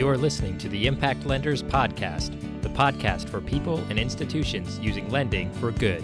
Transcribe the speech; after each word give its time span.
You're 0.00 0.16
listening 0.16 0.56
to 0.60 0.68
the 0.70 0.86
Impact 0.86 1.26
Lenders 1.26 1.62
Podcast, 1.62 2.30
the 2.62 2.70
podcast 2.70 3.28
for 3.28 3.38
people 3.38 3.84
and 3.90 3.98
institutions 3.98 4.78
using 4.78 5.10
lending 5.10 5.52
for 5.52 5.72
good. 5.72 6.02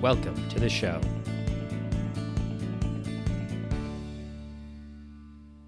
Welcome 0.00 0.48
to 0.50 0.60
the 0.60 0.68
show. 0.68 1.00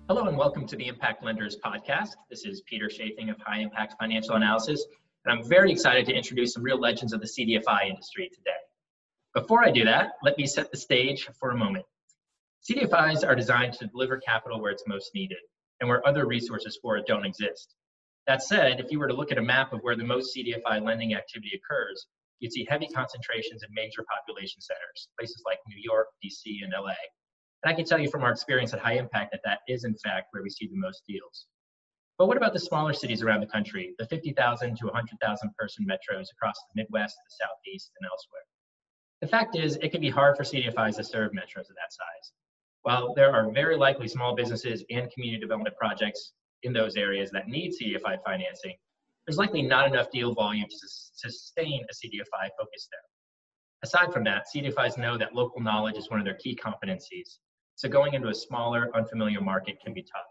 Hello, 0.08 0.28
and 0.28 0.38
welcome 0.38 0.64
to 0.64 0.76
the 0.76 0.86
Impact 0.86 1.24
Lenders 1.24 1.56
Podcast. 1.56 2.10
This 2.30 2.44
is 2.44 2.60
Peter 2.66 2.86
Chafing 2.86 3.30
of 3.30 3.36
High 3.44 3.62
Impact 3.62 3.96
Financial 3.98 4.36
Analysis, 4.36 4.86
and 5.24 5.36
I'm 5.36 5.44
very 5.44 5.72
excited 5.72 6.06
to 6.06 6.14
introduce 6.14 6.52
some 6.52 6.62
real 6.62 6.78
legends 6.78 7.12
of 7.12 7.20
the 7.20 7.26
CDFI 7.26 7.90
industry 7.90 8.30
today. 8.32 8.50
Before 9.34 9.64
I 9.64 9.72
do 9.72 9.84
that, 9.86 10.12
let 10.22 10.38
me 10.38 10.46
set 10.46 10.70
the 10.70 10.76
stage 10.76 11.28
for 11.40 11.50
a 11.50 11.56
moment. 11.56 11.84
CDFIs 12.62 13.26
are 13.26 13.34
designed 13.34 13.72
to 13.72 13.88
deliver 13.88 14.18
capital 14.18 14.62
where 14.62 14.70
it's 14.70 14.84
most 14.86 15.12
needed 15.16 15.38
and 15.80 15.88
where 15.88 16.06
other 16.06 16.26
resources 16.26 16.78
for 16.80 16.96
it 16.96 17.06
don't 17.06 17.26
exist. 17.26 17.74
That 18.26 18.42
said, 18.42 18.80
if 18.80 18.90
you 18.90 18.98
were 18.98 19.08
to 19.08 19.14
look 19.14 19.32
at 19.32 19.38
a 19.38 19.42
map 19.42 19.72
of 19.72 19.80
where 19.80 19.96
the 19.96 20.04
most 20.04 20.34
CDFI 20.34 20.82
lending 20.82 21.14
activity 21.14 21.52
occurs, 21.54 22.06
you'd 22.40 22.52
see 22.52 22.66
heavy 22.68 22.88
concentrations 22.88 23.62
in 23.62 23.68
major 23.74 24.04
population 24.04 24.60
centers, 24.60 25.08
places 25.18 25.42
like 25.46 25.58
New 25.68 25.80
York, 25.82 26.08
DC, 26.24 26.62
and 26.62 26.72
LA. 26.72 26.94
And 27.62 27.72
I 27.72 27.74
can 27.74 27.84
tell 27.84 27.98
you 27.98 28.10
from 28.10 28.22
our 28.22 28.30
experience 28.30 28.72
at 28.72 28.80
High 28.80 28.94
Impact 28.94 29.32
that 29.32 29.40
that 29.44 29.60
is, 29.68 29.84
in 29.84 29.94
fact, 29.96 30.28
where 30.30 30.42
we 30.42 30.50
see 30.50 30.66
the 30.66 30.76
most 30.76 31.02
deals. 31.06 31.46
But 32.18 32.28
what 32.28 32.36
about 32.36 32.52
the 32.52 32.60
smaller 32.60 32.92
cities 32.92 33.22
around 33.22 33.40
the 33.40 33.46
country, 33.46 33.94
the 33.98 34.06
50,000 34.06 34.76
to 34.76 34.86
100,000 34.86 35.50
person 35.58 35.84
metros 35.84 36.26
across 36.30 36.54
the 36.68 36.82
Midwest, 36.82 37.16
the 37.16 37.44
Southeast, 37.44 37.90
and 37.98 38.08
elsewhere? 38.08 38.44
The 39.20 39.26
fact 39.26 39.56
is, 39.56 39.76
it 39.76 39.90
can 39.90 40.00
be 40.00 40.10
hard 40.10 40.36
for 40.36 40.44
CDFIs 40.44 40.96
to 40.96 41.04
serve 41.04 41.32
metros 41.32 41.68
of 41.70 41.76
that 41.76 41.90
size. 41.90 42.32
While 42.84 43.14
there 43.14 43.32
are 43.32 43.50
very 43.50 43.78
likely 43.78 44.08
small 44.08 44.34
businesses 44.36 44.84
and 44.90 45.10
community 45.10 45.40
development 45.40 45.74
projects 45.74 46.32
in 46.64 46.74
those 46.74 46.96
areas 46.96 47.30
that 47.30 47.48
need 47.48 47.72
CDFI 47.72 48.18
financing, 48.22 48.76
there's 49.26 49.38
likely 49.38 49.62
not 49.62 49.86
enough 49.86 50.10
deal 50.10 50.34
volume 50.34 50.68
to 50.68 50.88
sustain 51.14 51.82
a 51.82 51.94
CDFI 51.94 52.50
focus 52.58 52.86
there. 52.92 53.00
Aside 53.82 54.12
from 54.12 54.22
that, 54.24 54.44
CDFIs 54.54 54.98
know 54.98 55.16
that 55.16 55.34
local 55.34 55.62
knowledge 55.62 55.96
is 55.96 56.10
one 56.10 56.18
of 56.18 56.26
their 56.26 56.34
key 56.34 56.54
competencies, 56.62 57.38
so 57.74 57.88
going 57.88 58.12
into 58.12 58.28
a 58.28 58.34
smaller, 58.34 58.94
unfamiliar 58.94 59.40
market 59.40 59.80
can 59.82 59.94
be 59.94 60.02
tough. 60.02 60.28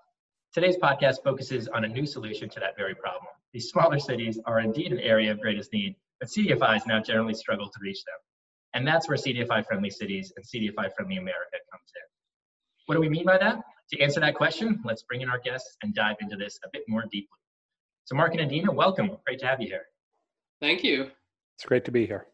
Today's 0.53 0.77
podcast 0.77 1.23
focuses 1.23 1.67
on 1.69 1.85
a 1.85 1.87
new 1.87 2.05
solution 2.05 2.49
to 2.49 2.59
that 2.59 2.77
very 2.77 2.93
problem. 2.93 3.31
These 3.51 3.69
smaller 3.69 3.97
cities 3.97 4.39
are 4.45 4.59
indeed 4.59 4.91
an 4.91 4.99
area 4.99 5.31
of 5.31 5.41
greatest 5.41 5.73
need, 5.73 5.95
but 6.19 6.29
CDFIs 6.29 6.85
now 6.85 7.01
generally 7.01 7.33
struggle 7.33 7.65
to 7.67 7.79
reach 7.81 8.03
them. 8.05 8.19
And 8.75 8.87
that's 8.87 9.07
where 9.07 9.17
CDFI 9.17 9.65
friendly 9.65 9.89
cities 9.89 10.31
and 10.35 10.45
CDFI 10.45 10.93
friendly 10.95 11.17
America 11.17 11.57
comes 11.71 11.91
in. 11.95 12.12
What 12.85 12.95
do 12.95 13.01
we 13.01 13.09
mean 13.09 13.25
by 13.25 13.37
that? 13.37 13.61
To 13.91 14.01
answer 14.01 14.19
that 14.19 14.35
question, 14.35 14.81
let's 14.83 15.03
bring 15.03 15.21
in 15.21 15.29
our 15.29 15.39
guests 15.39 15.77
and 15.83 15.93
dive 15.93 16.17
into 16.21 16.35
this 16.35 16.59
a 16.65 16.69
bit 16.73 16.83
more 16.87 17.03
deeply. 17.03 17.37
So, 18.05 18.15
Mark 18.15 18.33
and 18.33 18.41
Adina, 18.41 18.71
welcome. 18.71 19.17
Great 19.25 19.39
to 19.39 19.47
have 19.47 19.61
you 19.61 19.67
here. 19.67 19.85
Thank 20.59 20.83
you. 20.83 21.09
It's 21.55 21.65
great 21.65 21.85
to 21.85 21.91
be 21.91 22.05
here. 22.05 22.27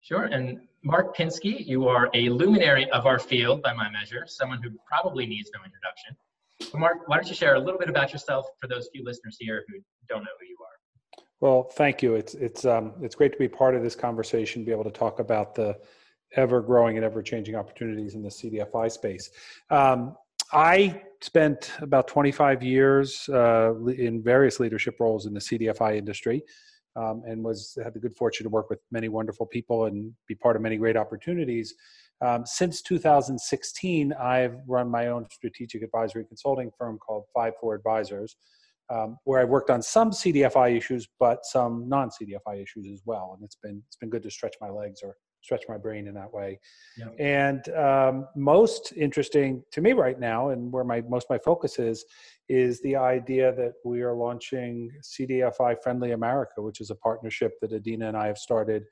Sure. 0.00 0.24
And 0.24 0.60
Mark 0.84 1.16
Pinsky, 1.16 1.64
you 1.66 1.88
are 1.88 2.10
a 2.14 2.28
luminary 2.28 2.90
of 2.90 3.06
our 3.06 3.18
field 3.18 3.62
by 3.62 3.72
my 3.72 3.88
measure, 3.90 4.24
someone 4.26 4.62
who 4.62 4.70
probably 4.86 5.26
needs 5.26 5.50
no 5.54 5.64
introduction. 5.64 6.16
So 6.60 6.78
Mark, 6.78 7.08
why 7.08 7.16
don't 7.16 7.28
you 7.28 7.34
share 7.34 7.54
a 7.54 7.60
little 7.60 7.78
bit 7.78 7.88
about 7.88 8.12
yourself 8.12 8.46
for 8.60 8.68
those 8.68 8.88
few 8.92 9.04
listeners 9.04 9.36
here 9.38 9.64
who 9.68 9.78
don't 10.08 10.22
know 10.22 10.30
who 10.40 10.46
you 10.46 10.56
are? 10.60 11.24
Well, 11.40 11.64
thank 11.64 12.02
you. 12.02 12.14
It's 12.14 12.34
it's 12.34 12.64
um, 12.64 12.92
it's 13.02 13.16
great 13.16 13.32
to 13.32 13.38
be 13.38 13.48
part 13.48 13.74
of 13.74 13.82
this 13.82 13.96
conversation, 13.96 14.64
be 14.64 14.70
able 14.70 14.84
to 14.84 14.92
talk 14.92 15.18
about 15.18 15.56
the 15.56 15.78
ever 16.36 16.60
growing 16.60 16.96
and 16.96 17.04
ever 17.04 17.22
changing 17.22 17.54
opportunities 17.54 18.14
in 18.14 18.22
the 18.22 18.28
CDFI 18.28 18.90
space. 18.90 19.30
Um, 19.70 20.16
I 20.52 21.02
spent 21.22 21.72
about 21.80 22.08
25 22.08 22.62
years 22.62 23.28
uh, 23.28 23.74
in 23.86 24.22
various 24.22 24.60
leadership 24.60 24.96
roles 25.00 25.26
in 25.26 25.34
the 25.34 25.40
CDFI 25.40 25.96
industry. 25.96 26.42
Um, 26.94 27.22
and 27.26 27.42
was 27.42 27.78
had 27.82 27.94
the 27.94 27.98
good 27.98 28.14
fortune 28.14 28.44
to 28.44 28.50
work 28.50 28.68
with 28.68 28.78
many 28.90 29.08
wonderful 29.08 29.46
people 29.46 29.86
and 29.86 30.12
be 30.28 30.34
part 30.34 30.56
of 30.56 30.62
many 30.62 30.76
great 30.76 30.94
opportunities. 30.94 31.74
Um, 32.20 32.44
since 32.44 32.82
2016, 32.82 34.12
I've 34.12 34.56
run 34.66 34.90
my 34.90 35.06
own 35.08 35.26
strategic 35.30 35.82
advisory 35.82 36.24
consulting 36.26 36.70
firm 36.76 36.98
called 36.98 37.24
Five 37.34 37.54
Four 37.58 37.74
Advisors, 37.74 38.36
um, 38.90 39.16
where 39.24 39.40
I've 39.40 39.48
worked 39.48 39.70
on 39.70 39.80
some 39.80 40.10
CDFI 40.10 40.76
issues, 40.76 41.08
but 41.18 41.44
some 41.44 41.88
non-CDFI 41.88 42.62
issues 42.62 42.86
as 42.92 43.00
well. 43.06 43.32
And 43.34 43.44
it's 43.44 43.56
been 43.56 43.82
it's 43.86 43.96
been 43.96 44.10
good 44.10 44.22
to 44.22 44.30
stretch 44.30 44.56
my 44.60 44.68
legs 44.68 45.00
or 45.02 45.16
stretch 45.42 45.64
my 45.68 45.76
brain 45.76 46.06
in 46.06 46.14
that 46.14 46.32
way. 46.32 46.58
Yeah. 46.96 47.08
And 47.18 47.68
um, 47.76 48.28
most 48.36 48.92
interesting 48.96 49.62
to 49.72 49.80
me 49.80 49.92
right 49.92 50.18
now, 50.18 50.50
and 50.50 50.72
where 50.72 50.84
my 50.84 51.02
most 51.02 51.26
my 51.28 51.38
focus 51.38 51.78
is, 51.78 52.04
is 52.48 52.80
the 52.82 52.96
idea 52.96 53.52
that 53.54 53.72
we 53.84 54.02
are 54.02 54.14
launching 54.14 54.90
CDFI 55.02 55.76
Friendly 55.82 56.12
America, 56.12 56.62
which 56.62 56.80
is 56.80 56.90
a 56.90 56.94
partnership 56.96 57.52
that 57.60 57.72
Adina 57.72 58.08
and 58.08 58.16
I 58.16 58.26
have 58.26 58.38
started 58.38 58.84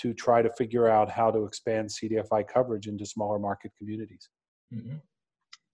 to 0.00 0.12
try 0.12 0.42
to 0.42 0.50
figure 0.50 0.88
out 0.88 1.10
how 1.10 1.30
to 1.30 1.44
expand 1.44 1.88
CDFI 1.88 2.46
coverage 2.48 2.88
into 2.88 3.06
smaller 3.06 3.38
market 3.38 3.72
communities. 3.78 4.28
Mm-hmm. 4.74 4.96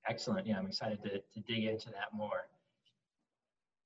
Excellent. 0.09 0.47
Yeah, 0.47 0.59
I'm 0.59 0.67
excited 0.67 1.03
to, 1.03 1.11
to 1.11 1.41
dig 1.47 1.65
into 1.65 1.87
that 1.87 2.13
more. 2.13 2.49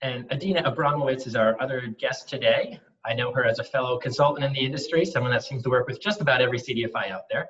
And 0.02 0.30
Adina 0.32 0.62
Abramowitz 0.62 1.26
is 1.26 1.36
our 1.36 1.60
other 1.62 1.86
guest 1.98 2.28
today. 2.28 2.80
I 3.06 3.14
know 3.14 3.32
her 3.32 3.44
as 3.44 3.58
a 3.58 3.64
fellow 3.64 3.98
consultant 3.98 4.44
in 4.44 4.52
the 4.52 4.60
industry, 4.60 5.04
someone 5.04 5.32
that 5.32 5.44
seems 5.44 5.62
to 5.64 5.70
work 5.70 5.86
with 5.86 6.00
just 6.00 6.20
about 6.20 6.40
every 6.40 6.58
CDFI 6.58 7.10
out 7.10 7.22
there. 7.30 7.46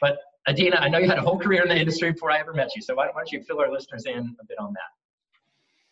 But 0.00 0.18
Adina, 0.48 0.76
I 0.76 0.88
know 0.88 0.98
you 0.98 1.08
had 1.08 1.18
a 1.18 1.22
whole 1.22 1.38
career 1.38 1.62
in 1.62 1.68
the 1.68 1.76
industry 1.76 2.12
before 2.12 2.30
I 2.30 2.38
ever 2.38 2.52
met 2.52 2.74
you, 2.74 2.82
so 2.82 2.94
why 2.94 3.06
don't 3.06 3.30
you 3.30 3.42
fill 3.42 3.60
our 3.60 3.70
listeners 3.70 4.04
in 4.06 4.36
a 4.40 4.44
bit 4.46 4.58
on 4.58 4.72
that? 4.72 4.90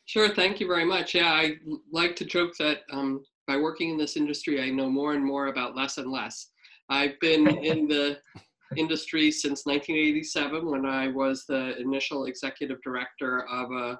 Sure, 0.06 0.28
thank 0.34 0.60
you 0.60 0.66
very 0.66 0.84
much. 0.84 1.14
Yeah, 1.14 1.32
I 1.32 1.56
like 1.92 2.16
to 2.16 2.24
joke 2.24 2.56
that 2.58 2.80
um, 2.92 3.24
by 3.46 3.56
working 3.56 3.90
in 3.90 3.98
this 3.98 4.16
industry, 4.16 4.62
I 4.62 4.70
know 4.70 4.88
more 4.88 5.14
and 5.14 5.24
more 5.24 5.48
about 5.48 5.76
less 5.76 5.98
and 5.98 6.10
less. 6.10 6.50
I've 6.88 7.18
been 7.20 7.46
in 7.46 7.86
the 7.88 8.18
industry 8.76 9.30
since 9.30 9.66
1987 9.66 10.68
when 10.68 10.86
I 10.86 11.08
was 11.08 11.44
the 11.46 11.76
initial 11.78 12.26
executive 12.26 12.78
director 12.82 13.46
of 13.48 13.70
a 13.72 13.98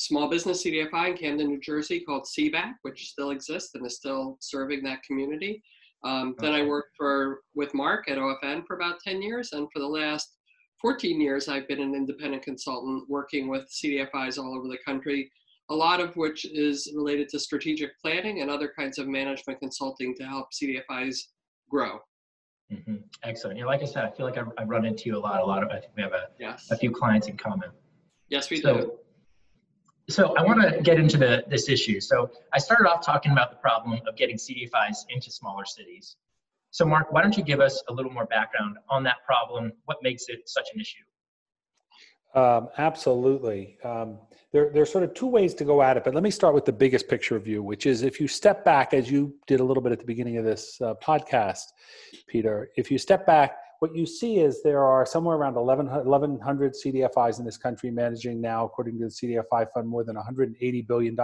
small 0.00 0.28
business 0.28 0.64
CDFI 0.64 1.10
in 1.10 1.16
Camden, 1.16 1.48
New 1.48 1.60
Jersey 1.60 2.00
called 2.00 2.24
CBAC, 2.24 2.72
which 2.82 3.10
still 3.10 3.30
exists 3.30 3.74
and 3.74 3.84
is 3.86 3.96
still 3.96 4.38
serving 4.40 4.82
that 4.84 5.02
community. 5.02 5.62
Um, 6.04 6.30
okay. 6.30 6.46
Then 6.46 6.54
I 6.54 6.62
worked 6.64 6.96
for 6.96 7.40
with 7.54 7.74
Mark 7.74 8.10
at 8.10 8.16
OFN 8.16 8.64
for 8.66 8.76
about 8.76 9.00
10 9.00 9.20
years, 9.20 9.50
and 9.52 9.68
for 9.70 9.78
the 9.78 9.86
last 9.86 10.36
14 10.80 11.20
years, 11.20 11.48
I've 11.48 11.68
been 11.68 11.82
an 11.82 11.94
independent 11.94 12.42
consultant 12.42 13.04
working 13.10 13.48
with 13.48 13.70
CDFIs 13.70 14.38
all 14.38 14.56
over 14.56 14.68
the 14.68 14.78
country, 14.86 15.30
a 15.68 15.74
lot 15.74 16.00
of 16.00 16.16
which 16.16 16.46
is 16.46 16.90
related 16.96 17.28
to 17.28 17.38
strategic 17.38 17.90
planning 18.00 18.40
and 18.40 18.50
other 18.50 18.72
kinds 18.74 18.98
of 18.98 19.06
management 19.06 19.60
consulting 19.60 20.14
to 20.16 20.24
help 20.24 20.48
CDFIs 20.50 21.18
grow. 21.68 21.98
Mm-hmm. 22.72 22.96
Excellent. 23.22 23.58
Yeah, 23.58 23.66
like 23.66 23.82
I 23.82 23.84
said, 23.84 24.06
I 24.06 24.10
feel 24.10 24.24
like 24.24 24.38
I, 24.38 24.44
I 24.56 24.64
run 24.64 24.86
into 24.86 25.10
you 25.10 25.18
a 25.18 25.20
lot. 25.20 25.42
A 25.42 25.44
lot 25.44 25.62
of 25.62 25.68
I 25.68 25.80
think 25.80 25.92
we 25.94 26.02
have 26.02 26.12
a, 26.12 26.28
yes. 26.38 26.68
a 26.70 26.76
few 26.78 26.90
clients 26.90 27.26
in 27.26 27.36
common. 27.36 27.68
Yes, 28.30 28.48
we 28.48 28.62
so, 28.62 28.76
do. 28.78 28.92
So 30.10 30.36
I 30.36 30.42
want 30.42 30.60
to 30.60 30.82
get 30.82 30.98
into 30.98 31.16
the, 31.16 31.44
this 31.48 31.68
issue. 31.68 32.00
So 32.00 32.30
I 32.52 32.58
started 32.58 32.88
off 32.88 33.04
talking 33.04 33.30
about 33.30 33.50
the 33.50 33.56
problem 33.56 34.00
of 34.08 34.16
getting 34.16 34.36
CDFIs 34.36 35.04
into 35.08 35.30
smaller 35.30 35.64
cities. 35.64 36.16
So 36.72 36.84
Mark, 36.84 37.12
why 37.12 37.22
don't 37.22 37.36
you 37.36 37.44
give 37.44 37.60
us 37.60 37.82
a 37.88 37.92
little 37.92 38.10
more 38.10 38.26
background 38.26 38.76
on 38.88 39.04
that 39.04 39.24
problem? 39.24 39.72
What 39.84 39.98
makes 40.02 40.24
it 40.28 40.48
such 40.48 40.68
an 40.74 40.80
issue? 40.80 40.98
Um, 42.34 42.68
absolutely. 42.78 43.78
Um, 43.84 44.18
there, 44.52 44.70
there 44.70 44.82
are 44.82 44.86
sort 44.86 45.04
of 45.04 45.14
two 45.14 45.26
ways 45.26 45.54
to 45.54 45.64
go 45.64 45.80
at 45.80 45.96
it, 45.96 46.04
but 46.04 46.14
let 46.14 46.22
me 46.24 46.30
start 46.30 46.54
with 46.54 46.64
the 46.64 46.72
biggest 46.72 47.08
picture 47.08 47.38
view, 47.38 47.62
which 47.62 47.86
is 47.86 48.02
if 48.02 48.20
you 48.20 48.26
step 48.26 48.64
back, 48.64 48.94
as 48.94 49.10
you 49.10 49.34
did 49.46 49.60
a 49.60 49.64
little 49.64 49.82
bit 49.82 49.92
at 49.92 50.00
the 50.00 50.04
beginning 50.04 50.38
of 50.38 50.44
this 50.44 50.80
uh, 50.80 50.94
podcast, 51.02 51.62
Peter, 52.26 52.70
if 52.76 52.90
you 52.90 52.98
step 52.98 53.26
back 53.26 53.58
what 53.80 53.96
you 53.96 54.06
see 54.06 54.38
is 54.38 54.62
there 54.62 54.84
are 54.84 55.06
somewhere 55.06 55.36
around 55.36 55.54
1,100 55.54 56.74
CDFIs 56.74 57.38
in 57.38 57.46
this 57.46 57.56
country 57.56 57.90
managing 57.90 58.40
now, 58.40 58.64
according 58.64 58.98
to 58.98 59.06
the 59.06 59.10
CDFI 59.10 59.66
fund, 59.72 59.88
more 59.88 60.04
than 60.04 60.16
$180 60.16 60.86
billion. 60.86 61.18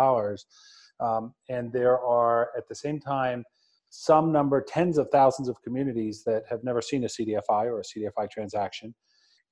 Um, 0.99 1.35
and 1.51 1.71
there 1.71 2.01
are, 2.01 2.51
at 2.57 2.67
the 2.67 2.75
same 2.75 2.99
time, 2.99 3.45
some 3.91 4.33
number, 4.33 4.63
tens 4.63 4.97
of 4.97 5.09
thousands 5.11 5.49
of 5.49 5.61
communities 5.63 6.25
that 6.25 6.45
have 6.49 6.65
never 6.65 6.81
seen 6.81 7.05
a 7.05 7.09
CDFI 7.09 7.67
or 7.67 7.81
a 7.81 7.83
CDFI 7.83 8.31
transaction. 8.31 8.95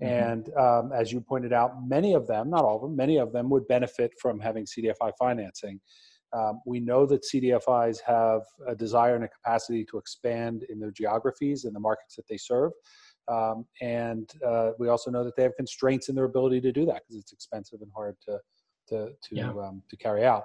Mm-hmm. 0.02 0.12
And 0.12 0.48
um, 0.58 0.90
as 0.98 1.12
you 1.12 1.20
pointed 1.20 1.52
out, 1.52 1.72
many 1.86 2.14
of 2.14 2.26
them, 2.26 2.48
not 2.48 2.64
all 2.64 2.76
of 2.76 2.82
them, 2.82 2.96
many 2.96 3.18
of 3.18 3.32
them 3.32 3.50
would 3.50 3.68
benefit 3.68 4.12
from 4.18 4.40
having 4.40 4.64
CDFI 4.64 5.12
financing. 5.18 5.78
Um, 6.34 6.60
we 6.66 6.80
know 6.80 7.06
that 7.06 7.22
CDFIs 7.22 7.98
have 8.06 8.42
a 8.66 8.74
desire 8.74 9.14
and 9.14 9.24
a 9.24 9.28
capacity 9.28 9.84
to 9.84 9.98
expand 9.98 10.64
in 10.68 10.80
their 10.80 10.90
geographies 10.90 11.64
and 11.64 11.74
the 11.74 11.80
markets 11.80 12.16
that 12.16 12.26
they 12.28 12.36
serve. 12.36 12.72
Um, 13.28 13.66
and 13.80 14.30
uh, 14.46 14.70
we 14.78 14.88
also 14.88 15.10
know 15.10 15.24
that 15.24 15.36
they 15.36 15.42
have 15.42 15.56
constraints 15.56 16.08
in 16.08 16.14
their 16.14 16.24
ability 16.24 16.60
to 16.62 16.72
do 16.72 16.84
that 16.86 17.02
because 17.02 17.20
it's 17.20 17.32
expensive 17.32 17.80
and 17.82 17.90
hard 17.94 18.16
to 18.26 18.38
to 18.88 19.06
to, 19.06 19.34
yeah. 19.34 19.48
um, 19.50 19.82
to 19.88 19.96
carry 19.96 20.24
out. 20.24 20.44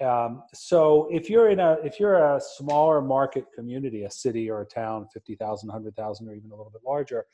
Um, 0.00 0.42
so 0.52 1.08
if 1.10 1.30
you're 1.30 1.50
in 1.50 1.60
a 1.60 1.76
if 1.84 2.00
you're 2.00 2.16
a 2.16 2.40
smaller 2.40 3.00
market 3.00 3.44
community, 3.54 4.04
a 4.04 4.10
city 4.10 4.50
or 4.50 4.62
a 4.62 4.66
town, 4.66 5.06
50,000, 5.12 5.68
100,000, 5.68 6.28
or 6.28 6.34
even 6.34 6.50
a 6.50 6.56
little 6.56 6.72
bit 6.72 6.82
larger, 6.84 7.24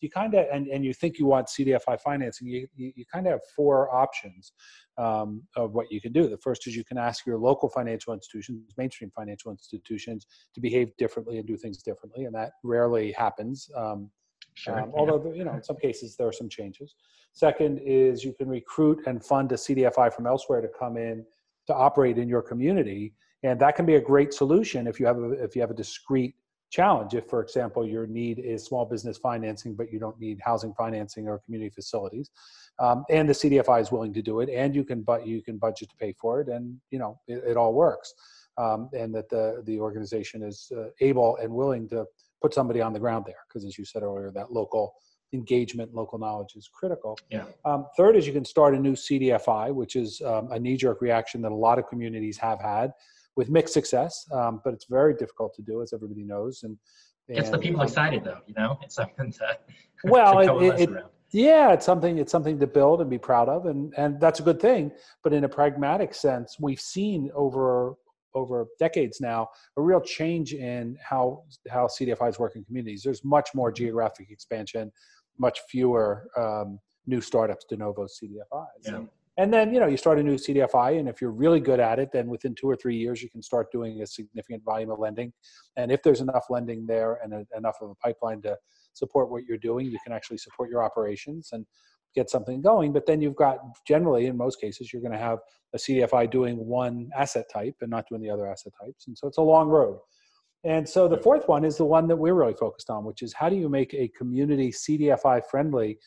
you 0.00 0.10
kind 0.10 0.34
of 0.34 0.46
and, 0.52 0.66
and 0.68 0.84
you 0.84 0.92
think 0.92 1.18
you 1.18 1.26
want 1.26 1.46
CDFI 1.46 2.00
financing, 2.00 2.48
you, 2.48 2.66
you, 2.74 2.92
you 2.96 3.04
kind 3.12 3.26
of 3.26 3.32
have 3.32 3.40
four 3.54 3.94
options 3.94 4.52
um, 4.96 5.42
of 5.56 5.74
what 5.74 5.86
you 5.92 6.00
can 6.00 6.12
do. 6.12 6.28
The 6.28 6.38
first 6.38 6.66
is 6.66 6.74
you 6.74 6.84
can 6.84 6.98
ask 6.98 7.24
your 7.24 7.38
local 7.38 7.68
financial 7.68 8.12
institutions, 8.12 8.72
mainstream 8.76 9.12
financial 9.14 9.52
institutions, 9.52 10.26
to 10.54 10.60
behave 10.60 10.96
differently 10.96 11.38
and 11.38 11.46
do 11.46 11.56
things 11.56 11.82
differently, 11.82 12.24
and 12.24 12.34
that 12.34 12.52
rarely 12.64 13.12
happens. 13.12 13.68
Um, 13.76 14.10
Sure. 14.58 14.80
um, 14.80 14.92
although 14.96 15.32
you 15.32 15.44
know 15.44 15.54
in 15.54 15.62
some 15.62 15.76
cases 15.76 16.16
there 16.16 16.26
are 16.26 16.32
some 16.32 16.48
changes. 16.48 16.96
Second 17.32 17.78
is 17.78 18.24
you 18.24 18.32
can 18.32 18.48
recruit 18.48 19.00
and 19.06 19.24
fund 19.24 19.52
a 19.52 19.54
CDFI 19.54 20.12
from 20.12 20.26
elsewhere 20.26 20.60
to 20.60 20.68
come 20.68 20.96
in 20.96 21.24
to 21.68 21.74
operate 21.74 22.18
in 22.18 22.28
your 22.28 22.42
community, 22.42 23.14
and 23.44 23.60
that 23.60 23.76
can 23.76 23.86
be 23.86 23.94
a 23.94 24.00
great 24.00 24.34
solution 24.34 24.88
if 24.88 24.98
you 24.98 25.06
have 25.06 25.18
a, 25.18 25.30
if 25.32 25.54
you 25.54 25.60
have 25.60 25.70
a 25.70 25.74
discrete 25.74 26.34
challenge. 26.70 27.14
If, 27.14 27.26
for 27.28 27.40
example, 27.40 27.86
your 27.86 28.08
need 28.08 28.40
is 28.40 28.64
small 28.64 28.84
business 28.84 29.16
financing, 29.16 29.74
but 29.74 29.92
you 29.92 30.00
don't 30.00 30.18
need 30.18 30.40
housing 30.42 30.74
financing 30.74 31.28
or 31.28 31.38
community 31.44 31.70
facilities, 31.70 32.30
um, 32.80 33.04
and 33.10 33.28
the 33.28 33.34
CDFI 33.34 33.80
is 33.80 33.92
willing 33.92 34.12
to 34.14 34.22
do 34.22 34.40
it, 34.40 34.48
and 34.48 34.74
you 34.74 34.82
can 34.82 35.02
but 35.02 35.24
you 35.24 35.40
can 35.40 35.56
budget 35.56 35.90
to 35.90 35.96
pay 35.96 36.12
for 36.20 36.40
it, 36.40 36.48
and 36.48 36.76
you 36.90 36.98
know 36.98 37.20
it, 37.28 37.44
it 37.50 37.56
all 37.56 37.74
works, 37.74 38.12
um, 38.56 38.90
and 38.92 39.14
that 39.14 39.28
the 39.28 39.62
the 39.66 39.78
organization 39.78 40.42
is 40.42 40.72
uh, 40.76 40.86
able 41.00 41.36
and 41.36 41.52
willing 41.52 41.88
to 41.90 42.04
put 42.40 42.54
somebody 42.54 42.80
on 42.80 42.92
the 42.92 42.98
ground 42.98 43.24
there 43.26 43.36
because 43.48 43.64
as 43.64 43.78
you 43.78 43.84
said 43.84 44.02
earlier 44.02 44.30
that 44.30 44.52
local 44.52 44.92
engagement 45.32 45.94
local 45.94 46.18
knowledge 46.18 46.54
is 46.56 46.68
critical 46.72 47.18
Yeah. 47.30 47.44
um, 47.64 47.86
third 47.96 48.16
is 48.16 48.26
you 48.26 48.32
can 48.32 48.44
start 48.44 48.74
a 48.74 48.78
new 48.78 48.94
cdfi 48.94 49.74
which 49.74 49.96
is 49.96 50.20
um, 50.22 50.50
a 50.52 50.58
knee-jerk 50.58 51.00
reaction 51.00 51.42
that 51.42 51.52
a 51.52 51.54
lot 51.54 51.78
of 51.78 51.86
communities 51.88 52.38
have 52.38 52.60
had 52.60 52.92
with 53.36 53.50
mixed 53.50 53.74
success 53.74 54.26
um, 54.32 54.60
but 54.64 54.72
it's 54.72 54.86
very 54.86 55.14
difficult 55.14 55.54
to 55.54 55.62
do 55.62 55.82
as 55.82 55.92
everybody 55.92 56.24
knows 56.24 56.62
and, 56.62 56.76
Gets 57.30 57.50
the 57.50 57.58
people 57.58 57.82
um, 57.82 57.86
excited 57.86 58.24
though, 58.24 58.38
you 58.46 58.54
know? 58.56 58.78
It's 58.82 58.94
something 58.94 59.30
to, 59.32 59.58
well 60.04 60.42
to 60.42 60.60
it, 60.64 60.80
it, 60.80 60.90
it, 60.90 61.04
yeah 61.30 61.72
it's 61.72 61.84
something 61.84 62.18
it's 62.18 62.32
something 62.32 62.58
to 62.58 62.66
build 62.66 63.00
and 63.00 63.10
be 63.10 63.18
proud 63.18 63.48
of 63.48 63.66
and 63.66 63.92
and 63.96 64.18
that's 64.20 64.40
a 64.40 64.42
good 64.42 64.60
thing 64.60 64.90
but 65.22 65.32
in 65.32 65.44
a 65.44 65.48
pragmatic 65.48 66.14
sense 66.14 66.56
we've 66.58 66.80
seen 66.80 67.30
over 67.34 67.96
over 68.34 68.66
decades 68.78 69.20
now 69.20 69.48
a 69.76 69.82
real 69.82 70.00
change 70.00 70.54
in 70.54 70.96
how 71.02 71.42
how 71.70 71.86
cdfis 71.86 72.38
work 72.38 72.56
in 72.56 72.64
communities. 72.64 73.02
There's 73.02 73.24
much 73.24 73.50
more 73.54 73.72
geographic 73.72 74.30
expansion 74.30 74.92
much 75.38 75.60
fewer 75.70 76.28
um, 76.36 76.78
new 77.06 77.20
startups 77.20 77.64
de 77.68 77.76
novo 77.76 78.06
cdfis 78.06 78.66
Yeah. 78.84 78.96
and, 78.96 79.08
and 79.38 79.52
then 79.52 79.72
you 79.72 79.80
know 79.80 79.86
you 79.86 79.96
start 79.96 80.18
a 80.18 80.22
new 80.22 80.34
cdfi 80.34 80.98
and 80.98 81.08
if 81.08 81.20
you're 81.20 81.30
really 81.30 81.60
good 81.60 81.80
at 81.80 81.98
it 81.98 82.10
then 82.12 82.26
within 82.28 82.54
two 82.54 82.68
or 82.68 82.76
three 82.76 82.96
years 82.96 83.22
you 83.22 83.30
can 83.30 83.42
start 83.42 83.70
doing 83.72 84.02
a 84.02 84.06
significant 84.06 84.64
volume 84.64 84.90
of 84.90 84.98
lending. 84.98 85.32
And 85.76 85.92
if 85.92 86.02
there's 86.02 86.20
enough 86.20 86.46
lending 86.50 86.86
there 86.86 87.20
and 87.22 87.32
a, 87.32 87.46
enough 87.56 87.76
of 87.80 87.90
a 87.90 87.94
pipeline 87.94 88.42
to 88.42 88.56
support 88.94 89.30
what 89.30 89.44
you're 89.44 89.58
doing 89.58 89.86
you 89.86 89.98
can 90.04 90.12
actually 90.12 90.38
support 90.38 90.70
your 90.70 90.82
operations. 90.84 91.50
And 91.52 91.64
get 92.14 92.30
something 92.30 92.60
going 92.60 92.92
but 92.92 93.06
then 93.06 93.20
you've 93.20 93.36
got 93.36 93.58
generally 93.86 94.26
in 94.26 94.36
most 94.36 94.60
cases 94.60 94.92
you're 94.92 95.02
going 95.02 95.12
to 95.12 95.18
have 95.18 95.38
a 95.74 95.78
cdfi 95.78 96.30
doing 96.30 96.56
one 96.56 97.08
asset 97.16 97.46
type 97.52 97.74
and 97.80 97.90
not 97.90 98.04
doing 98.08 98.22
the 98.22 98.30
other 98.30 98.46
asset 98.46 98.72
types 98.80 99.06
and 99.06 99.16
so 99.16 99.26
it's 99.26 99.38
a 99.38 99.42
long 99.42 99.68
road. 99.68 99.98
And 100.64 100.88
so 100.88 101.06
the 101.06 101.18
fourth 101.18 101.46
one 101.46 101.64
is 101.64 101.76
the 101.76 101.84
one 101.84 102.08
that 102.08 102.16
we're 102.16 102.34
really 102.34 102.54
focused 102.54 102.90
on 102.90 103.04
which 103.04 103.22
is 103.22 103.32
how 103.32 103.48
do 103.48 103.56
you 103.56 103.68
make 103.68 103.94
a 103.94 104.08
community 104.08 104.70
cdfi 104.70 105.42
friendly 105.50 105.98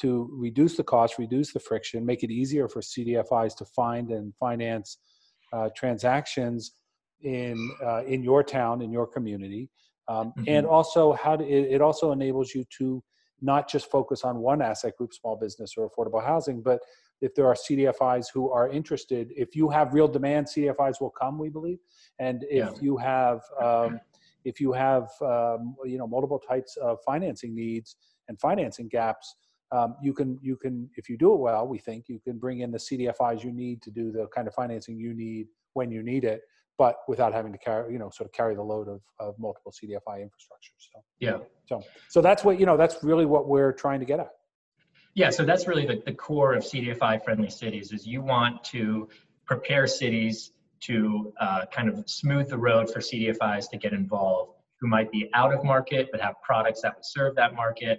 to 0.00 0.28
reduce 0.32 0.76
the 0.76 0.82
cost 0.82 1.18
reduce 1.18 1.52
the 1.52 1.60
friction 1.60 2.04
make 2.04 2.24
it 2.24 2.30
easier 2.30 2.68
for 2.68 2.80
cdfis 2.80 3.54
to 3.56 3.64
find 3.64 4.10
and 4.10 4.34
finance 4.40 4.98
uh, 5.52 5.68
transactions 5.76 6.72
in 7.22 7.70
uh, 7.84 8.02
in 8.04 8.22
your 8.22 8.42
town 8.42 8.82
in 8.82 8.90
your 8.90 9.06
community. 9.06 9.68
Um, 10.08 10.32
and 10.48 10.66
also 10.66 11.12
how 11.12 11.36
to, 11.36 11.44
it, 11.44 11.74
it 11.74 11.80
also 11.80 12.10
enables 12.10 12.52
you 12.52 12.64
to 12.78 13.02
not 13.42 13.68
just 13.68 13.90
focus 13.90 14.22
on 14.24 14.38
one 14.38 14.62
asset 14.62 14.96
group 14.96 15.12
small 15.12 15.36
business 15.36 15.74
or 15.76 15.88
affordable 15.90 16.24
housing 16.24 16.60
but 16.62 16.80
if 17.20 17.34
there 17.34 17.46
are 17.46 17.54
cdfis 17.54 18.26
who 18.32 18.50
are 18.50 18.68
interested 18.70 19.32
if 19.36 19.54
you 19.54 19.68
have 19.68 19.92
real 19.94 20.08
demand 20.08 20.46
cdfis 20.46 21.00
will 21.00 21.10
come 21.10 21.38
we 21.38 21.48
believe 21.48 21.78
and 22.18 22.44
if 22.44 22.50
Yeah. 22.50 22.70
you 22.80 22.96
have 22.96 23.40
um, 23.62 24.00
if 24.44 24.60
you 24.60 24.72
have 24.72 25.08
um, 25.22 25.76
you 25.84 25.98
know 25.98 26.06
multiple 26.06 26.38
types 26.38 26.76
of 26.76 26.98
financing 27.04 27.54
needs 27.54 27.96
and 28.28 28.38
financing 28.40 28.88
gaps 28.88 29.34
um, 29.72 29.96
you 30.02 30.12
can 30.12 30.38
you 30.42 30.56
can 30.56 30.88
if 30.96 31.08
you 31.08 31.16
do 31.16 31.32
it 31.34 31.38
well 31.38 31.66
we 31.68 31.78
think 31.78 32.08
you 32.08 32.18
can 32.20 32.38
bring 32.38 32.60
in 32.60 32.70
the 32.70 32.78
cdfis 32.78 33.44
you 33.44 33.52
need 33.52 33.80
to 33.82 33.90
do 33.90 34.10
the 34.10 34.26
kind 34.34 34.48
of 34.48 34.54
financing 34.54 34.98
you 34.98 35.14
need 35.14 35.46
when 35.74 35.90
you 35.90 36.02
need 36.02 36.24
it 36.24 36.40
but 36.80 36.96
without 37.06 37.34
having 37.34 37.52
to 37.52 37.58
carry 37.58 37.92
you 37.92 37.98
know 37.98 38.08
sort 38.08 38.26
of 38.26 38.32
carry 38.32 38.54
the 38.54 38.62
load 38.62 38.88
of, 38.88 39.02
of 39.18 39.38
multiple 39.38 39.70
cdfi 39.70 40.22
infrastructure 40.22 40.72
so 40.78 40.98
Yeah. 41.18 41.38
so 41.66 41.82
so 42.08 42.22
that's 42.22 42.42
what 42.42 42.58
you 42.58 42.64
know 42.64 42.78
that's 42.78 43.04
really 43.04 43.26
what 43.26 43.46
we're 43.46 43.74
trying 43.84 44.00
to 44.00 44.06
get 44.06 44.18
at 44.18 44.30
Yeah, 45.22 45.30
so 45.38 45.44
that's 45.50 45.66
really 45.70 45.86
the, 45.92 45.98
the 46.10 46.16
core 46.26 46.52
of 46.58 46.62
CDFI 46.72 47.14
friendly 47.24 47.50
cities 47.50 47.86
is 47.96 48.00
you 48.14 48.20
want 48.34 48.54
to 48.74 48.84
prepare 49.50 49.86
cities 50.02 50.52
to 50.88 51.34
uh, 51.46 51.62
kind 51.76 51.88
of 51.90 51.96
smooth 52.20 52.46
the 52.54 52.60
road 52.68 52.84
for 52.92 53.00
CDFIs 53.00 53.64
to 53.72 53.76
get 53.84 53.92
involved 54.02 54.52
who 54.78 54.86
might 54.96 55.10
be 55.16 55.22
out 55.40 55.52
of 55.56 55.60
market 55.74 56.02
but 56.12 56.18
have 56.26 56.36
products 56.50 56.80
that 56.84 56.92
would 56.96 57.08
serve 57.16 57.32
that 57.42 57.52
market. 57.64 57.96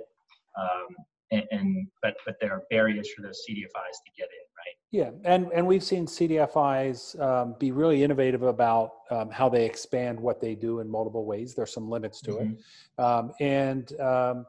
Um, 0.62 0.90
and, 1.36 1.46
and 1.56 1.68
but 2.02 2.14
but 2.26 2.36
there 2.42 2.52
are 2.56 2.64
barriers 2.74 3.08
for 3.14 3.22
those 3.26 3.40
CDFIs 3.46 3.98
to 4.06 4.12
get 4.20 4.30
in, 4.40 4.46
right? 4.66 4.76
Yeah, 4.92 5.12
and 5.24 5.50
and 5.54 5.66
we've 5.66 5.84
seen 5.84 6.06
CDFIs 6.06 7.20
um, 7.20 7.56
be 7.60 7.72
really 7.72 8.04
innovative 8.04 8.44
about 8.44 8.92
um, 9.10 9.30
how 9.30 9.48
they 9.50 9.66
expand 9.66 10.20
what 10.20 10.40
they 10.42 10.56
do 10.56 10.80
in 10.82 10.90
multiple 10.90 11.26
ways. 11.26 11.56
There's 11.56 11.74
some 11.74 11.90
limits 11.90 12.22
to 12.22 12.32
Mhm. 12.32 12.58
it, 12.58 13.02
um, 13.04 13.32
and 13.40 14.00
um, 14.00 14.46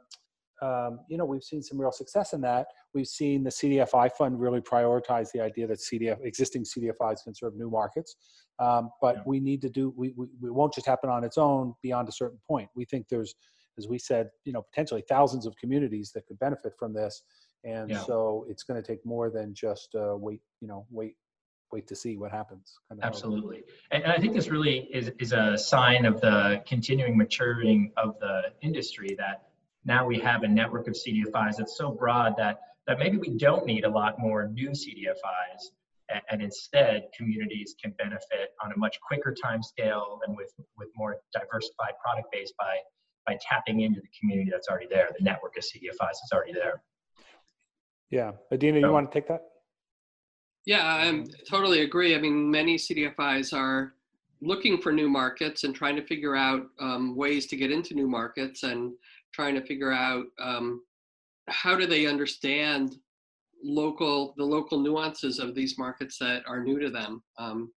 um, 0.61 1.01
you 1.09 1.17
know 1.19 1.25
we've 1.25 1.45
seen 1.45 1.63
some 1.63 1.81
real 1.81 1.93
success 1.93 2.33
in 2.33 2.41
that. 2.43 2.67
We've 2.95 3.07
seen 3.09 3.43
the 3.45 3.51
CDFI 3.51 4.13
fund 4.13 4.41
really 4.41 4.61
prioritize 4.61 5.31
the 5.33 5.41
idea 5.41 5.67
that 5.69 5.79
CDF 5.79 6.19
existing 6.25 6.65
CDFIs 6.65 7.25
can 7.25 7.35
serve 7.35 7.55
new 7.57 7.71
markets, 7.71 8.17
um, 8.59 8.91
but 9.01 9.17
Yeah. 9.17 9.23
we 9.27 9.41
need 9.41 9.63
to 9.63 9.71
do 9.71 9.95
we, 9.97 10.13
we 10.17 10.27
we 10.41 10.51
won't 10.51 10.75
just 10.75 10.87
happen 10.87 11.09
on 11.09 11.25
its 11.25 11.39
own 11.39 11.75
beyond 11.83 12.09
a 12.09 12.13
certain 12.13 12.41
point. 12.47 12.69
We 12.75 12.85
think 12.85 13.09
there's 13.09 13.35
as 13.79 13.89
we 13.89 13.99
said, 13.99 14.29
you 14.45 14.53
know, 14.53 14.61
potentially 14.61 15.03
thousands 15.09 15.47
of 15.47 15.57
communities 15.57 16.13
that 16.15 16.27
could 16.27 16.39
benefit 16.39 16.75
from 16.79 16.93
this. 16.93 17.23
And 17.65 17.91
Yeah. 17.91 17.99
so 18.01 18.45
it's 18.49 18.63
going 18.63 18.81
to 18.83 18.87
take 18.87 19.05
more 19.07 19.31
than 19.31 19.55
just 19.55 19.95
uh, 19.95 20.17
wait, 20.17 20.41
you 20.61 20.69
know, 20.69 20.87
wait, 20.91 21.17
wait 21.71 21.87
to 21.87 21.97
see 21.97 22.17
what 22.17 22.31
happens. 22.31 22.79
Kind 22.89 23.01
of 23.01 23.07
Absolutely. 23.07 23.65
And, 23.91 24.03
and 24.03 24.13
I 24.13 24.19
think 24.19 24.35
this 24.35 24.49
really 24.49 24.89
is, 24.93 25.11
is 25.19 25.33
a 25.33 25.57
sign 25.57 26.05
of 26.05 26.21
the 26.21 26.63
continuing 26.67 27.17
maturing 27.17 27.93
of 27.97 28.19
the 28.21 28.53
industry 28.61 29.15
that 29.19 29.49
now 29.85 30.07
we 30.07 30.19
have 30.21 30.43
a 30.43 30.49
network 30.49 30.87
of 30.87 30.95
CDFIs 30.95 31.57
that's 31.57 31.77
so 31.77 31.91
broad 31.91 32.35
that, 32.37 32.61
that 32.87 32.99
maybe 32.99 33.17
we 33.17 33.31
don't 33.31 33.65
need 33.65 33.85
a 33.85 33.89
lot 33.89 34.19
more 34.19 34.49
new 34.49 34.71
CDFIs. 34.71 35.71
And, 36.09 36.21
and 36.31 36.43
instead, 36.43 37.09
communities 37.17 37.75
can 37.83 37.93
benefit 37.93 38.51
on 38.63 38.73
a 38.73 38.79
much 38.79 39.01
quicker 39.01 39.35
time 39.35 39.63
scale 39.63 40.21
and 40.27 40.37
with, 40.37 40.53
with 40.77 40.89
more 40.97 41.19
diversified 41.33 41.95
product 42.05 42.31
base 42.33 42.53
by, 42.59 42.77
by 43.27 43.39
tapping 43.41 43.81
into 43.81 44.01
the 44.01 44.09
community 44.19 44.51
that's 44.51 44.69
already 44.69 44.89
there, 44.91 45.09
the 45.17 45.25
network 45.25 45.57
of 45.57 45.65
CDFIs 45.65 45.99
that's 45.99 46.33
already 46.33 46.53
there. 46.53 46.83
Yeah, 48.13 48.33
Adina, 48.53 48.79
you 48.79 48.85
So- 48.85 48.93
want 48.93 49.11
to 49.11 49.19
take 49.21 49.27
that? 49.29 49.49
Yeah, 50.67 50.85
I 50.87 51.25
totally 51.49 51.81
agree. 51.81 52.15
I 52.15 52.19
mean, 52.19 52.49
many 52.49 52.77
CDFIs 52.77 53.53
are 53.53 53.95
looking 54.41 54.81
for 54.81 54.93
new 54.93 55.09
markets 55.09 55.65
and 55.65 55.75
trying 55.75 55.97
to 55.97 56.07
figure 56.07 56.37
out 56.37 56.69
um, 56.79 57.17
ways 57.17 57.47
to 57.47 57.57
get 57.57 57.73
into 57.73 57.95
new 57.95 58.07
markets 58.07 58.63
and 58.63 58.93
trying 59.33 59.55
to 59.55 59.63
figure 59.65 59.91
out 59.91 60.27
um, 60.39 60.83
how 61.49 61.75
do 61.75 61.87
they 61.87 62.07
understand 62.07 62.97
local 63.65 64.35
the 64.37 64.45
local 64.45 64.79
nuances 64.79 65.39
of 65.39 65.55
these 65.55 65.79
markets 65.79 66.19
that 66.19 66.43
are 66.47 66.63
new 66.63 66.79
to 66.79 66.91
them. 66.91 67.23
Um, 67.39 67.73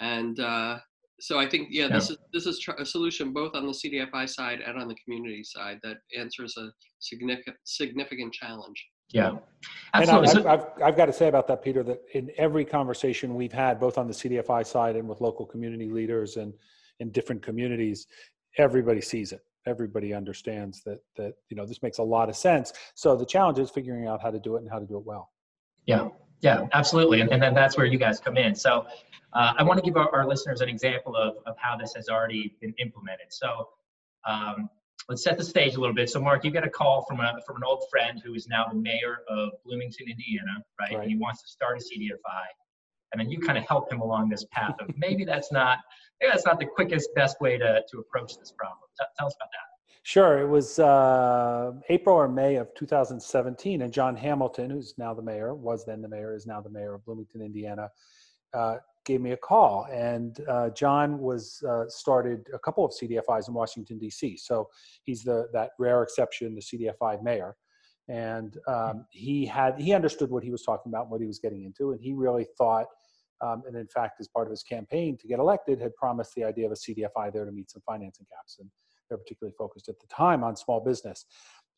and 0.00 0.38
uh, 0.40 0.78
so 1.20 1.38
I 1.38 1.46
think 1.48 1.68
yeah, 1.70 1.88
this 1.88 2.08
is 2.08 2.18
this 2.32 2.46
is 2.46 2.58
tr- 2.60 2.72
a 2.78 2.86
solution 2.86 3.32
both 3.32 3.54
on 3.54 3.66
the 3.66 3.72
CDFI 3.72 4.28
side 4.28 4.60
and 4.60 4.78
on 4.78 4.88
the 4.88 4.96
community 5.04 5.42
side 5.44 5.80
that 5.82 5.98
answers 6.16 6.56
a 6.56 6.70
significant 7.00 7.56
significant 7.64 8.32
challenge. 8.32 8.86
Yeah, 9.12 9.30
And 9.94 10.08
absolutely. 10.08 10.28
I, 10.28 10.32
So- 10.32 10.48
I've, 10.48 10.60
I've, 10.60 10.82
I've 10.82 10.96
got 10.96 11.06
to 11.06 11.12
say 11.12 11.28
about 11.28 11.46
that, 11.48 11.62
Peter, 11.62 11.82
that 11.84 12.02
in 12.14 12.30
every 12.36 12.64
conversation 12.64 13.34
we've 13.34 13.52
had, 13.52 13.78
both 13.78 13.98
on 13.98 14.06
the 14.06 14.14
CDFI 14.14 14.66
side 14.66 14.96
and 14.96 15.08
with 15.08 15.20
local 15.20 15.46
community 15.46 15.88
leaders 15.88 16.36
and 16.36 16.52
in 17.00 17.10
different 17.10 17.42
communities, 17.42 18.06
everybody 18.58 19.00
sees 19.00 19.32
it. 19.32 19.40
Everybody 19.66 20.12
understands 20.12 20.82
that 20.84 20.98
that 21.16 21.34
you 21.48 21.56
know 21.56 21.64
this 21.64 21.82
makes 21.82 21.98
a 21.98 22.02
lot 22.02 22.28
of 22.28 22.34
sense. 22.36 22.72
So 22.94 23.14
the 23.16 23.24
challenge 23.24 23.58
is 23.60 23.70
figuring 23.70 24.08
out 24.08 24.20
how 24.20 24.30
to 24.30 24.40
do 24.40 24.56
it 24.56 24.62
and 24.62 24.70
how 24.70 24.80
to 24.80 24.86
do 24.86 24.96
it 24.96 25.04
well. 25.04 25.30
Yeah, 25.86 26.08
yeah, 26.40 26.66
absolutely. 26.72 27.20
And, 27.20 27.30
and 27.30 27.40
then 27.40 27.54
that's 27.54 27.76
where 27.76 27.86
you 27.86 27.96
guys 27.98 28.18
come 28.18 28.36
in. 28.36 28.56
So 28.56 28.86
uh, 29.34 29.52
I 29.56 29.62
want 29.62 29.78
to 29.78 29.84
give 29.84 29.96
our, 29.96 30.12
our 30.12 30.26
listeners 30.26 30.60
an 30.62 30.68
example 30.68 31.14
of, 31.14 31.36
of 31.46 31.56
how 31.58 31.76
this 31.76 31.94
has 31.94 32.08
already 32.08 32.56
been 32.60 32.74
implemented. 32.78 33.26
So 33.30 33.68
um, 34.28 34.68
let's 35.08 35.22
set 35.22 35.36
the 35.36 35.44
stage 35.44 35.74
a 35.74 35.80
little 35.80 35.94
bit. 35.94 36.10
So 36.10 36.20
Mark, 36.20 36.44
you 36.44 36.50
get 36.50 36.64
a 36.64 36.70
call 36.70 37.04
from 37.08 37.20
a 37.20 37.34
from 37.46 37.56
an 37.56 37.62
old 37.66 37.84
friend 37.90 38.20
who 38.24 38.34
is 38.34 38.48
now 38.48 38.66
the 38.68 38.78
mayor 38.78 39.18
of 39.28 39.50
Bloomington, 39.64 40.08
Indiana, 40.08 40.62
right? 40.80 40.92
Right. 40.92 41.02
And 41.02 41.10
he 41.10 41.16
wants 41.16 41.42
to 41.42 41.48
start 41.48 41.78
a 41.78 41.80
CDFI. 41.80 42.44
And 43.12 43.20
then 43.20 43.30
you 43.30 43.40
kind 43.40 43.58
of 43.58 43.64
help 43.68 43.92
him 43.92 44.00
along 44.00 44.30
this 44.30 44.46
path 44.52 44.74
of 44.80 44.88
maybe 44.96 45.24
that's 45.24 45.52
not 45.52 45.78
maybe 46.20 46.30
that's 46.32 46.46
not 46.46 46.58
the 46.58 46.66
quickest, 46.66 47.10
best 47.14 47.40
way 47.40 47.58
to, 47.58 47.82
to 47.90 47.98
approach 47.98 48.38
this 48.38 48.52
problem. 48.56 48.78
T- 48.98 49.04
tell 49.18 49.26
us 49.26 49.34
about 49.38 49.50
that. 49.52 49.72
Sure. 50.04 50.40
It 50.40 50.48
was 50.48 50.78
uh, 50.78 51.72
April 51.88 52.16
or 52.16 52.26
May 52.26 52.56
of 52.56 52.74
2017, 52.74 53.82
and 53.82 53.92
John 53.92 54.16
Hamilton, 54.16 54.70
who's 54.70 54.94
now 54.98 55.14
the 55.14 55.22
mayor, 55.22 55.54
was 55.54 55.84
then 55.84 56.02
the 56.02 56.08
mayor, 56.08 56.34
is 56.34 56.46
now 56.46 56.60
the 56.60 56.70
mayor 56.70 56.94
of 56.94 57.04
Bloomington, 57.04 57.40
Indiana, 57.40 57.88
uh, 58.52 58.76
gave 59.04 59.20
me 59.20 59.32
a 59.32 59.36
call. 59.36 59.86
And 59.92 60.38
uh, 60.48 60.70
John 60.70 61.18
was 61.18 61.62
uh, 61.68 61.84
started 61.88 62.46
a 62.54 62.58
couple 62.58 62.84
of 62.84 62.92
CDFIs 62.92 63.48
in 63.48 63.54
Washington 63.54 63.98
D.C. 63.98 64.36
So 64.36 64.68
he's 65.04 65.22
the 65.22 65.48
that 65.52 65.70
rare 65.78 66.02
exception, 66.02 66.54
the 66.54 66.60
CDFI 66.60 67.22
mayor. 67.22 67.56
And 68.08 68.58
um, 68.66 69.06
he 69.10 69.46
had 69.46 69.78
he 69.78 69.92
understood 69.92 70.30
what 70.30 70.42
he 70.42 70.50
was 70.50 70.62
talking 70.62 70.90
about, 70.90 71.02
and 71.02 71.10
what 71.10 71.20
he 71.20 71.26
was 71.26 71.38
getting 71.38 71.64
into, 71.64 71.92
and 71.92 72.00
he 72.00 72.12
really 72.12 72.46
thought. 72.58 72.86
Um, 73.40 73.64
and 73.66 73.76
in 73.76 73.88
fact, 73.88 74.20
as 74.20 74.28
part 74.28 74.46
of 74.46 74.52
his 74.52 74.62
campaign 74.62 75.18
to 75.18 75.26
get 75.26 75.40
elected, 75.40 75.80
had 75.80 75.94
promised 75.96 76.34
the 76.36 76.44
idea 76.44 76.66
of 76.66 76.72
a 76.72 76.76
CDFI 76.76 77.32
there 77.32 77.44
to 77.44 77.50
meet 77.50 77.70
some 77.70 77.82
financing 77.84 78.26
gaps. 78.30 78.58
And 78.60 78.70
they're 79.08 79.18
particularly 79.18 79.54
focused 79.58 79.88
at 79.88 79.98
the 80.00 80.06
time 80.06 80.42
on 80.42 80.56
small 80.56 80.80
business. 80.80 81.26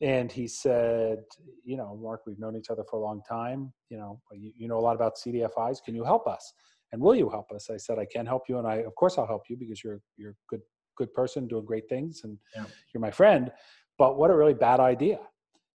And 0.01 0.31
he 0.31 0.47
said, 0.47 1.19
you 1.63 1.77
know, 1.77 1.97
Mark, 2.01 2.21
we've 2.27 2.39
known 2.39 2.55
each 2.55 2.69
other 2.69 2.83
for 2.89 2.97
a 2.97 3.01
long 3.01 3.21
time. 3.27 3.73
You 3.89 3.97
know, 3.97 4.21
you, 4.33 4.51
you 4.57 4.67
know 4.67 4.77
a 4.77 4.81
lot 4.81 4.95
about 4.95 5.15
CDFIs. 5.17 5.83
Can 5.83 5.95
you 5.95 6.03
help 6.03 6.27
us? 6.27 6.53
And 6.95 7.03
will 7.03 7.13
you 7.13 7.29
help 7.29 7.51
us? 7.51 7.69
I 7.69 7.75
said, 7.75 7.99
I 7.99 8.05
can 8.05 8.25
help 8.25 8.43
you, 8.47 8.57
and 8.57 8.65
I, 8.65 8.75
of 8.75 8.95
course, 8.95 9.17
I'll 9.17 9.27
help 9.27 9.43
you 9.49 9.57
because 9.57 9.83
you're 9.83 9.99
you're 10.15 10.31
a 10.31 10.35
good 10.47 10.61
good 10.95 11.13
person 11.13 11.45
doing 11.45 11.65
great 11.65 11.89
things, 11.89 12.21
and 12.23 12.37
yeah. 12.55 12.63
you're 12.93 13.01
my 13.01 13.11
friend. 13.11 13.51
But 13.97 14.17
what 14.17 14.31
a 14.31 14.35
really 14.35 14.53
bad 14.53 14.79
idea. 14.79 15.19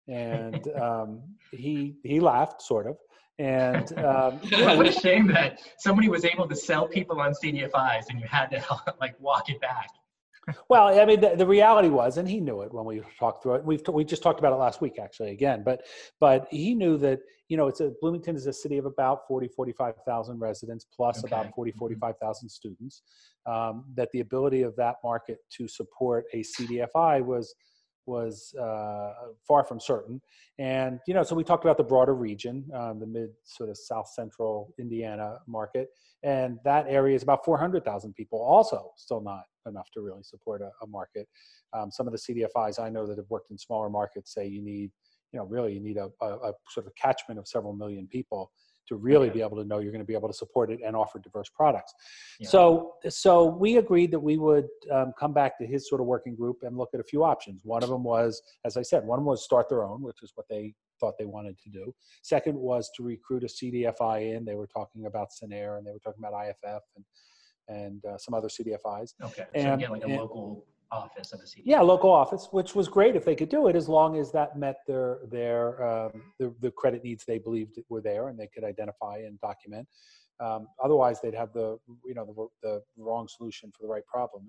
And 0.08 0.68
um, 0.78 1.22
he 1.52 1.96
he 2.04 2.20
laughed, 2.20 2.60
sort 2.60 2.86
of, 2.86 2.98
and 3.38 3.98
um, 3.98 4.32
what 4.76 4.86
a 4.86 4.92
shame 4.92 5.26
that 5.28 5.60
somebody 5.78 6.10
was 6.10 6.26
able 6.26 6.46
to 6.48 6.54
sell 6.54 6.86
people 6.86 7.18
on 7.18 7.32
CDFIs 7.32 8.10
and 8.10 8.20
you 8.20 8.26
had 8.26 8.50
to 8.50 8.62
like 9.00 9.18
walk 9.18 9.48
it 9.48 9.58
back 9.62 9.88
well, 10.68 10.98
I 10.98 11.04
mean, 11.04 11.20
the, 11.20 11.34
the, 11.36 11.46
reality 11.46 11.88
was, 11.88 12.18
and 12.18 12.28
he 12.28 12.40
knew 12.40 12.62
it 12.62 12.72
when 12.72 12.84
we 12.84 13.02
talked 13.18 13.42
through 13.42 13.56
it. 13.56 13.64
We've 13.64 13.82
we 13.88 14.04
just 14.04 14.22
talked 14.22 14.38
about 14.38 14.52
it 14.52 14.56
last 14.56 14.80
week, 14.80 14.98
actually, 15.00 15.30
again. 15.30 15.62
But 15.64 15.82
but 16.20 16.46
he 16.50 16.74
knew 16.74 16.96
that 16.98 17.20
you 17.48 17.56
know 17.56 17.66
it's 17.66 17.80
a 17.80 17.92
Bloomington 18.00 18.36
is 18.36 18.46
a 18.46 18.52
city 18.52 18.78
of 18.78 18.86
about 18.86 19.26
40 19.26 19.48
45,000 19.48 20.38
residents 20.38 20.86
plus 20.94 21.18
okay. 21.18 21.34
about 21.34 21.54
40 21.54 21.72
mm-hmm. 21.72 21.78
45,000 21.78 22.48
students. 22.48 23.02
Um, 23.46 23.84
that 23.94 24.08
the 24.12 24.20
ability 24.20 24.62
of 24.62 24.74
that 24.76 24.96
market 25.04 25.38
to 25.56 25.68
support 25.68 26.24
a 26.32 26.42
CDFI 26.42 27.24
was 27.24 27.54
was 28.06 28.54
uh, 28.60 29.12
far 29.46 29.64
from 29.64 29.80
certain. 29.80 30.20
And 30.58 31.00
you 31.06 31.14
know, 31.14 31.22
so 31.22 31.34
we 31.34 31.44
talked 31.44 31.64
about 31.64 31.76
the 31.76 31.84
broader 31.84 32.14
region, 32.14 32.64
um, 32.74 33.00
the 33.00 33.06
mid 33.06 33.30
sort 33.44 33.70
of 33.70 33.76
south 33.76 34.08
central 34.08 34.74
Indiana 34.78 35.38
market, 35.46 35.88
and 36.22 36.58
that 36.64 36.86
area 36.88 37.14
is 37.14 37.22
about 37.22 37.44
400,000 37.44 38.14
people. 38.14 38.40
Also, 38.40 38.90
still 38.96 39.20
not 39.20 39.42
enough 39.66 39.88
to 39.94 40.00
really 40.00 40.22
support 40.22 40.62
a, 40.62 40.70
a 40.82 40.86
market. 40.86 41.28
Um, 41.72 41.90
some 41.90 42.06
of 42.06 42.12
the 42.12 42.18
CDFIs 42.18 42.80
I 42.80 42.88
know 42.88 43.06
that 43.06 43.18
have 43.18 43.28
worked 43.28 43.50
in 43.50 43.58
smaller 43.58 43.90
markets 43.90 44.32
say 44.32 44.46
you 44.46 44.62
need, 44.62 44.90
you 45.32 45.38
know, 45.38 45.44
really 45.44 45.74
you 45.74 45.80
need 45.80 45.96
a, 45.96 46.08
a, 46.22 46.26
a 46.26 46.52
sort 46.70 46.86
of 46.86 46.94
catchment 46.94 47.38
of 47.38 47.48
several 47.48 47.74
million 47.74 48.06
people 48.06 48.50
to 48.88 48.96
really 48.96 49.28
yeah. 49.28 49.34
be 49.34 49.42
able 49.42 49.56
to 49.56 49.64
know 49.64 49.78
you're 49.78 49.92
going 49.92 50.04
to 50.04 50.06
be 50.06 50.14
able 50.14 50.28
to 50.28 50.34
support 50.34 50.70
it 50.70 50.80
and 50.84 50.94
offer 50.96 51.18
diverse 51.18 51.48
products. 51.48 51.92
Yeah. 52.38 52.48
So, 52.48 52.94
so 53.08 53.44
we 53.46 53.76
agreed 53.76 54.10
that 54.12 54.20
we 54.20 54.38
would 54.38 54.68
um, 54.92 55.12
come 55.18 55.32
back 55.32 55.58
to 55.58 55.66
his 55.66 55.88
sort 55.88 56.00
of 56.00 56.06
working 56.06 56.34
group 56.34 56.58
and 56.62 56.76
look 56.76 56.90
at 56.94 57.00
a 57.00 57.04
few 57.04 57.24
options. 57.24 57.60
One 57.64 57.82
of 57.82 57.88
them 57.88 58.04
was, 58.04 58.40
as 58.64 58.76
I 58.76 58.82
said, 58.82 59.04
one 59.04 59.24
was 59.24 59.44
start 59.44 59.68
their 59.68 59.84
own, 59.84 60.02
which 60.02 60.22
is 60.22 60.32
what 60.34 60.46
they 60.48 60.74
thought 61.00 61.14
they 61.18 61.26
wanted 61.26 61.58
to 61.58 61.70
do. 61.70 61.94
Second 62.22 62.56
was 62.56 62.90
to 62.96 63.02
recruit 63.02 63.44
a 63.44 63.46
CDFI 63.46 64.36
in. 64.36 64.44
They 64.44 64.54
were 64.54 64.66
talking 64.66 65.06
about 65.06 65.28
Cinnaire 65.30 65.78
and 65.78 65.86
they 65.86 65.92
were 65.92 65.98
talking 65.98 66.22
about 66.24 66.46
IFF 66.46 66.82
and 66.96 67.04
and 67.68 68.04
uh, 68.04 68.16
some 68.16 68.32
other 68.32 68.48
CDFIs. 68.48 69.14
Okay. 69.22 69.44
So 69.54 69.60
and, 69.60 69.80
get 69.80 69.90
like 69.90 70.02
a 70.02 70.06
and, 70.06 70.16
local 70.16 70.64
office 70.92 71.32
of 71.32 71.40
a 71.40 71.44
CDFI. 71.44 71.62
Yeah, 71.64 71.80
local 71.80 72.10
office, 72.10 72.48
which 72.50 72.74
was 72.74 72.88
great 72.88 73.16
if 73.16 73.24
they 73.24 73.34
could 73.34 73.48
do 73.48 73.68
it, 73.68 73.76
as 73.76 73.88
long 73.88 74.16
as 74.16 74.32
that 74.32 74.58
met 74.58 74.76
their 74.86 75.18
their 75.30 75.82
um, 75.82 76.22
the, 76.38 76.54
the 76.60 76.70
credit 76.70 77.02
needs 77.04 77.24
they 77.24 77.38
believed 77.38 77.78
were 77.88 78.00
there, 78.00 78.28
and 78.28 78.38
they 78.38 78.48
could 78.48 78.64
identify 78.64 79.18
and 79.18 79.40
document. 79.40 79.86
Um, 80.38 80.68
otherwise, 80.84 81.20
they'd 81.20 81.34
have 81.34 81.52
the 81.52 81.78
you 82.04 82.14
know 82.14 82.50
the, 82.62 82.80
the 82.96 83.02
wrong 83.02 83.26
solution 83.28 83.70
for 83.72 83.82
the 83.82 83.88
right 83.88 84.06
problem. 84.06 84.46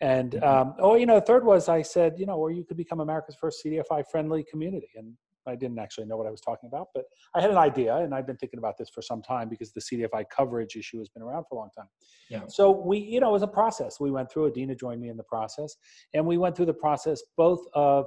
And, 0.00 0.34
and 0.34 0.42
mm-hmm. 0.42 0.70
um, 0.70 0.74
oh, 0.78 0.96
you 0.96 1.06
know, 1.06 1.16
the 1.16 1.26
third 1.26 1.44
was 1.44 1.68
I 1.68 1.82
said, 1.82 2.14
you 2.18 2.26
know, 2.26 2.36
or 2.36 2.50
you 2.50 2.64
could 2.64 2.76
become 2.76 3.00
America's 3.00 3.36
first 3.40 3.62
CDFI 3.64 4.04
friendly 4.10 4.44
community, 4.50 4.88
and 4.96 5.14
I 5.50 5.56
didn't 5.56 5.78
actually 5.78 6.06
know 6.06 6.16
what 6.16 6.26
I 6.26 6.30
was 6.30 6.40
talking 6.40 6.68
about, 6.68 6.88
but 6.94 7.04
I 7.34 7.40
had 7.40 7.50
an 7.50 7.58
idea, 7.58 7.96
and 7.96 8.14
I've 8.14 8.26
been 8.26 8.36
thinking 8.36 8.58
about 8.58 8.78
this 8.78 8.88
for 8.88 9.02
some 9.02 9.20
time 9.22 9.48
because 9.48 9.72
the 9.72 9.80
CDFI 9.80 10.24
coverage 10.34 10.76
issue 10.76 10.98
has 10.98 11.08
been 11.08 11.22
around 11.22 11.44
for 11.48 11.56
a 11.56 11.58
long 11.58 11.70
time. 11.76 11.88
Yeah. 12.28 12.42
So 12.48 12.70
we, 12.70 12.98
you 12.98 13.20
know, 13.20 13.30
it 13.30 13.32
was 13.32 13.42
a 13.42 13.48
process. 13.48 14.00
We 14.00 14.10
went 14.10 14.30
through. 14.30 14.46
Adina 14.48 14.74
joined 14.74 15.00
me 15.00 15.08
in 15.08 15.16
the 15.16 15.24
process, 15.24 15.76
and 16.14 16.24
we 16.24 16.38
went 16.38 16.56
through 16.56 16.66
the 16.66 16.74
process 16.74 17.22
both 17.36 17.60
of 17.74 18.06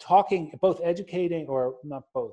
talking, 0.00 0.52
both 0.60 0.80
educating, 0.82 1.46
or 1.48 1.74
not 1.84 2.04
both. 2.14 2.32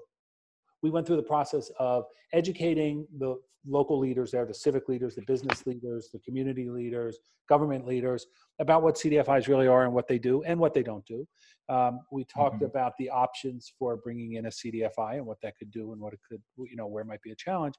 We 0.84 0.89
went 0.89 1.07
through 1.07 1.17
the 1.17 1.24
process 1.24 1.72
of 1.79 2.05
educating 2.34 3.07
the 3.17 3.38
local 3.67 4.00
leaders 4.00 4.31
there, 4.31 4.46
the 4.46 4.53
civic 4.53 4.88
leaders, 4.88 5.15
the 5.15 5.24
business 5.24 5.65
leaders, 5.65 6.10
the 6.12 6.19
community 6.19 6.69
leaders, 6.69 7.17
government 7.50 7.86
leaders 7.86 8.27
about 8.60 8.84
what 8.84 8.96
CDFIs 8.96 9.48
really 9.48 9.67
are 9.67 9.84
and 9.84 9.93
what 9.93 10.07
they 10.07 10.17
do 10.17 10.43
and 10.43 10.60
what 10.60 10.74
they 10.74 10.84
don't 10.84 11.05
do. 11.05 11.27
Um, 11.69 12.00
we 12.12 12.24
talked 12.25 12.57
mm-hmm. 12.57 12.65
about 12.65 12.93
the 12.98 13.10
options 13.10 13.74
for 13.77 13.98
bringing 13.98 14.34
in 14.34 14.46
a 14.46 14.50
CDFI 14.50 15.15
and 15.15 15.25
what 15.25 15.38
that 15.41 15.57
could 15.57 15.72
do 15.72 15.91
and 15.91 16.01
what 16.01 16.13
it 16.13 16.19
could, 16.27 16.41
you 16.57 16.75
know, 16.75 16.88
where 16.88 17.03
might 17.03 17.22
be 17.22 17.31
a 17.31 17.36
challenge. 17.36 17.75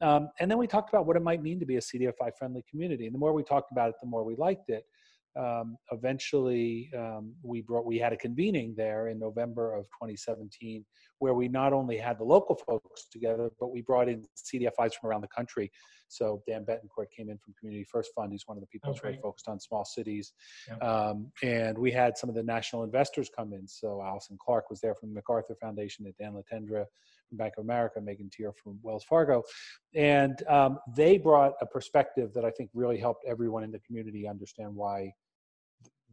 Um, 0.00 0.28
and 0.40 0.50
then 0.50 0.58
we 0.58 0.66
talked 0.66 0.90
about 0.90 1.06
what 1.06 1.16
it 1.16 1.22
might 1.22 1.42
mean 1.42 1.58
to 1.60 1.66
be 1.66 1.76
a 1.76 1.80
CDFI 1.80 2.30
friendly 2.38 2.64
community. 2.70 3.06
And 3.06 3.14
the 3.14 3.18
more 3.18 3.32
we 3.32 3.42
talked 3.42 3.72
about 3.72 3.90
it, 3.90 3.96
the 4.00 4.08
more 4.08 4.24
we 4.24 4.36
liked 4.36 4.70
it. 4.70 4.84
Um, 5.36 5.76
eventually, 5.92 6.90
um, 6.96 7.34
we 7.42 7.62
brought 7.62 7.86
we 7.86 7.98
had 7.98 8.12
a 8.12 8.16
convening 8.16 8.74
there 8.76 9.08
in 9.08 9.18
November 9.18 9.74
of 9.74 9.84
2017, 9.86 10.84
where 11.18 11.34
we 11.34 11.48
not 11.48 11.72
only 11.72 11.96
had 11.96 12.18
the 12.18 12.24
local 12.24 12.56
folks 12.56 13.06
together, 13.10 13.50
but 13.60 13.70
we 13.70 13.82
brought 13.82 14.08
in 14.08 14.24
CDFIs 14.36 14.94
from 14.94 15.10
around 15.10 15.20
the 15.20 15.28
country 15.28 15.70
so 16.08 16.42
Dan 16.46 16.64
Betancourt 16.64 17.10
came 17.14 17.30
in 17.30 17.38
from 17.38 17.54
Community 17.58 17.84
First 17.84 18.12
Fund. 18.14 18.32
He's 18.32 18.46
one 18.46 18.56
of 18.56 18.62
the 18.62 18.66
people 18.66 18.92
who's 18.92 19.02
really 19.02 19.18
focused 19.22 19.48
on 19.48 19.60
small 19.60 19.84
cities. 19.84 20.32
Um, 20.80 21.30
and 21.42 21.78
we 21.78 21.92
had 21.92 22.16
some 22.16 22.28
of 22.28 22.34
the 22.34 22.42
national 22.42 22.82
investors 22.82 23.30
come 23.34 23.52
in. 23.52 23.68
So 23.68 24.02
Allison 24.02 24.38
Clark 24.40 24.70
was 24.70 24.80
there 24.80 24.94
from 24.94 25.10
the 25.10 25.14
MacArthur 25.14 25.54
Foundation, 25.60 26.06
and 26.06 26.14
Dan 26.16 26.34
Letendre 26.34 26.86
Bank 27.36 27.54
of 27.58 27.64
America, 27.64 28.00
Megan 28.00 28.30
Teare 28.30 28.52
from 28.56 28.78
Wells 28.82 29.04
Fargo. 29.04 29.42
And 29.94 30.42
um, 30.48 30.78
they 30.96 31.18
brought 31.18 31.54
a 31.60 31.66
perspective 31.66 32.32
that 32.34 32.44
I 32.44 32.50
think 32.50 32.70
really 32.74 32.98
helped 32.98 33.24
everyone 33.26 33.64
in 33.64 33.70
the 33.70 33.80
community 33.80 34.26
understand 34.26 34.74
why 34.74 35.12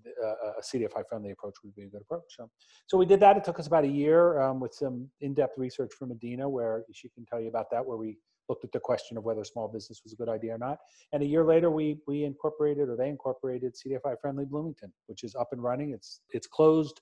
a 0.06 0.62
CDFI 0.62 1.04
friendly 1.08 1.32
approach 1.32 1.56
would 1.64 1.76
be 1.76 1.84
a 1.84 1.88
good 1.88 2.02
approach. 2.02 2.24
So, 2.30 2.50
so 2.88 2.98
we 2.98 3.06
did 3.06 3.20
that. 3.22 3.38
It 3.38 3.44
took 3.44 3.60
us 3.60 3.68
about 3.68 3.84
a 3.84 3.90
year 3.90 4.40
um, 4.42 4.60
with 4.60 4.74
some 4.74 5.10
in-depth 5.22 5.58
research 5.58 5.94
from 5.98 6.12
Adina, 6.12 6.48
where 6.48 6.84
she 6.94 7.10
can 7.10 7.26
tell 7.26 7.40
you 7.40 7.48
about 7.48 7.72
that, 7.72 7.86
where 7.86 7.98
we 7.98 8.18
looked 8.48 8.64
at 8.64 8.72
the 8.72 8.80
question 8.80 9.18
of 9.18 9.24
whether 9.24 9.44
small 9.44 9.68
business 9.68 10.02
was 10.04 10.14
a 10.14 10.16
good 10.16 10.30
idea 10.30 10.54
or 10.54 10.58
not. 10.58 10.78
And 11.14 11.24
a 11.24 11.26
year 11.26 11.44
later, 11.44 11.72
we 11.72 11.98
we 12.08 12.24
incorporated 12.24 12.90
or 12.90 12.96
they 12.96 13.10
incorporated 13.10 13.74
CDFI 13.76 14.16
Friendly 14.22 14.46
Bloomington, 14.46 14.94
which 15.08 15.24
is 15.24 15.36
up 15.36 15.50
and 15.52 15.64
running. 15.64 15.92
It's 15.92 16.22
it's 16.30 16.48
closed. 16.48 17.02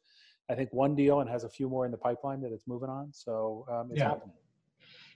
I 0.50 0.55
think 0.55 0.73
one 0.73 0.95
deal 0.95 1.21
and 1.21 1.29
has 1.29 1.43
a 1.43 1.50
few 1.50 1.69
more 1.69 1.85
in 1.85 1.91
the 1.91 1.97
pipeline 1.97 2.41
that 2.41 2.51
it's 2.51 2.67
moving 2.67 2.89
on. 2.89 3.12
So 3.13 3.65
um, 3.71 3.89
it's 3.91 4.00
yeah. 4.00 4.09
happening. 4.09 4.33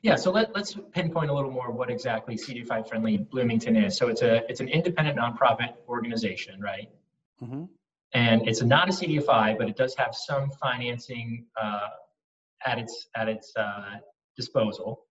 Yeah, 0.03 0.15
so 0.15 0.31
let, 0.31 0.55
let's 0.55 0.77
pinpoint 0.91 1.31
a 1.31 1.33
little 1.33 1.51
more 1.51 1.71
what 1.71 1.89
exactly 1.89 2.35
CDFI 2.35 2.87
Friendly 2.87 3.17
Bloomington 3.17 3.75
is. 3.75 3.97
So 3.97 4.09
it's 4.09 4.21
a 4.21 4.49
it's 4.49 4.59
an 4.59 4.67
independent 4.69 5.17
nonprofit 5.17 5.73
organization, 5.87 6.61
right? 6.61 6.89
Mm-hmm. 7.41 7.63
And 8.13 8.47
it's 8.47 8.61
not 8.61 8.89
a 8.89 8.91
CDFI, 8.91 9.57
but 9.57 9.67
it 9.67 9.75
does 9.75 9.95
have 9.97 10.15
some 10.15 10.51
financing 10.61 11.45
uh, 11.59 11.87
at 12.65 12.77
its 12.77 13.07
at 13.15 13.27
its 13.27 13.51
uh, 13.57 13.95
disposal. 14.35 15.05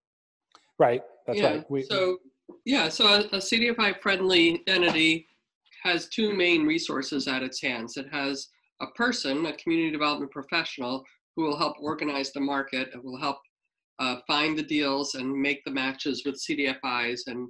Right. 0.78 1.02
That's 1.26 1.38
yeah, 1.38 1.48
right. 1.48 1.70
We, 1.70 1.82
so 1.82 2.18
yeah, 2.64 2.88
so 2.88 3.06
a, 3.06 3.20
a 3.20 3.38
CDFI 3.38 4.00
friendly 4.00 4.62
entity 4.66 5.26
has 5.82 6.08
two 6.08 6.32
main 6.34 6.64
resources 6.64 7.26
at 7.26 7.42
its 7.42 7.60
hands. 7.60 7.96
It 7.96 8.06
has 8.12 8.48
a 8.80 8.86
person, 8.88 9.46
a 9.46 9.56
community 9.56 9.90
development 9.90 10.30
professional, 10.30 11.04
who 11.34 11.42
will 11.42 11.56
help 11.56 11.76
organize 11.80 12.32
the 12.32 12.40
market 12.40 12.90
and 12.92 13.02
will 13.02 13.18
help 13.18 13.38
uh, 13.98 14.16
find 14.26 14.58
the 14.58 14.62
deals 14.62 15.14
and 15.14 15.32
make 15.32 15.64
the 15.64 15.70
matches 15.70 16.22
with 16.24 16.40
CDFIs 16.42 17.20
and 17.26 17.48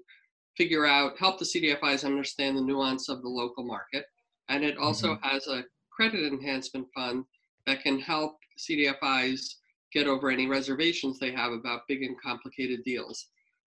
figure 0.56 0.86
out, 0.86 1.18
help 1.18 1.38
the 1.38 1.44
CDFIs 1.44 2.04
understand 2.04 2.56
the 2.56 2.62
nuance 2.62 3.08
of 3.08 3.22
the 3.22 3.28
local 3.28 3.64
market. 3.64 4.04
And 4.48 4.64
it 4.64 4.78
also 4.78 5.14
mm-hmm. 5.14 5.28
has 5.28 5.46
a 5.48 5.64
credit 5.90 6.32
enhancement 6.32 6.86
fund 6.94 7.24
that 7.66 7.82
can 7.82 7.98
help 7.98 8.36
CDFIs 8.58 9.40
get 9.92 10.06
over 10.06 10.30
any 10.30 10.46
reservations 10.46 11.18
they 11.18 11.32
have 11.32 11.52
about 11.52 11.88
big 11.88 12.02
and 12.02 12.20
complicated 12.20 12.82
deals. 12.84 13.26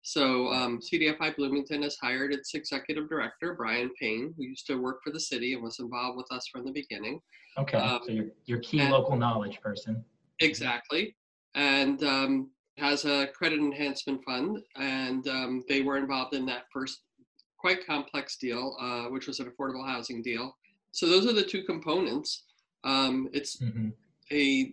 So 0.02 0.48
um, 0.48 0.80
CDFI 0.80 1.36
Bloomington 1.36 1.82
has 1.82 1.96
hired 1.96 2.32
its 2.32 2.54
executive 2.54 3.08
director, 3.08 3.54
Brian 3.54 3.90
Payne, 4.00 4.34
who 4.36 4.42
used 4.42 4.66
to 4.66 4.76
work 4.76 5.00
for 5.02 5.12
the 5.12 5.20
city 5.20 5.54
and 5.54 5.62
was 5.62 5.78
involved 5.78 6.16
with 6.16 6.26
us 6.32 6.46
from 6.48 6.64
the 6.64 6.72
beginning. 6.72 7.20
Okay, 7.56 7.78
um, 7.78 8.00
so 8.04 8.12
your, 8.12 8.26
your 8.46 8.58
key 8.58 8.80
and, 8.80 8.90
local 8.90 9.16
knowledge 9.16 9.60
person. 9.60 10.04
Exactly. 10.40 11.14
And 11.54 12.02
um, 12.02 12.50
has 12.78 13.04
a 13.04 13.28
credit 13.28 13.60
enhancement 13.60 14.24
fund, 14.24 14.58
and 14.76 15.26
um, 15.28 15.64
they 15.68 15.82
were 15.82 15.98
involved 15.98 16.34
in 16.34 16.46
that 16.46 16.64
first 16.72 17.02
quite 17.58 17.86
complex 17.86 18.36
deal, 18.36 18.76
uh, 18.80 19.04
which 19.04 19.28
was 19.28 19.38
an 19.38 19.50
affordable 19.50 19.86
housing 19.86 20.20
deal. 20.20 20.56
So 20.90 21.06
those 21.06 21.26
are 21.26 21.32
the 21.32 21.44
two 21.44 21.62
components. 21.62 22.44
Um, 22.82 23.28
it's 23.32 23.62
mm-hmm. 23.62 23.90
a 24.32 24.72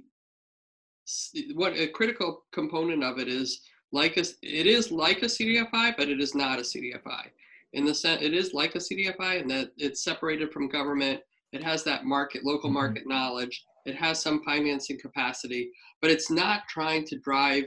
what 1.54 1.74
a 1.74 1.88
critical 1.88 2.46
component 2.52 3.04
of 3.04 3.18
it 3.18 3.28
is 3.28 3.62
like 3.92 4.18
a, 4.18 4.22
it 4.42 4.68
is 4.68 4.92
like 4.92 5.24
a 5.24 5.26
CDFI, 5.26 5.96
but 5.98 6.10
it 6.10 6.20
is 6.20 6.36
not 6.36 6.60
a 6.60 6.64
CDFI. 6.64 7.28
In 7.74 7.86
the 7.86 7.94
sense, 7.94 8.22
it 8.22 8.34
is 8.34 8.54
like 8.54 8.76
a 8.76 8.80
CDFI 8.80 9.42
in 9.42 9.48
that 9.50 9.72
it's 9.78 10.04
separated 10.04 10.52
from 10.52 10.68
government. 10.68 11.22
It 11.52 11.64
has 11.64 11.84
that 11.84 12.06
market, 12.06 12.44
local 12.44 12.70
mm-hmm. 12.70 12.76
market 12.76 13.04
knowledge. 13.08 13.64
It 13.86 13.96
has 13.96 14.22
some 14.22 14.44
financing 14.44 15.00
capacity, 15.00 15.72
but 16.02 16.12
it's 16.12 16.30
not 16.30 16.68
trying 16.68 17.06
to 17.06 17.20
drive 17.20 17.66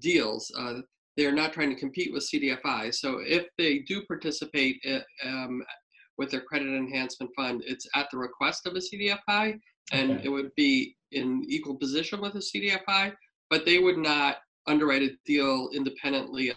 deals. 0.00 0.50
Uh, 0.56 0.80
they're 1.16 1.32
not 1.32 1.52
trying 1.52 1.70
to 1.70 1.80
compete 1.80 2.12
with 2.12 2.28
CDFI. 2.32 2.94
So 2.94 3.20
if 3.24 3.46
they 3.58 3.80
do 3.80 4.02
participate 4.06 4.76
uh, 4.88 5.00
um, 5.28 5.62
with 6.18 6.30
their 6.30 6.42
credit 6.42 6.68
enhancement 6.68 7.32
fund, 7.36 7.62
it's 7.66 7.86
at 7.94 8.08
the 8.10 8.18
request 8.18 8.66
of 8.66 8.74
a 8.74 8.78
CDFI, 8.78 9.58
and 9.92 10.12
okay. 10.12 10.20
it 10.24 10.28
would 10.28 10.54
be 10.54 10.96
in 11.12 11.44
equal 11.48 11.74
position 11.74 12.20
with 12.20 12.34
a 12.36 12.38
CDFI, 12.38 13.12
but 13.48 13.64
they 13.64 13.78
would 13.78 13.98
not 13.98 14.36
underwrite 14.66 15.02
a 15.02 15.10
deal 15.24 15.70
independently 15.74 16.50
of 16.50 16.56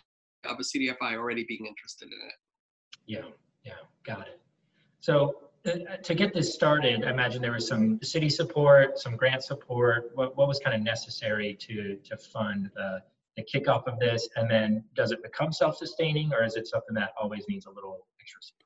a 0.60 0.64
CDFI 0.64 1.16
already 1.16 1.46
being 1.48 1.66
interested 1.66 2.08
in 2.08 2.28
it. 2.28 2.34
Yeah, 3.06 3.30
yeah, 3.64 3.74
got 4.06 4.28
it. 4.28 4.40
So 5.00 5.36
uh, 5.66 5.98
to 6.02 6.16
get 6.16 6.34
this 6.34 6.54
started, 6.54 7.06
I 7.06 7.12
imagine 7.12 7.42
there 7.42 7.54
was 7.54 7.68
some 7.68 8.00
city 8.02 8.30
support, 8.30 9.00
some 9.00 9.16
grant 9.16 9.44
support. 9.44 10.12
What, 10.16 10.36
what 10.38 10.48
was 10.48 10.60
kind 10.60 10.76
of 10.76 10.82
necessary 10.82 11.56
to 11.62 11.98
to 12.04 12.18
fund 12.18 12.70
the 12.76 13.02
the 13.38 13.44
kickoff 13.44 13.88
of 13.88 14.00
this? 14.00 14.28
And 14.36 14.50
then 14.50 14.84
does 14.96 15.12
it 15.12 15.24
become 15.24 15.52
self-sustaining, 15.52 16.34
or 16.34 16.44
is 16.44 16.56
it 16.56 16.68
something 16.68 16.94
that 16.96 17.12
always 17.20 17.46
needs 17.48 17.66
a 17.66 17.72
little 17.72 18.08
extra 18.20 18.42
support? 18.42 18.64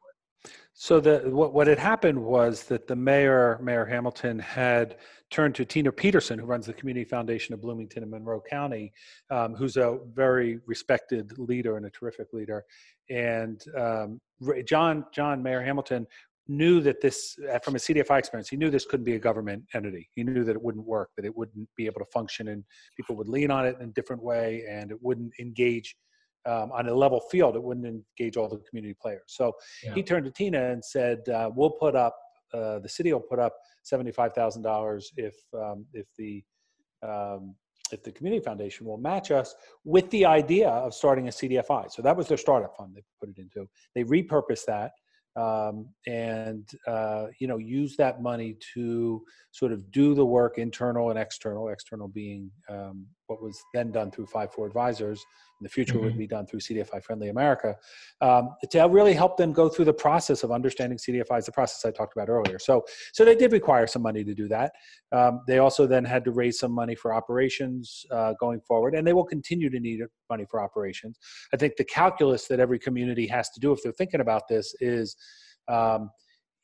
So 0.73 0.99
the 0.99 1.29
what 1.29 1.53
what 1.53 1.67
had 1.67 1.79
happened 1.79 2.23
was 2.23 2.63
that 2.65 2.87
the 2.87 2.95
mayor, 2.95 3.59
Mayor 3.61 3.85
Hamilton, 3.85 4.39
had 4.39 4.97
turned 5.29 5.55
to 5.55 5.65
Tina 5.65 5.91
Peterson, 5.91 6.39
who 6.39 6.45
runs 6.45 6.65
the 6.65 6.73
Community 6.73 7.03
Foundation 7.03 7.53
of 7.53 7.61
Bloomington 7.61 8.03
and 8.03 8.11
Monroe 8.11 8.41
County, 8.41 8.93
um, 9.29 9.55
who's 9.55 9.77
a 9.77 9.99
very 10.13 10.59
respected 10.65 11.37
leader 11.37 11.77
and 11.77 11.85
a 11.85 11.89
terrific 11.89 12.31
leader. 12.33 12.63
And 13.09 13.63
um, 13.77 14.21
John, 14.65 15.05
John 15.13 15.43
Mayor 15.43 15.61
Hamilton 15.61 16.07
knew 16.47 16.79
that 16.79 17.01
this, 17.01 17.37
uh, 17.51 17.59
from 17.59 17.75
a 17.75 17.77
CDFI 17.77 18.19
experience, 18.19 18.47
he 18.47 18.55
knew 18.55 18.69
this 18.69 18.85
couldn't 18.85 19.03
be 19.03 19.15
a 19.15 19.19
government 19.19 19.63
entity. 19.73 20.09
He 20.15 20.23
knew 20.23 20.45
that 20.45 20.55
it 20.55 20.61
wouldn't 20.61 20.85
work, 20.85 21.09
that 21.17 21.25
it 21.25 21.35
wouldn't 21.35 21.67
be 21.75 21.85
able 21.87 21.99
to 21.99 22.05
function, 22.05 22.49
and 22.49 22.63
people 22.95 23.15
would 23.17 23.27
lean 23.27 23.51
on 23.51 23.65
it 23.65 23.75
in 23.81 23.89
a 23.89 23.91
different 23.91 24.23
way, 24.23 24.63
and 24.69 24.91
it 24.91 24.97
wouldn't 25.01 25.33
engage 25.39 25.97
um, 26.45 26.71
on 26.71 26.87
a 26.87 26.93
level 26.93 27.19
field. 27.19 27.57
It 27.57 27.63
wouldn't 27.63 27.85
engage 27.85 28.37
all 28.37 28.47
the 28.47 28.61
community 28.69 28.95
players. 28.99 29.23
So 29.27 29.51
yeah. 29.83 29.93
he 29.93 30.03
turned 30.03 30.23
to 30.23 30.31
Tina 30.31 30.71
and 30.71 30.83
said, 30.83 31.27
uh, 31.27 31.51
"We'll 31.53 31.71
put 31.71 31.97
up 31.97 32.15
uh, 32.53 32.79
the 32.79 32.89
city 32.89 33.11
will 33.13 33.19
put 33.19 33.39
up 33.39 33.55
seventy-five 33.87 34.33
thousand 34.33 34.61
dollars 34.61 35.11
if 35.17 35.35
um, 35.53 35.85
if 35.93 36.07
the 36.17 36.43
um, 37.03 37.55
if 37.91 38.03
the 38.03 38.11
community 38.11 38.43
foundation 38.43 38.85
will 38.85 38.97
match 38.97 39.31
us 39.31 39.55
with 39.85 40.09
the 40.09 40.25
idea 40.25 40.69
of 40.69 40.93
starting 40.93 41.27
a 41.27 41.31
CDFI. 41.31 41.91
So 41.91 42.01
that 42.01 42.17
was 42.17 42.27
their 42.27 42.37
startup 42.37 42.75
fund 42.75 42.93
they 42.95 43.03
put 43.19 43.29
it 43.29 43.37
into. 43.39 43.67
They 43.95 44.03
repurposed 44.03 44.65
that 44.65 44.91
um, 45.37 45.89
and 46.07 46.67
uh, 46.87 47.27
you 47.39 47.47
know 47.47 47.57
use 47.57 47.95
that 47.97 48.21
money 48.21 48.57
to 48.73 49.23
sort 49.51 49.71
of 49.71 49.91
do 49.91 50.15
the 50.15 50.25
work 50.25 50.57
internal 50.57 51.11
and 51.11 51.19
external. 51.19 51.69
External 51.69 52.07
being 52.07 52.49
um, 52.69 53.05
what 53.27 53.41
was 53.41 53.63
then 53.73 53.91
done 53.91 54.11
through 54.11 54.25
Five 54.25 54.53
Four 54.53 54.65
Advisors 54.65 55.25
in 55.59 55.63
the 55.63 55.69
future 55.69 55.95
mm-hmm. 55.95 56.05
would 56.05 56.17
be 56.17 56.27
done 56.27 56.45
through 56.45 56.59
CDFI 56.59 57.03
Friendly 57.03 57.29
America, 57.29 57.75
um, 58.21 58.49
to 58.69 58.79
really 58.83 59.13
help 59.13 59.37
them 59.37 59.53
go 59.53 59.69
through 59.69 59.85
the 59.85 59.93
process 59.93 60.43
of 60.43 60.51
understanding 60.51 60.97
CDFIs, 60.97 61.45
the 61.45 61.51
process 61.51 61.83
I 61.85 61.91
talked 61.91 62.15
about 62.15 62.29
earlier. 62.29 62.59
So, 62.59 62.83
so 63.13 63.25
they 63.25 63.35
did 63.35 63.51
require 63.51 63.87
some 63.87 64.01
money 64.01 64.23
to 64.23 64.33
do 64.33 64.47
that. 64.49 64.73
Um, 65.11 65.41
they 65.47 65.59
also 65.59 65.87
then 65.87 66.05
had 66.05 66.23
to 66.25 66.31
raise 66.31 66.59
some 66.59 66.71
money 66.71 66.95
for 66.95 67.13
operations 67.13 68.05
uh, 68.11 68.33
going 68.39 68.61
forward, 68.61 68.95
and 68.95 69.05
they 69.05 69.13
will 69.13 69.25
continue 69.25 69.69
to 69.69 69.79
need 69.79 70.01
money 70.29 70.45
for 70.49 70.61
operations. 70.61 71.17
I 71.53 71.57
think 71.57 71.75
the 71.75 71.85
calculus 71.85 72.47
that 72.47 72.59
every 72.59 72.79
community 72.79 73.27
has 73.27 73.49
to 73.51 73.59
do 73.59 73.71
if 73.71 73.81
they're 73.83 73.91
thinking 73.91 74.21
about 74.21 74.47
this 74.47 74.75
is. 74.79 75.15
Um, 75.67 76.11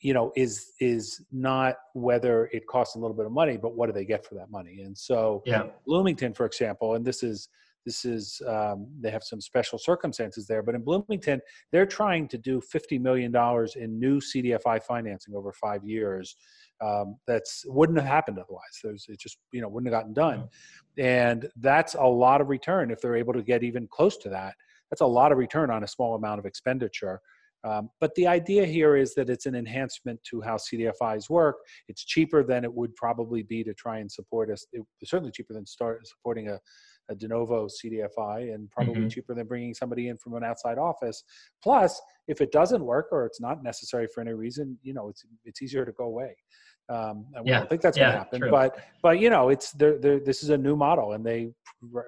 you 0.03 0.13
know 0.13 0.31
is 0.35 0.73
is 0.79 1.21
not 1.31 1.75
whether 1.93 2.49
it 2.53 2.67
costs 2.67 2.95
a 2.95 2.99
little 2.99 3.15
bit 3.15 3.25
of 3.25 3.31
money 3.31 3.57
but 3.57 3.75
what 3.75 3.87
do 3.87 3.93
they 3.93 4.05
get 4.05 4.25
for 4.25 4.35
that 4.35 4.51
money? 4.51 4.81
And 4.81 4.97
so 4.97 5.41
yeah. 5.45 5.63
Bloomington 5.85 6.33
for 6.33 6.45
example 6.45 6.95
and 6.95 7.03
this 7.03 7.23
is 7.23 7.49
this 7.85 8.05
is 8.05 8.41
um, 8.47 8.87
they 9.01 9.11
have 9.11 9.23
some 9.23 9.41
special 9.41 9.77
circumstances 9.77 10.47
there 10.47 10.63
but 10.63 10.73
in 10.75 10.81
bloomington 10.81 11.41
they're 11.71 11.85
trying 11.85 12.29
to 12.29 12.37
do 12.37 12.61
50 12.61 12.97
million 12.99 13.31
dollars 13.31 13.75
in 13.75 13.99
new 13.99 14.19
cdfi 14.19 14.81
financing 14.83 15.35
over 15.35 15.51
five 15.51 15.83
years 15.83 16.37
um, 16.83 17.17
that's 17.27 17.63
wouldn't 17.67 17.97
have 17.97 18.07
happened 18.07 18.39
otherwise. 18.39 18.79
There's 18.83 19.05
it 19.07 19.19
just 19.19 19.37
you 19.51 19.61
know 19.61 19.69
wouldn't 19.69 19.91
have 19.91 19.99
gotten 19.99 20.13
done. 20.13 20.49
And 20.97 21.49
that's 21.57 21.95
a 21.95 22.03
lot 22.03 22.41
of 22.41 22.49
return 22.49 22.91
if 22.91 23.01
they're 23.01 23.15
able 23.15 23.33
to 23.33 23.41
get 23.41 23.63
even 23.63 23.87
close 23.87 24.17
to 24.17 24.29
that. 24.29 24.55
That's 24.91 25.01
a 25.01 25.05
lot 25.05 25.31
of 25.31 25.37
return 25.37 25.71
on 25.71 25.83
a 25.83 25.87
small 25.87 26.15
amount 26.15 26.39
of 26.39 26.45
expenditure 26.45 27.21
um, 27.63 27.89
but 27.99 28.13
the 28.15 28.27
idea 28.27 28.65
here 28.65 28.95
is 28.95 29.13
that 29.15 29.29
it's 29.29 29.45
an 29.45 29.55
enhancement 29.55 30.19
to 30.29 30.41
how 30.41 30.57
CDFIs 30.57 31.29
work. 31.29 31.57
It's 31.87 32.03
cheaper 32.03 32.43
than 32.43 32.63
it 32.63 32.73
would 32.73 32.95
probably 32.95 33.43
be 33.43 33.63
to 33.63 33.73
try 33.73 33.99
and 33.99 34.11
support 34.11 34.51
us. 34.51 34.65
It's 34.73 35.09
certainly 35.09 35.31
cheaper 35.31 35.53
than 35.53 35.65
start 35.65 36.05
supporting 36.07 36.49
a 36.49 36.59
a 37.09 37.15
de 37.15 37.27
novo 37.27 37.67
CDFI 37.67 38.53
and 38.53 38.69
probably 38.71 38.95
mm-hmm. 38.95 39.07
cheaper 39.09 39.33
than 39.33 39.47
bringing 39.47 39.73
somebody 39.73 40.07
in 40.07 40.17
from 40.17 40.35
an 40.35 40.43
outside 40.43 40.77
office. 40.77 41.23
Plus, 41.61 42.01
if 42.27 42.41
it 42.41 42.51
doesn't 42.51 42.83
work 42.83 43.07
or 43.11 43.25
it's 43.25 43.41
not 43.41 43.63
necessary 43.63 44.07
for 44.13 44.21
any 44.21 44.33
reason, 44.33 44.77
you 44.83 44.93
know, 44.93 45.09
it's 45.09 45.25
it's 45.43 45.61
easier 45.61 45.85
to 45.85 45.91
go 45.91 46.05
away. 46.05 46.35
Um, 46.89 47.25
I 47.35 47.41
yeah. 47.45 47.59
don't 47.59 47.69
think 47.69 47.81
that's 47.81 47.97
yeah, 47.97 48.03
going 48.03 48.13
to 48.13 48.19
happen, 48.19 48.41
true. 48.41 48.51
but 48.51 48.77
but 49.01 49.19
you 49.19 49.29
know, 49.29 49.49
it's 49.49 49.71
they're, 49.71 49.97
they're, 49.97 50.19
this 50.19 50.43
is 50.43 50.49
a 50.49 50.57
new 50.57 50.75
model, 50.75 51.13
and 51.13 51.25
they 51.25 51.51
were 51.81 52.05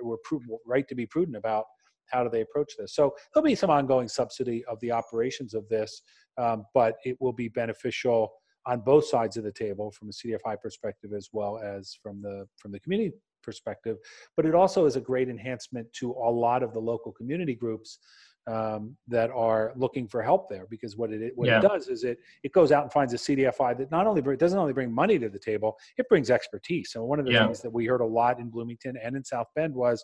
right 0.65 0.87
to 0.87 0.95
be 0.95 1.05
prudent 1.05 1.37
about 1.37 1.65
how 2.07 2.23
do 2.23 2.29
they 2.29 2.41
approach 2.41 2.73
this. 2.77 2.95
So 2.95 3.13
there'll 3.33 3.45
be 3.45 3.55
some 3.55 3.69
ongoing 3.69 4.07
subsidy 4.07 4.63
of 4.65 4.79
the 4.79 4.91
operations 4.91 5.53
of 5.53 5.67
this, 5.69 6.01
um, 6.37 6.65
but 6.73 6.95
it 7.03 7.17
will 7.19 7.33
be 7.33 7.49
beneficial 7.49 8.31
on 8.65 8.81
both 8.81 9.05
sides 9.05 9.37
of 9.37 9.43
the 9.43 9.51
table 9.51 9.91
from 9.91 10.09
a 10.09 10.11
CDFI 10.11 10.59
perspective 10.61 11.11
as 11.15 11.29
well 11.31 11.59
as 11.59 11.97
from 12.01 12.21
the 12.21 12.47
from 12.57 12.71
the 12.71 12.79
community 12.79 13.11
perspective, 13.43 13.97
but 14.35 14.45
it 14.45 14.55
also 14.55 14.85
is 14.85 14.95
a 14.95 15.01
great 15.01 15.29
enhancement 15.29 15.87
to 15.93 16.11
a 16.11 16.31
lot 16.31 16.63
of 16.63 16.73
the 16.73 16.79
local 16.79 17.11
community 17.11 17.53
groups 17.53 17.99
um, 18.47 18.95
that 19.07 19.31
are 19.31 19.73
looking 19.75 20.07
for 20.07 20.21
help 20.21 20.49
there 20.49 20.67
because 20.69 20.95
what 20.95 21.11
it 21.11 21.33
what 21.35 21.47
yeah. 21.47 21.59
it 21.59 21.61
does 21.61 21.87
is 21.87 22.03
it 22.03 22.19
it 22.43 22.51
goes 22.51 22.71
out 22.71 22.83
and 22.83 22.91
finds 22.91 23.13
a 23.13 23.17
CDFI 23.17 23.77
that 23.77 23.91
not 23.91 24.05
only 24.05 24.21
bring, 24.21 24.37
doesn't 24.37 24.57
only 24.57 24.73
bring 24.73 24.93
money 24.93 25.17
to 25.17 25.29
the 25.29 25.39
table, 25.39 25.77
it 25.97 26.07
brings 26.09 26.29
expertise. 26.29 26.91
So 26.91 27.03
one 27.03 27.19
of 27.19 27.25
the 27.25 27.31
yeah. 27.31 27.45
things 27.45 27.61
that 27.61 27.71
we 27.71 27.85
heard 27.85 28.01
a 28.01 28.05
lot 28.05 28.39
in 28.39 28.49
Bloomington 28.49 28.97
and 29.01 29.15
in 29.15 29.23
South 29.23 29.47
Bend 29.55 29.73
was, 29.73 30.03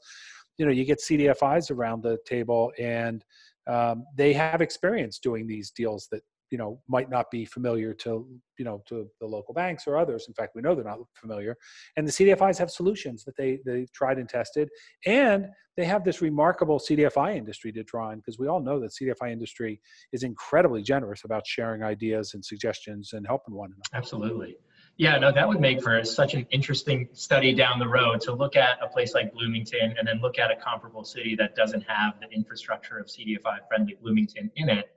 you 0.58 0.66
know, 0.66 0.72
you 0.72 0.86
get 0.86 1.00
CDFIs 1.00 1.72
around 1.72 2.02
the 2.02 2.18
table 2.26 2.72
and 2.80 3.24
um, 3.68 4.06
they 4.16 4.34
have 4.34 4.62
experience 4.62 5.20
doing 5.20 5.46
these 5.46 5.70
deals 5.72 6.08
that 6.12 6.24
you 6.52 6.58
know 6.58 6.80
might 6.88 7.10
not 7.10 7.32
be 7.32 7.46
familiar 7.46 7.94
to 7.94 8.28
you 8.60 8.66
know 8.66 8.84
to 8.88 9.08
the 9.20 9.26
local 9.26 9.54
banks 9.54 9.88
or 9.88 9.98
others. 9.98 10.26
In 10.28 10.34
fact 10.34 10.54
we 10.56 10.62
know 10.62 10.76
they're 10.76 10.84
not 10.84 11.00
familiar. 11.16 11.58
And 11.98 12.08
the 12.08 12.12
cdfis 12.12 12.60
have 12.60 12.70
solutions 12.70 13.24
that 13.24 13.36
they 13.38 13.60
they 13.66 13.88
tried 13.94 14.20
and 14.20 14.30
tested. 14.30 14.70
And 15.06 15.48
they 15.78 15.86
have 15.86 16.04
this 16.04 16.22
remarkable 16.22 16.80
cdfi 16.80 17.36
industry 17.36 17.72
to 17.72 17.84
draw 17.84 18.10
on 18.10 18.18
because 18.18 18.38
we 18.38 18.48
all 18.48 18.60
know 18.60 18.80
that 18.82 18.92
cdfi 18.92 19.32
industry 19.32 19.80
is 20.12 20.24
incredibly 20.24 20.84
generous 20.84 21.24
about 21.24 21.48
sharing 21.48 21.82
ideas 21.82 22.34
and 22.34 22.44
suggestions 22.44 23.14
and 23.14 23.26
helping 23.26 23.56
one 23.56 23.70
another. 23.70 23.82
Absolutely. 23.94 24.58
Yeah, 24.98 25.18
no, 25.18 25.32
that 25.32 25.48
would 25.48 25.62
make 25.62 25.82
for 25.82 26.04
such 26.04 26.34
an 26.34 26.46
interesting 26.52 27.08
study 27.14 27.54
down 27.56 27.80
the 27.80 27.88
road 27.88 28.20
to 28.22 28.34
look 28.34 28.56
at 28.56 28.78
a 28.84 28.88
place 28.88 29.14
like 29.14 29.34
Bloomington 29.34 29.96
and 29.98 30.08
then 30.08 30.20
look 30.22 30.38
at 30.38 30.52
a 30.52 30.56
comparable 30.56 31.06
city 31.06 31.34
that 31.38 31.56
doesn't 31.56 31.82
have 31.88 32.20
the 32.20 32.28
infrastructure 32.36 33.00
of 33.00 33.08
CDFI 33.08 33.60
friendly 33.70 33.98
Bloomington 34.02 34.52
in 34.58 34.70
it 34.70 34.92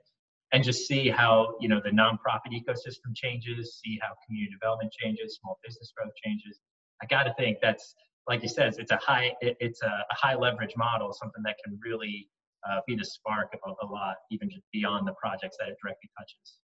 and 0.55 0.63
just 0.63 0.87
see 0.87 1.09
how 1.09 1.53
you 1.59 1.67
know 1.67 1.81
the 1.83 1.91
nonprofit 1.91 2.53
ecosystem 2.53 3.13
changes, 3.13 3.81
see 3.83 3.99
how 4.01 4.07
community 4.25 4.53
development 4.53 4.89
changes, 4.93 5.37
small 5.41 5.59
business 5.65 5.91
growth 5.95 6.13
changes. 6.23 6.61
I 7.03 7.07
got 7.07 7.23
to 7.23 7.33
think 7.33 7.57
that's 7.61 7.93
like 8.29 8.41
you 8.41 8.47
said, 8.47 8.73
it's 8.79 8.91
a 8.91 8.97
high 8.97 9.33
it's 9.41 9.81
a, 9.81 9.87
a 10.09 10.15
high 10.15 10.35
leverage 10.35 10.73
model, 10.77 11.11
something 11.11 11.43
that 11.43 11.57
can 11.63 11.77
really 11.83 12.29
uh, 12.67 12.79
be 12.87 12.95
the 12.95 13.03
spark 13.03 13.53
of 13.65 13.75
a 13.83 13.85
lot, 13.85 14.15
even 14.31 14.49
just 14.49 14.63
beyond 14.71 15.05
the 15.05 15.13
projects 15.21 15.57
that 15.59 15.67
it 15.67 15.75
directly 15.83 16.09
touches. 16.17 16.57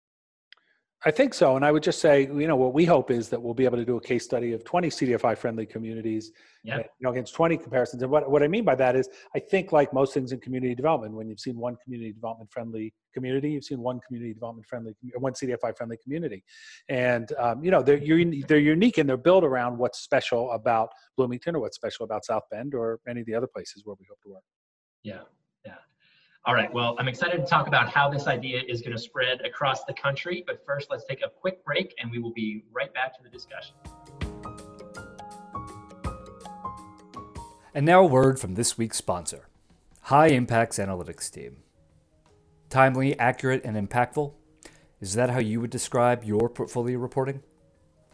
I 1.03 1.09
think 1.09 1.33
so. 1.33 1.55
And 1.55 1.65
I 1.65 1.71
would 1.71 1.81
just 1.81 1.99
say, 1.99 2.21
you 2.21 2.47
know, 2.47 2.55
what 2.55 2.75
we 2.75 2.85
hope 2.85 3.09
is 3.09 3.29
that 3.29 3.41
we'll 3.41 3.55
be 3.55 3.65
able 3.65 3.77
to 3.77 3.85
do 3.85 3.97
a 3.97 4.01
case 4.01 4.23
study 4.23 4.53
of 4.53 4.63
20 4.63 4.89
CDFI 4.89 5.35
friendly 5.35 5.65
communities, 5.65 6.31
yeah. 6.63 6.77
you 6.77 6.83
know, 6.99 7.09
against 7.09 7.33
20 7.33 7.57
comparisons. 7.57 8.03
And 8.03 8.11
what, 8.11 8.29
what 8.29 8.43
I 8.43 8.47
mean 8.47 8.63
by 8.63 8.75
that 8.75 8.95
is, 8.95 9.09
I 9.35 9.39
think 9.39 9.71
like 9.71 9.91
most 9.93 10.13
things 10.13 10.31
in 10.31 10.39
community 10.39 10.75
development, 10.75 11.15
when 11.15 11.27
you've 11.27 11.39
seen 11.39 11.57
one 11.57 11.75
community 11.83 12.13
development 12.13 12.51
friendly 12.51 12.93
community, 13.15 13.49
you've 13.49 13.63
seen 13.63 13.79
one 13.79 13.99
community 14.05 14.35
development 14.35 14.67
friendly, 14.67 14.93
one 15.17 15.33
CDFI 15.33 15.75
friendly 15.75 15.97
community. 16.03 16.43
And, 16.87 17.33
um, 17.39 17.63
you 17.63 17.71
know, 17.71 17.81
they're, 17.81 17.99
they're 18.47 18.59
unique 18.59 18.99
and 18.99 19.09
they're 19.09 19.17
built 19.17 19.43
around 19.43 19.79
what's 19.79 19.99
special 20.01 20.51
about 20.51 20.89
Bloomington 21.17 21.55
or 21.55 21.61
what's 21.61 21.77
special 21.77 22.03
about 22.03 22.25
South 22.25 22.43
Bend 22.51 22.75
or 22.75 22.99
any 23.07 23.21
of 23.21 23.25
the 23.25 23.33
other 23.33 23.47
places 23.47 23.81
where 23.85 23.95
we 23.99 24.05
hope 24.07 24.21
to 24.21 24.29
work. 24.29 24.43
Yeah. 25.01 25.21
All 26.43 26.55
right, 26.55 26.73
well, 26.73 26.95
I'm 26.97 27.07
excited 27.07 27.37
to 27.37 27.45
talk 27.45 27.67
about 27.67 27.87
how 27.87 28.09
this 28.09 28.25
idea 28.25 28.63
is 28.67 28.81
going 28.81 28.93
to 28.93 28.97
spread 28.97 29.41
across 29.41 29.83
the 29.83 29.93
country, 29.93 30.43
but 30.47 30.65
first 30.65 30.89
let's 30.89 31.05
take 31.05 31.21
a 31.21 31.29
quick 31.29 31.63
break 31.63 31.93
and 31.99 32.09
we 32.09 32.17
will 32.17 32.33
be 32.33 32.63
right 32.73 32.91
back 32.95 33.15
to 33.15 33.23
the 33.23 33.29
discussion. 33.29 33.75
And 37.75 37.85
now 37.85 38.01
a 38.01 38.07
word 38.07 38.39
from 38.39 38.55
this 38.55 38.75
week's 38.75 38.97
sponsor, 38.97 39.49
High 40.01 40.29
Impacts 40.29 40.79
Analytics 40.79 41.29
Team. 41.29 41.57
Timely, 42.71 43.17
accurate, 43.19 43.63
and 43.63 43.77
impactful? 43.77 44.33
Is 44.99 45.13
that 45.13 45.29
how 45.29 45.39
you 45.39 45.61
would 45.61 45.69
describe 45.69 46.23
your 46.23 46.49
portfolio 46.49 46.97
reporting? 46.97 47.43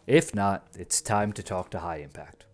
If 0.06 0.34
not, 0.34 0.66
it's 0.78 1.00
time 1.00 1.32
to 1.32 1.42
talk 1.42 1.70
to 1.70 1.78
High 1.78 2.00
Impact. 2.00 2.44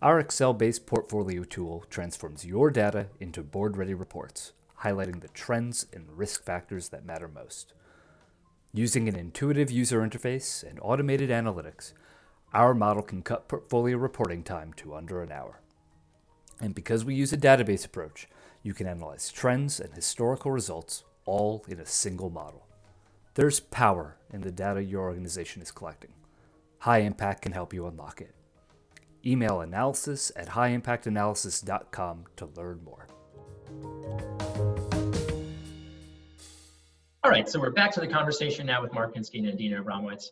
Our 0.00 0.18
Excel 0.18 0.54
based 0.54 0.86
portfolio 0.86 1.44
tool 1.44 1.84
transforms 1.90 2.46
your 2.46 2.70
data 2.70 3.08
into 3.20 3.42
board 3.42 3.76
ready 3.76 3.92
reports 3.92 4.54
highlighting 4.82 5.20
the 5.20 5.28
trends 5.28 5.86
and 5.92 6.16
risk 6.16 6.44
factors 6.44 6.88
that 6.88 7.04
matter 7.04 7.28
most. 7.28 7.74
Using 8.72 9.08
an 9.08 9.16
intuitive 9.16 9.70
user 9.70 10.00
interface 10.00 10.62
and 10.62 10.78
automated 10.80 11.30
analytics, 11.30 11.92
our 12.52 12.74
model 12.74 13.02
can 13.02 13.22
cut 13.22 13.48
portfolio 13.48 13.96
reporting 13.96 14.42
time 14.42 14.72
to 14.74 14.94
under 14.94 15.22
an 15.22 15.32
hour. 15.32 15.60
And 16.60 16.74
because 16.74 17.04
we 17.04 17.14
use 17.14 17.32
a 17.32 17.38
database 17.38 17.84
approach, 17.84 18.28
you 18.62 18.74
can 18.74 18.86
analyze 18.86 19.30
trends 19.30 19.80
and 19.80 19.94
historical 19.94 20.50
results 20.50 21.04
all 21.24 21.64
in 21.68 21.80
a 21.80 21.86
single 21.86 22.30
model. 22.30 22.66
There's 23.34 23.60
power 23.60 24.16
in 24.32 24.42
the 24.42 24.52
data 24.52 24.82
your 24.82 25.02
organization 25.02 25.62
is 25.62 25.70
collecting. 25.70 26.12
High 26.80 26.98
Impact 26.98 27.42
can 27.42 27.52
help 27.52 27.72
you 27.72 27.86
unlock 27.86 28.20
it. 28.20 28.34
Email 29.24 29.60
analysis 29.60 30.32
at 30.34 30.48
highimpactanalysis.com 30.48 32.24
to 32.36 32.46
learn 32.56 32.80
more. 32.84 33.06
All 37.22 37.30
right, 37.30 37.46
so 37.46 37.60
we're 37.60 37.68
back 37.68 37.92
to 37.92 38.00
the 38.00 38.06
conversation 38.06 38.64
now 38.64 38.80
with 38.80 38.94
Mark 38.94 39.14
Pinsky 39.14 39.40
and 39.40 39.48
Adina 39.48 39.82
Abramowitz. 39.82 40.28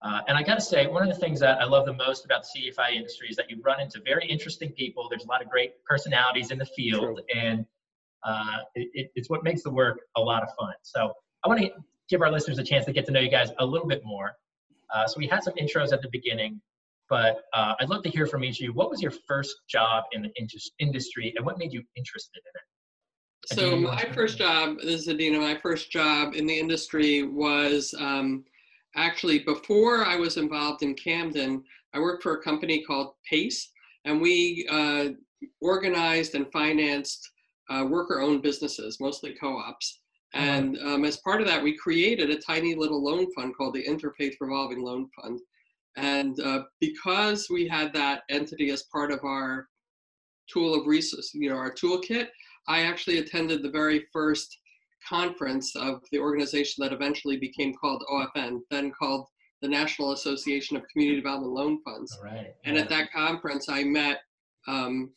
Uh, 0.00 0.20
and 0.26 0.38
I 0.38 0.42
got 0.42 0.54
to 0.54 0.62
say, 0.62 0.86
one 0.86 1.02
of 1.02 1.10
the 1.10 1.20
things 1.20 1.38
that 1.40 1.60
I 1.60 1.64
love 1.64 1.84
the 1.84 1.92
most 1.92 2.24
about 2.24 2.42
the 2.42 2.72
CDFI 2.72 2.94
industry 2.96 3.28
is 3.28 3.36
that 3.36 3.50
you 3.50 3.60
run 3.62 3.80
into 3.82 4.00
very 4.02 4.26
interesting 4.26 4.72
people. 4.72 5.08
There's 5.10 5.24
a 5.24 5.28
lot 5.28 5.42
of 5.42 5.50
great 5.50 5.84
personalities 5.84 6.50
in 6.50 6.56
the 6.56 6.64
field, 6.64 7.20
True. 7.28 7.38
and 7.38 7.66
uh, 8.24 8.60
it, 8.74 9.12
it's 9.14 9.28
what 9.28 9.44
makes 9.44 9.62
the 9.62 9.70
work 9.70 10.00
a 10.16 10.22
lot 10.22 10.42
of 10.42 10.48
fun. 10.58 10.72
So 10.80 11.12
I 11.44 11.48
want 11.48 11.60
to 11.60 11.70
give 12.08 12.22
our 12.22 12.32
listeners 12.32 12.58
a 12.58 12.64
chance 12.64 12.86
to 12.86 12.94
get 12.94 13.04
to 13.06 13.12
know 13.12 13.20
you 13.20 13.30
guys 13.30 13.50
a 13.58 13.66
little 13.66 13.86
bit 13.86 14.00
more. 14.02 14.32
Uh, 14.94 15.06
so 15.06 15.18
we 15.18 15.26
had 15.26 15.42
some 15.44 15.52
intros 15.56 15.92
at 15.92 16.00
the 16.00 16.08
beginning, 16.10 16.62
but 17.10 17.42
uh, 17.52 17.74
I'd 17.78 17.90
love 17.90 18.04
to 18.04 18.08
hear 18.08 18.26
from 18.26 18.42
each 18.42 18.58
of 18.60 18.64
you. 18.64 18.72
What 18.72 18.88
was 18.88 19.02
your 19.02 19.12
first 19.28 19.54
job 19.68 20.04
in 20.12 20.22
the 20.22 20.32
industry, 20.80 21.34
and 21.36 21.44
what 21.44 21.58
made 21.58 21.74
you 21.74 21.82
interested 21.94 22.38
in 22.38 22.58
it? 22.58 22.71
So 23.46 23.76
my 23.76 24.04
first 24.14 24.38
job, 24.38 24.76
this 24.78 25.02
is 25.02 25.08
Adina, 25.08 25.38
my 25.38 25.58
first 25.60 25.90
job 25.90 26.34
in 26.34 26.46
the 26.46 26.56
industry 26.56 27.24
was 27.24 27.92
um, 27.98 28.44
actually 28.94 29.40
before 29.40 30.04
I 30.04 30.16
was 30.16 30.36
involved 30.36 30.82
in 30.82 30.94
Camden, 30.94 31.64
I 31.92 31.98
worked 31.98 32.22
for 32.22 32.34
a 32.34 32.42
company 32.42 32.84
called 32.84 33.14
PACE, 33.28 33.70
and 34.04 34.20
we 34.20 34.66
uh, 34.70 35.08
organized 35.60 36.36
and 36.36 36.50
financed 36.52 37.28
uh, 37.68 37.84
worker-owned 37.88 38.42
businesses, 38.42 39.00
mostly 39.00 39.34
co-ops. 39.34 40.00
Uh-huh. 40.34 40.44
And 40.44 40.78
um, 40.78 41.04
as 41.04 41.16
part 41.18 41.40
of 41.40 41.46
that, 41.48 41.62
we 41.62 41.76
created 41.76 42.30
a 42.30 42.40
tiny 42.40 42.76
little 42.76 43.02
loan 43.02 43.32
fund 43.34 43.56
called 43.56 43.74
the 43.74 43.84
Interfaith 43.84 44.36
Revolving 44.40 44.82
Loan 44.82 45.08
Fund. 45.20 45.40
And 45.96 46.38
uh, 46.40 46.62
because 46.80 47.48
we 47.50 47.66
had 47.66 47.92
that 47.92 48.22
entity 48.30 48.70
as 48.70 48.84
part 48.84 49.10
of 49.10 49.24
our 49.24 49.68
tool 50.48 50.74
of 50.74 50.86
resource, 50.86 51.32
you 51.34 51.50
know, 51.50 51.56
our 51.56 51.72
toolkit, 51.72 52.28
I 52.68 52.82
actually 52.82 53.18
attended 53.18 53.62
the 53.62 53.70
very 53.70 54.06
first 54.12 54.58
conference 55.08 55.74
of 55.76 56.02
the 56.12 56.18
organization 56.18 56.82
that 56.82 56.92
eventually 56.92 57.36
became 57.36 57.74
called 57.74 58.04
OFN, 58.10 58.60
then 58.70 58.92
called 58.92 59.26
the 59.60 59.68
National 59.68 60.12
Association 60.12 60.76
of 60.76 60.82
Community 60.92 61.20
Development 61.20 61.52
Loan 61.52 61.80
Funds. 61.82 62.16
And 62.64 62.76
at 62.76 62.88
that 62.88 63.12
conference, 63.12 63.68
I 63.68 63.84
met 63.84 64.20
um, 64.68 65.10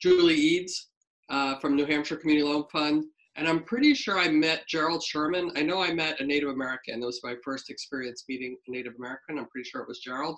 Julie 0.00 0.34
Eades 0.34 0.88
uh, 1.28 1.56
from 1.58 1.76
New 1.76 1.86
Hampshire 1.86 2.16
Community 2.16 2.46
Loan 2.46 2.64
Fund, 2.72 3.04
and 3.36 3.48
I'm 3.48 3.64
pretty 3.64 3.94
sure 3.94 4.18
I 4.18 4.28
met 4.28 4.66
Gerald 4.68 5.02
Sherman. 5.02 5.52
I 5.56 5.62
know 5.62 5.80
I 5.80 5.92
met 5.92 6.20
a 6.20 6.24
Native 6.24 6.50
American. 6.50 7.00
That 7.00 7.06
was 7.06 7.20
my 7.22 7.34
first 7.42 7.70
experience 7.70 8.24
meeting 8.28 8.56
a 8.66 8.70
Native 8.70 8.94
American. 8.98 9.38
I'm 9.38 9.46
pretty 9.46 9.68
sure 9.68 9.80
it 9.80 9.88
was 9.88 10.00
Gerald. 10.00 10.36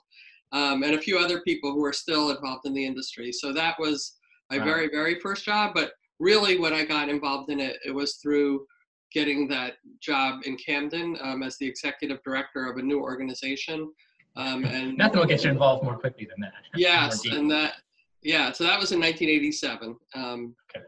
Um, 0.52 0.84
and 0.84 0.94
a 0.94 1.00
few 1.00 1.18
other 1.18 1.40
people 1.40 1.72
who 1.72 1.84
are 1.84 1.92
still 1.92 2.30
involved 2.30 2.66
in 2.66 2.74
the 2.74 2.86
industry. 2.86 3.32
So 3.32 3.52
that 3.52 3.74
was 3.80 4.14
my 4.50 4.58
wow. 4.58 4.64
very, 4.64 4.88
very 4.88 5.18
first 5.18 5.44
job. 5.44 5.72
But 5.74 5.92
really, 6.20 6.58
when 6.58 6.72
I 6.72 6.84
got 6.84 7.08
involved 7.08 7.50
in 7.50 7.60
it, 7.60 7.76
it 7.84 7.90
was 7.90 8.14
through 8.16 8.66
getting 9.12 9.48
that 9.48 9.74
job 10.00 10.40
in 10.44 10.56
Camden 10.56 11.16
um, 11.22 11.42
as 11.42 11.56
the 11.58 11.66
executive 11.66 12.18
director 12.24 12.68
of 12.68 12.76
a 12.76 12.82
new 12.82 13.00
organization. 13.00 13.90
Um, 14.36 14.64
and 14.64 14.98
nothing 14.98 15.20
will 15.20 15.26
get 15.26 15.44
you 15.44 15.50
involved 15.50 15.84
more 15.84 15.96
quickly 15.96 16.26
than 16.26 16.40
that. 16.40 16.52
Yes, 16.74 17.24
and 17.26 17.48
that 17.52 17.74
yeah. 18.22 18.50
So 18.50 18.64
that 18.64 18.80
was 18.80 18.90
in 18.90 18.98
1987. 18.98 19.96
Um, 20.16 20.56
okay, 20.68 20.84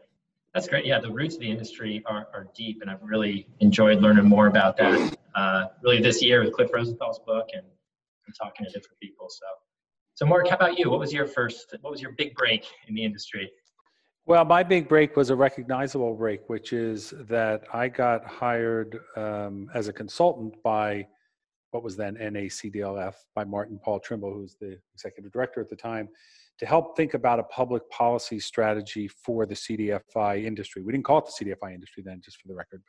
that's 0.53 0.67
great. 0.67 0.85
Yeah, 0.85 0.99
the 0.99 1.11
roots 1.11 1.35
of 1.35 1.41
the 1.41 1.49
industry 1.49 2.03
are, 2.05 2.27
are 2.33 2.47
deep, 2.53 2.81
and 2.81 2.91
I've 2.91 3.01
really 3.01 3.47
enjoyed 3.61 4.01
learning 4.01 4.25
more 4.25 4.47
about 4.47 4.75
that. 4.77 5.17
Uh, 5.33 5.65
really, 5.81 6.01
this 6.01 6.21
year 6.21 6.43
with 6.43 6.51
Cliff 6.51 6.69
Rosenthal's 6.73 7.19
book 7.19 7.47
and, 7.53 7.63
and 8.25 8.35
talking 8.37 8.65
to 8.65 8.71
different 8.71 8.99
people. 9.01 9.27
So, 9.29 9.45
so 10.15 10.25
Mark, 10.25 10.49
how 10.49 10.57
about 10.57 10.77
you? 10.77 10.89
What 10.89 10.99
was 10.99 11.13
your 11.13 11.25
first? 11.25 11.73
What 11.79 11.91
was 11.91 12.01
your 12.01 12.11
big 12.17 12.35
break 12.35 12.65
in 12.89 12.95
the 12.95 13.03
industry? 13.05 13.49
Well, 14.27 14.43
my 14.43 14.61
big 14.61 14.89
break 14.89 15.15
was 15.15 15.29
a 15.29 15.37
recognizable 15.37 16.13
break, 16.13 16.49
which 16.49 16.73
is 16.73 17.13
that 17.29 17.63
I 17.73 17.87
got 17.87 18.25
hired 18.25 18.99
um, 19.15 19.69
as 19.73 19.87
a 19.87 19.93
consultant 19.93 20.61
by 20.61 21.07
what 21.71 21.81
was 21.81 21.95
then 21.95 22.17
NACDLF 22.17 23.13
by 23.35 23.45
Martin 23.45 23.79
Paul 23.81 24.01
Trimble, 24.01 24.33
who's 24.33 24.57
the 24.59 24.77
executive 24.93 25.31
director 25.31 25.61
at 25.61 25.69
the 25.69 25.77
time, 25.77 26.09
to 26.59 26.65
help 26.65 26.97
think 26.97 27.13
about 27.13 27.39
a 27.39 27.43
public 27.43 27.89
policy 27.89 28.37
strategy 28.37 29.07
for 29.07 29.45
the 29.45 29.55
CDFI 29.55 30.43
industry. 30.43 30.81
We 30.81 30.91
didn't 30.91 31.05
call 31.05 31.19
it 31.19 31.27
the 31.27 31.45
CDFI 31.45 31.73
industry 31.73 32.03
then, 32.05 32.19
just 32.21 32.41
for 32.41 32.49
the 32.49 32.55
record, 32.55 32.81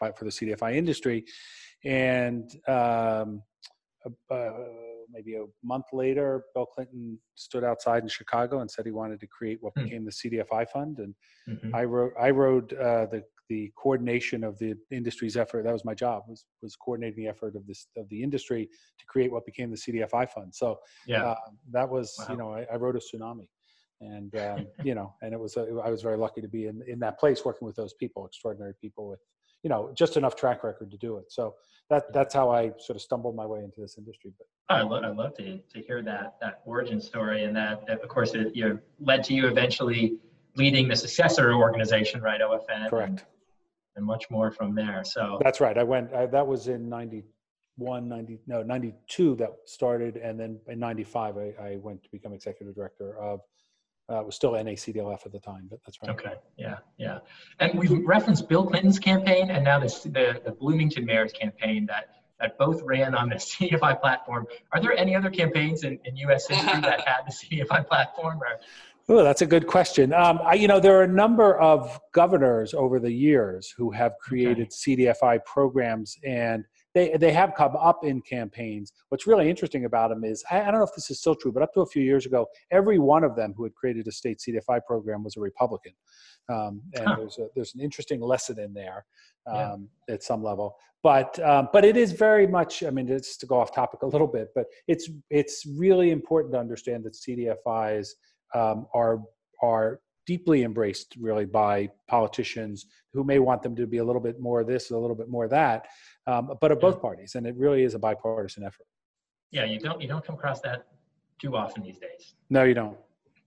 but 0.00 0.16
for 0.16 0.24
the 0.24 0.30
CDFI 0.30 0.76
industry. 0.76 1.26
And 1.84 2.50
um, 2.66 3.42
uh, 4.30 4.50
maybe 5.10 5.36
a 5.36 5.44
month 5.62 5.86
later, 5.92 6.44
Bill 6.54 6.66
Clinton 6.66 7.18
stood 7.34 7.64
outside 7.64 8.02
in 8.02 8.08
Chicago 8.08 8.60
and 8.60 8.70
said 8.70 8.86
he 8.86 8.92
wanted 8.92 9.20
to 9.20 9.26
create 9.26 9.58
what 9.60 9.72
hmm. 9.76 9.84
became 9.84 10.04
the 10.04 10.10
CDFI 10.10 10.68
fund, 10.68 10.98
and 10.98 11.14
mm-hmm. 11.48 11.74
I 11.74 11.84
wrote 11.84 12.12
I 12.18 12.30
wrote 12.30 12.72
uh, 12.72 13.06
the 13.06 13.22
the 13.48 13.70
coordination 13.76 14.42
of 14.42 14.58
the 14.58 14.74
industry's 14.90 15.36
effort. 15.36 15.64
That 15.64 15.72
was 15.72 15.84
my 15.84 15.94
job 15.94 16.24
was 16.28 16.44
was 16.62 16.76
coordinating 16.76 17.24
the 17.24 17.28
effort 17.28 17.56
of 17.56 17.66
this 17.66 17.86
of 17.96 18.08
the 18.08 18.22
industry 18.22 18.66
to 18.98 19.06
create 19.06 19.30
what 19.30 19.46
became 19.46 19.70
the 19.70 19.76
CDFI 19.76 20.28
fund. 20.30 20.54
So 20.54 20.78
yeah, 21.06 21.24
uh, 21.24 21.36
that 21.72 21.88
was 21.88 22.14
wow. 22.18 22.26
you 22.30 22.36
know 22.36 22.52
I, 22.52 22.66
I, 22.72 22.76
wrote 22.76 22.96
a 22.96 23.00
tsunami, 23.00 23.48
and 24.00 24.34
um, 24.36 24.66
you 24.84 24.94
know 24.94 25.14
and 25.22 25.32
it 25.32 25.40
was 25.40 25.56
a, 25.56 25.80
I 25.84 25.90
was 25.90 26.02
very 26.02 26.16
lucky 26.16 26.40
to 26.40 26.48
be 26.48 26.66
in 26.66 26.82
in 26.86 26.98
that 27.00 27.18
place 27.18 27.44
working 27.44 27.66
with 27.66 27.76
those 27.76 27.94
people, 27.94 28.26
extraordinary 28.26 28.74
people 28.80 29.08
with 29.08 29.20
you 29.66 29.70
know 29.70 29.90
just 29.96 30.16
enough 30.16 30.36
track 30.36 30.62
record 30.62 30.92
to 30.92 30.96
do 30.96 31.16
it. 31.16 31.24
So 31.32 31.56
that 31.90 32.12
that's 32.12 32.32
how 32.32 32.52
I 32.52 32.70
sort 32.78 32.94
of 32.94 33.02
stumbled 33.02 33.34
my 33.34 33.44
way 33.44 33.64
into 33.64 33.80
this 33.80 33.98
industry. 33.98 34.30
But 34.38 34.46
I 34.72 34.82
love 34.82 35.02
I 35.02 35.08
love 35.08 35.34
to 35.38 35.58
to 35.58 35.80
hear 35.80 36.02
that 36.02 36.36
that 36.40 36.60
origin 36.64 37.00
story, 37.00 37.42
and 37.42 37.56
that, 37.56 37.84
that 37.88 38.00
of 38.00 38.08
course 38.08 38.34
it 38.34 38.54
you 38.54 38.68
know, 38.68 38.78
led 39.00 39.24
to 39.24 39.34
you 39.34 39.48
eventually 39.48 40.18
leading 40.54 40.86
the 40.86 40.94
successor 40.94 41.52
organization, 41.52 42.22
right? 42.22 42.40
OFN. 42.40 42.88
Correct. 42.88 43.10
And, 43.10 43.22
and 43.96 44.06
much 44.06 44.30
more 44.30 44.52
from 44.52 44.76
there. 44.76 45.02
So 45.04 45.40
that's 45.42 45.60
right. 45.60 45.76
I 45.76 45.82
went. 45.82 46.14
I, 46.14 46.26
that 46.26 46.46
was 46.46 46.68
in 46.68 46.88
'91, 46.88 48.08
90 48.08 48.38
no 48.46 48.62
'92 48.62 49.34
that 49.34 49.50
started, 49.64 50.16
and 50.16 50.38
then 50.38 50.60
in 50.68 50.78
'95 50.78 51.38
I, 51.38 51.40
I 51.60 51.76
went 51.82 52.04
to 52.04 52.08
become 52.12 52.32
executive 52.32 52.76
director 52.76 53.18
of 53.18 53.40
uh, 54.10 54.20
it 54.20 54.26
was 54.26 54.36
still 54.36 54.52
NACDLF 54.52 55.26
at 55.26 55.32
the 55.32 55.40
time, 55.40 55.66
but 55.68 55.80
that's 55.84 55.98
right. 56.02 56.12
Okay, 56.12 56.34
yeah, 56.56 56.78
yeah. 56.96 57.18
And 57.58 57.76
we've 57.78 58.04
referenced 58.06 58.48
Bill 58.48 58.64
Clinton's 58.64 58.98
campaign 58.98 59.50
and 59.50 59.64
now 59.64 59.80
this, 59.80 60.02
the, 60.04 60.40
the 60.44 60.52
Bloomington 60.52 61.04
mayor's 61.04 61.32
campaign 61.32 61.86
that, 61.86 62.10
that 62.38 62.56
both 62.56 62.82
ran 62.82 63.14
on 63.14 63.28
the 63.28 63.34
CDFI 63.36 64.00
platform. 64.00 64.46
Are 64.72 64.80
there 64.80 64.96
any 64.96 65.16
other 65.16 65.30
campaigns 65.30 65.82
in, 65.82 65.98
in 66.04 66.16
U.S. 66.18 66.46
history 66.46 66.80
that 66.82 67.06
had 67.06 67.22
the 67.26 67.32
CDFI 67.32 67.88
platform? 67.88 68.38
Or? 68.40 68.60
Oh, 69.08 69.22
that's 69.22 69.42
a 69.42 69.46
good 69.46 69.66
question. 69.66 70.12
Um, 70.12 70.40
I, 70.44 70.54
you 70.54 70.68
know, 70.68 70.80
there 70.80 70.98
are 70.98 71.04
a 71.04 71.08
number 71.08 71.58
of 71.58 72.00
governors 72.12 72.74
over 72.74 72.98
the 73.00 73.10
years 73.10 73.72
who 73.76 73.90
have 73.92 74.14
created 74.20 74.68
okay. 74.68 74.96
CDFI 74.96 75.44
programs, 75.44 76.16
and 76.24 76.64
they 76.96 77.14
they 77.20 77.30
have 77.30 77.54
come 77.54 77.76
up 77.76 78.04
in 78.04 78.22
campaigns. 78.22 78.90
What's 79.10 79.26
really 79.26 79.50
interesting 79.50 79.84
about 79.84 80.08
them 80.08 80.24
is 80.24 80.42
I, 80.50 80.62
I, 80.62 80.64
don't 80.70 80.80
know 80.80 80.86
if 80.86 80.94
this 80.96 81.10
is 81.10 81.20
still 81.20 81.34
true, 81.34 81.52
but 81.52 81.62
up 81.62 81.74
to 81.74 81.82
a 81.82 81.86
few 81.86 82.02
years 82.02 82.24
ago, 82.24 82.46
every 82.70 82.98
one 82.98 83.22
of 83.22 83.36
them 83.36 83.52
who 83.54 83.64
had 83.64 83.74
created 83.74 84.08
a 84.08 84.12
state 84.12 84.38
CDFI 84.38 84.80
program 84.86 85.22
was 85.22 85.36
a 85.36 85.40
Republican, 85.40 85.92
um, 86.48 86.80
and 86.94 87.06
huh. 87.06 87.16
there's 87.18 87.38
a, 87.38 87.48
there's 87.54 87.74
an 87.74 87.82
interesting 87.82 88.22
lesson 88.22 88.58
in 88.58 88.72
there 88.72 89.04
um, 89.46 89.88
yeah. 90.08 90.14
at 90.14 90.22
some 90.22 90.42
level. 90.42 90.74
But 91.02 91.38
um, 91.40 91.68
but 91.70 91.84
it 91.84 91.98
is 91.98 92.12
very 92.12 92.46
much. 92.46 92.82
I 92.82 92.88
mean, 92.88 93.10
it's 93.10 93.36
to 93.38 93.46
go 93.46 93.60
off 93.60 93.74
topic 93.74 94.00
a 94.00 94.06
little 94.06 94.26
bit, 94.26 94.48
but 94.54 94.64
it's 94.88 95.10
it's 95.28 95.66
really 95.78 96.12
important 96.12 96.54
to 96.54 96.58
understand 96.58 97.04
that 97.04 97.12
CDFIs 97.12 98.08
um, 98.54 98.86
are 98.94 99.20
are 99.62 100.00
deeply 100.26 100.64
embraced 100.64 101.14
really 101.20 101.44
by 101.44 101.88
politicians 102.08 102.86
who 103.12 103.22
may 103.22 103.38
want 103.38 103.62
them 103.62 103.76
to 103.76 103.86
be 103.86 103.98
a 103.98 104.04
little 104.04 104.20
bit 104.20 104.40
more 104.40 104.64
this, 104.64 104.90
a 104.90 104.98
little 104.98 105.14
bit 105.14 105.28
more 105.28 105.46
that 105.46 105.86
um, 106.26 106.52
but 106.60 106.72
of 106.72 106.80
both 106.80 107.00
parties, 107.00 107.34
and 107.34 107.46
it 107.46 107.54
really 107.56 107.82
is 107.82 107.94
a 107.94 107.98
bipartisan 107.98 108.64
effort. 108.64 108.86
Yeah, 109.50 109.64
you 109.64 109.78
don't 109.78 110.00
you 110.00 110.08
don't 110.08 110.24
come 110.24 110.34
across 110.34 110.60
that 110.62 110.86
too 111.40 111.56
often 111.56 111.82
these 111.82 111.98
days. 111.98 112.34
No, 112.50 112.64
you 112.64 112.74
don't. 112.74 112.96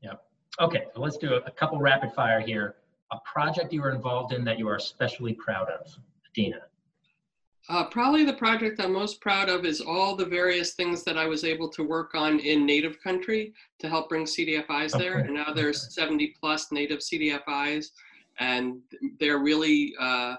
Yep. 0.02 0.24
Okay, 0.62 0.86
so 0.94 1.02
let's 1.02 1.18
do 1.18 1.34
a, 1.34 1.38
a 1.40 1.52
couple 1.52 1.80
rapid 1.80 2.14
fire 2.14 2.40
here. 2.40 2.76
A 3.12 3.18
project 3.26 3.74
you 3.74 3.82
were 3.82 3.92
involved 3.92 4.34
in 4.34 4.44
that 4.46 4.60
you 4.60 4.68
are 4.70 4.76
especially 4.76 5.34
proud 5.34 5.68
of, 5.70 5.88
Dina. 6.34 6.62
Uh, 7.68 7.86
probably 7.86 8.26
the 8.26 8.34
project 8.34 8.82
I'm 8.82 8.94
most 8.94 9.22
proud 9.22 9.48
of 9.48 9.64
is 9.64 9.80
all 9.80 10.16
the 10.16 10.26
various 10.26 10.74
things 10.74 11.04
that 11.04 11.18
I 11.18 11.28
was 11.28 11.44
able 11.44 11.70
to 11.70 11.84
work 11.84 12.16
on 12.16 12.40
in 12.40 12.66
native 12.66 13.00
country 13.02 13.54
to 13.80 13.88
help 13.88 14.10
bring 14.10 14.26
CDFIs 14.26 14.98
there. 14.98 15.20
Okay. 15.20 15.28
And 15.28 15.36
now 15.36 15.54
there's 15.54 15.94
70 15.94 16.36
plus 16.40 16.72
native 16.72 17.00
CDFIs, 17.00 17.92
and 18.40 18.80
they're 19.20 19.38
really 19.38 19.94
uh, 20.00 20.36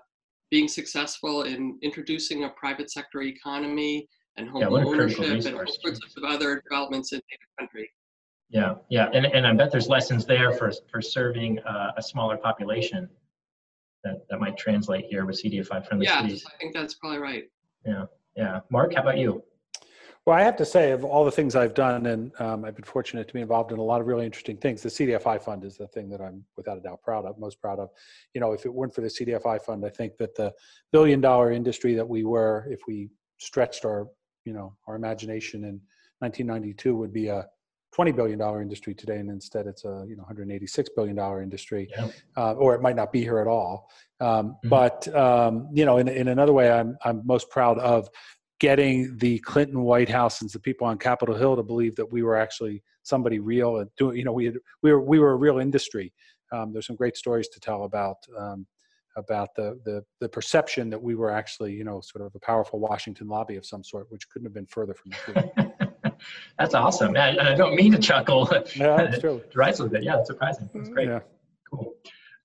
being 0.50 0.68
successful 0.68 1.44
in 1.44 1.78
introducing 1.82 2.44
a 2.44 2.50
private 2.50 2.90
sector 2.90 3.22
economy 3.22 4.08
and 4.36 4.48
home 4.48 4.62
Yeah, 4.62 4.68
what 4.68 4.82
a 4.82 4.86
critical 4.86 5.24
ownership 5.24 5.52
and 5.52 5.56
all 5.56 5.74
sorts 5.82 6.00
of 6.16 6.24
other 6.24 6.62
developments 6.68 7.12
in 7.12 7.20
the 7.30 7.62
country. 7.62 7.88
Yeah, 8.48 8.74
yeah, 8.88 9.08
and, 9.14 9.26
and 9.26 9.46
I 9.46 9.52
bet 9.54 9.70
there's 9.70 9.88
lessons 9.88 10.26
there 10.26 10.52
for, 10.52 10.72
for 10.90 11.00
serving 11.00 11.60
uh, 11.60 11.92
a 11.96 12.02
smaller 12.02 12.36
population 12.36 13.08
that, 14.02 14.26
that 14.28 14.40
might 14.40 14.56
translate 14.56 15.04
here 15.04 15.24
with 15.24 15.40
CDFI 15.40 15.86
friendly 15.86 16.06
Yeah, 16.06 16.22
cities. 16.22 16.44
I 16.46 16.56
think 16.58 16.74
that's 16.74 16.94
probably 16.94 17.18
right. 17.18 17.44
Yeah, 17.86 18.06
yeah, 18.36 18.60
Mark, 18.70 18.94
how 18.94 19.02
about 19.02 19.18
you? 19.18 19.44
Well, 20.26 20.36
I 20.36 20.42
have 20.42 20.56
to 20.56 20.66
say, 20.66 20.92
of 20.92 21.02
all 21.02 21.24
the 21.24 21.30
things 21.30 21.56
I've 21.56 21.72
done, 21.72 22.04
and 22.06 22.30
um, 22.40 22.64
I've 22.64 22.76
been 22.76 22.84
fortunate 22.84 23.26
to 23.28 23.34
be 23.34 23.40
involved 23.40 23.72
in 23.72 23.78
a 23.78 23.82
lot 23.82 24.02
of 24.02 24.06
really 24.06 24.26
interesting 24.26 24.58
things. 24.58 24.82
The 24.82 24.90
CDFI 24.90 25.40
fund 25.42 25.64
is 25.64 25.78
the 25.78 25.86
thing 25.88 26.10
that 26.10 26.20
I'm, 26.20 26.44
without 26.58 26.76
a 26.76 26.80
doubt, 26.80 27.02
proud 27.02 27.24
of, 27.24 27.38
most 27.38 27.60
proud 27.60 27.78
of. 27.78 27.88
You 28.34 28.40
know, 28.42 28.52
if 28.52 28.66
it 28.66 28.72
weren't 28.72 28.94
for 28.94 29.00
the 29.00 29.08
CDFI 29.08 29.62
fund, 29.62 29.84
I 29.84 29.88
think 29.88 30.18
that 30.18 30.34
the 30.34 30.52
billion-dollar 30.92 31.52
industry 31.52 31.94
that 31.94 32.06
we 32.06 32.24
were, 32.24 32.66
if 32.70 32.80
we 32.86 33.08
stretched 33.38 33.86
our, 33.86 34.08
you 34.44 34.52
know, 34.52 34.76
our 34.86 34.94
imagination 34.94 35.64
in 35.64 35.80
1992, 36.18 36.94
would 36.94 37.14
be 37.14 37.28
a 37.28 37.46
20 37.92 38.12
billion 38.12 38.38
dollar 38.38 38.62
industry 38.62 38.94
today, 38.94 39.16
and 39.16 39.30
instead 39.30 39.66
it's 39.66 39.84
a 39.84 40.04
you 40.08 40.14
know 40.14 40.22
186 40.22 40.90
billion 40.94 41.16
dollar 41.16 41.42
industry, 41.42 41.88
Yeah. 41.90 42.08
uh, 42.36 42.52
or 42.52 42.74
it 42.76 42.82
might 42.82 42.94
not 42.94 43.10
be 43.10 43.20
here 43.20 43.38
at 43.40 43.48
all. 43.48 43.90
Um, 44.20 44.56
Mhm. 44.64 44.68
But 44.68 45.14
um, 45.16 45.68
you 45.72 45.84
know, 45.86 45.96
in, 45.96 46.06
in 46.06 46.28
another 46.28 46.52
way, 46.52 46.70
I'm 46.70 46.96
I'm 47.04 47.22
most 47.26 47.50
proud 47.50 47.78
of 47.80 48.08
getting 48.60 49.16
the 49.16 49.38
Clinton 49.40 49.82
White 49.82 50.08
House 50.08 50.42
and 50.42 50.50
the 50.50 50.60
people 50.60 50.86
on 50.86 50.98
Capitol 50.98 51.34
Hill 51.34 51.56
to 51.56 51.62
believe 51.62 51.96
that 51.96 52.12
we 52.12 52.22
were 52.22 52.36
actually 52.36 52.82
somebody 53.02 53.40
real 53.40 53.78
and 53.78 53.90
doing. 53.96 54.16
You 54.16 54.24
know, 54.24 54.32
we 54.32 54.44
had, 54.46 54.56
we 54.82 54.92
were 54.92 55.00
we 55.00 55.18
were 55.18 55.32
a 55.32 55.36
real 55.36 55.58
industry. 55.58 56.12
Um, 56.52 56.72
there's 56.72 56.86
some 56.86 56.96
great 56.96 57.16
stories 57.16 57.48
to 57.48 57.60
tell 57.60 57.84
about 57.84 58.16
um, 58.38 58.66
about 59.16 59.48
the, 59.56 59.80
the 59.84 60.04
the 60.20 60.28
perception 60.28 60.90
that 60.90 61.02
we 61.02 61.14
were 61.14 61.30
actually 61.30 61.72
you 61.72 61.84
know 61.84 62.00
sort 62.00 62.24
of 62.24 62.34
a 62.34 62.40
powerful 62.40 62.78
Washington 62.78 63.26
lobby 63.26 63.56
of 63.56 63.66
some 63.66 63.82
sort, 63.82 64.06
which 64.10 64.28
couldn't 64.28 64.46
have 64.46 64.54
been 64.54 64.66
further 64.66 64.94
from 64.94 65.10
the 65.10 65.16
truth. 65.16 65.70
That's 66.58 66.74
awesome. 66.74 67.16
And 67.16 67.40
I, 67.40 67.52
I 67.52 67.54
don't 67.54 67.74
mean 67.74 67.92
to 67.92 67.98
chuckle. 67.98 68.46
yeah, 68.76 68.96
that's 68.96 69.20
true. 69.20 69.42
Right, 69.54 69.74
so 69.74 69.88
good. 69.88 70.04
Yeah, 70.04 70.16
that's 70.16 70.28
surprising. 70.28 70.68
That's 70.74 70.90
great. 70.90 71.08
Yeah. 71.08 71.20
Cool. 71.72 71.94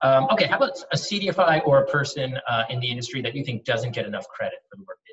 Um, 0.00 0.28
okay, 0.30 0.46
how 0.46 0.56
about 0.56 0.78
a 0.92 0.96
CDFI 0.96 1.66
or 1.66 1.82
a 1.82 1.86
person 1.86 2.38
uh, 2.48 2.64
in 2.70 2.80
the 2.80 2.90
industry 2.90 3.20
that 3.20 3.34
you 3.34 3.44
think 3.44 3.64
doesn't 3.64 3.92
get 3.92 4.06
enough 4.06 4.26
credit 4.28 4.60
for 4.70 4.76
the 4.76 4.84
work 4.84 4.98
they 5.06 5.12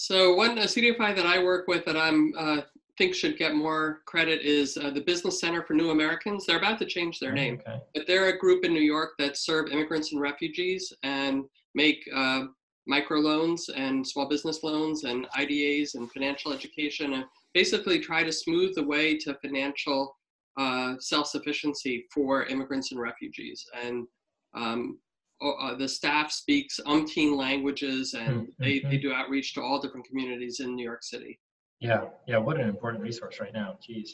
So 0.00 0.32
one 0.32 0.56
CDFI 0.56 1.16
that 1.16 1.26
I 1.26 1.42
work 1.42 1.66
with 1.66 1.84
that 1.86 1.96
I'm 1.96 2.32
uh, 2.38 2.60
think 2.96 3.16
should 3.16 3.36
get 3.36 3.56
more 3.56 4.02
credit 4.06 4.42
is 4.42 4.76
uh, 4.76 4.90
the 4.90 5.00
Business 5.00 5.40
Center 5.40 5.64
for 5.64 5.74
New 5.74 5.90
Americans. 5.90 6.46
They're 6.46 6.58
about 6.58 6.78
to 6.78 6.86
change 6.86 7.18
their 7.18 7.32
name, 7.32 7.60
Okay. 7.66 7.80
but 7.96 8.06
they're 8.06 8.28
a 8.28 8.38
group 8.38 8.64
in 8.64 8.72
New 8.72 8.80
York 8.80 9.14
that 9.18 9.36
serve 9.36 9.72
immigrants 9.72 10.12
and 10.12 10.20
refugees 10.20 10.92
and 11.02 11.46
make 11.74 12.08
uh, 12.14 12.44
microloans 12.88 13.62
and 13.74 14.06
small 14.06 14.28
business 14.28 14.62
loans 14.62 15.02
and 15.02 15.26
IDAs 15.36 15.96
and 15.96 16.08
financial 16.12 16.52
education 16.52 17.14
and 17.14 17.24
basically 17.52 17.98
try 17.98 18.22
to 18.22 18.30
smooth 18.30 18.76
the 18.76 18.84
way 18.84 19.16
to 19.18 19.34
financial 19.42 20.16
uh, 20.56 20.94
self-sufficiency 21.00 22.06
for 22.14 22.44
immigrants 22.44 22.92
and 22.92 23.00
refugees. 23.00 23.66
And 23.82 24.06
um, 24.54 24.98
uh, 25.40 25.74
the 25.74 25.88
staff 25.88 26.30
speaks 26.32 26.80
umpteen 26.86 27.36
languages 27.36 28.14
and 28.14 28.48
they, 28.58 28.80
they 28.80 28.96
do 28.98 29.12
outreach 29.12 29.54
to 29.54 29.62
all 29.62 29.80
different 29.80 30.06
communities 30.06 30.60
in 30.60 30.74
New 30.74 30.84
York 30.84 31.02
City. 31.02 31.38
Yeah, 31.80 32.04
yeah. 32.26 32.38
What 32.38 32.58
an 32.60 32.68
important 32.68 33.02
resource 33.04 33.38
right 33.40 33.52
now. 33.52 33.78
Jeez. 33.88 34.08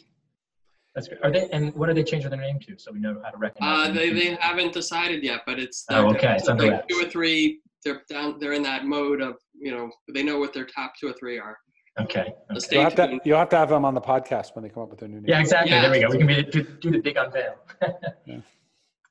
That's 0.94 1.08
good. 1.08 1.18
Are 1.24 1.30
they 1.30 1.48
and 1.50 1.74
what 1.74 1.88
are 1.88 1.94
they 1.94 2.04
changing 2.04 2.30
their 2.30 2.40
name 2.40 2.58
to 2.60 2.78
so 2.78 2.92
we 2.92 3.00
know 3.00 3.20
how 3.24 3.30
to 3.30 3.38
recognize 3.38 3.80
Uh, 3.80 3.86
them? 3.88 3.96
they, 3.96 4.10
they 4.12 4.34
haven't 4.40 4.72
decided 4.72 5.24
yet, 5.24 5.40
but 5.46 5.58
it's 5.58 5.84
Oh, 5.90 6.10
okay, 6.14 6.36
it's 6.36 6.46
like 6.46 6.60
wraps. 6.60 6.86
two 6.88 7.04
or 7.04 7.08
three. 7.08 7.60
They're 7.84 8.02
down. 8.08 8.38
They're 8.38 8.52
in 8.52 8.62
that 8.62 8.84
mode 8.84 9.20
of 9.20 9.36
you 9.58 9.72
know 9.72 9.90
they 10.14 10.22
know 10.22 10.38
what 10.38 10.52
their 10.52 10.66
top 10.66 10.92
two 11.00 11.08
or 11.08 11.14
three 11.14 11.38
are. 11.38 11.56
Okay. 12.00 12.20
Okay. 12.50 12.58
stay 12.58 12.76
You'll 12.76 12.84
have, 12.84 12.94
to, 12.96 13.20
you'll 13.24 13.38
have 13.38 13.48
to 13.50 13.56
have 13.56 13.68
them 13.68 13.84
on 13.84 13.94
the 13.94 14.00
podcast 14.00 14.54
when 14.56 14.64
they 14.64 14.68
come 14.68 14.82
up 14.82 14.90
with 14.90 14.98
their 14.98 15.08
new 15.08 15.16
name. 15.16 15.26
Yeah, 15.28 15.38
exactly. 15.40 15.70
There 15.70 15.90
we 15.92 16.00
go. 16.00 16.08
We 16.10 16.18
can 16.18 16.26
be, 16.26 16.42
do, 16.42 16.62
do 16.80 16.90
the 16.90 16.98
big 16.98 17.16
unveil. 17.16 17.54
Yeah. 18.26 18.38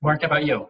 Mark, 0.04 0.22
how 0.22 0.28
about 0.28 0.46
you? 0.46 0.68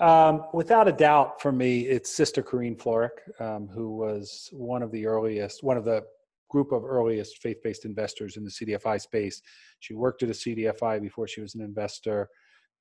Um, 0.00 0.46
without 0.52 0.88
a 0.88 0.92
doubt, 0.92 1.40
for 1.40 1.52
me, 1.52 1.82
it's 1.82 2.10
Sister 2.10 2.42
Corinne 2.42 2.74
Florek, 2.74 3.10
um, 3.38 3.68
who 3.68 3.96
was 3.96 4.50
one 4.52 4.82
of 4.82 4.90
the 4.90 5.06
earliest, 5.06 5.62
one 5.62 5.76
of 5.76 5.84
the 5.84 6.02
group 6.50 6.72
of 6.72 6.84
earliest 6.84 7.38
faith-based 7.38 7.84
investors 7.84 8.36
in 8.36 8.42
the 8.42 8.50
CDFI 8.50 9.00
space. 9.00 9.40
She 9.78 9.94
worked 9.94 10.24
at 10.24 10.30
a 10.30 10.32
CDFI 10.32 11.00
before 11.00 11.28
she 11.28 11.40
was 11.40 11.54
an 11.54 11.60
investor. 11.60 12.28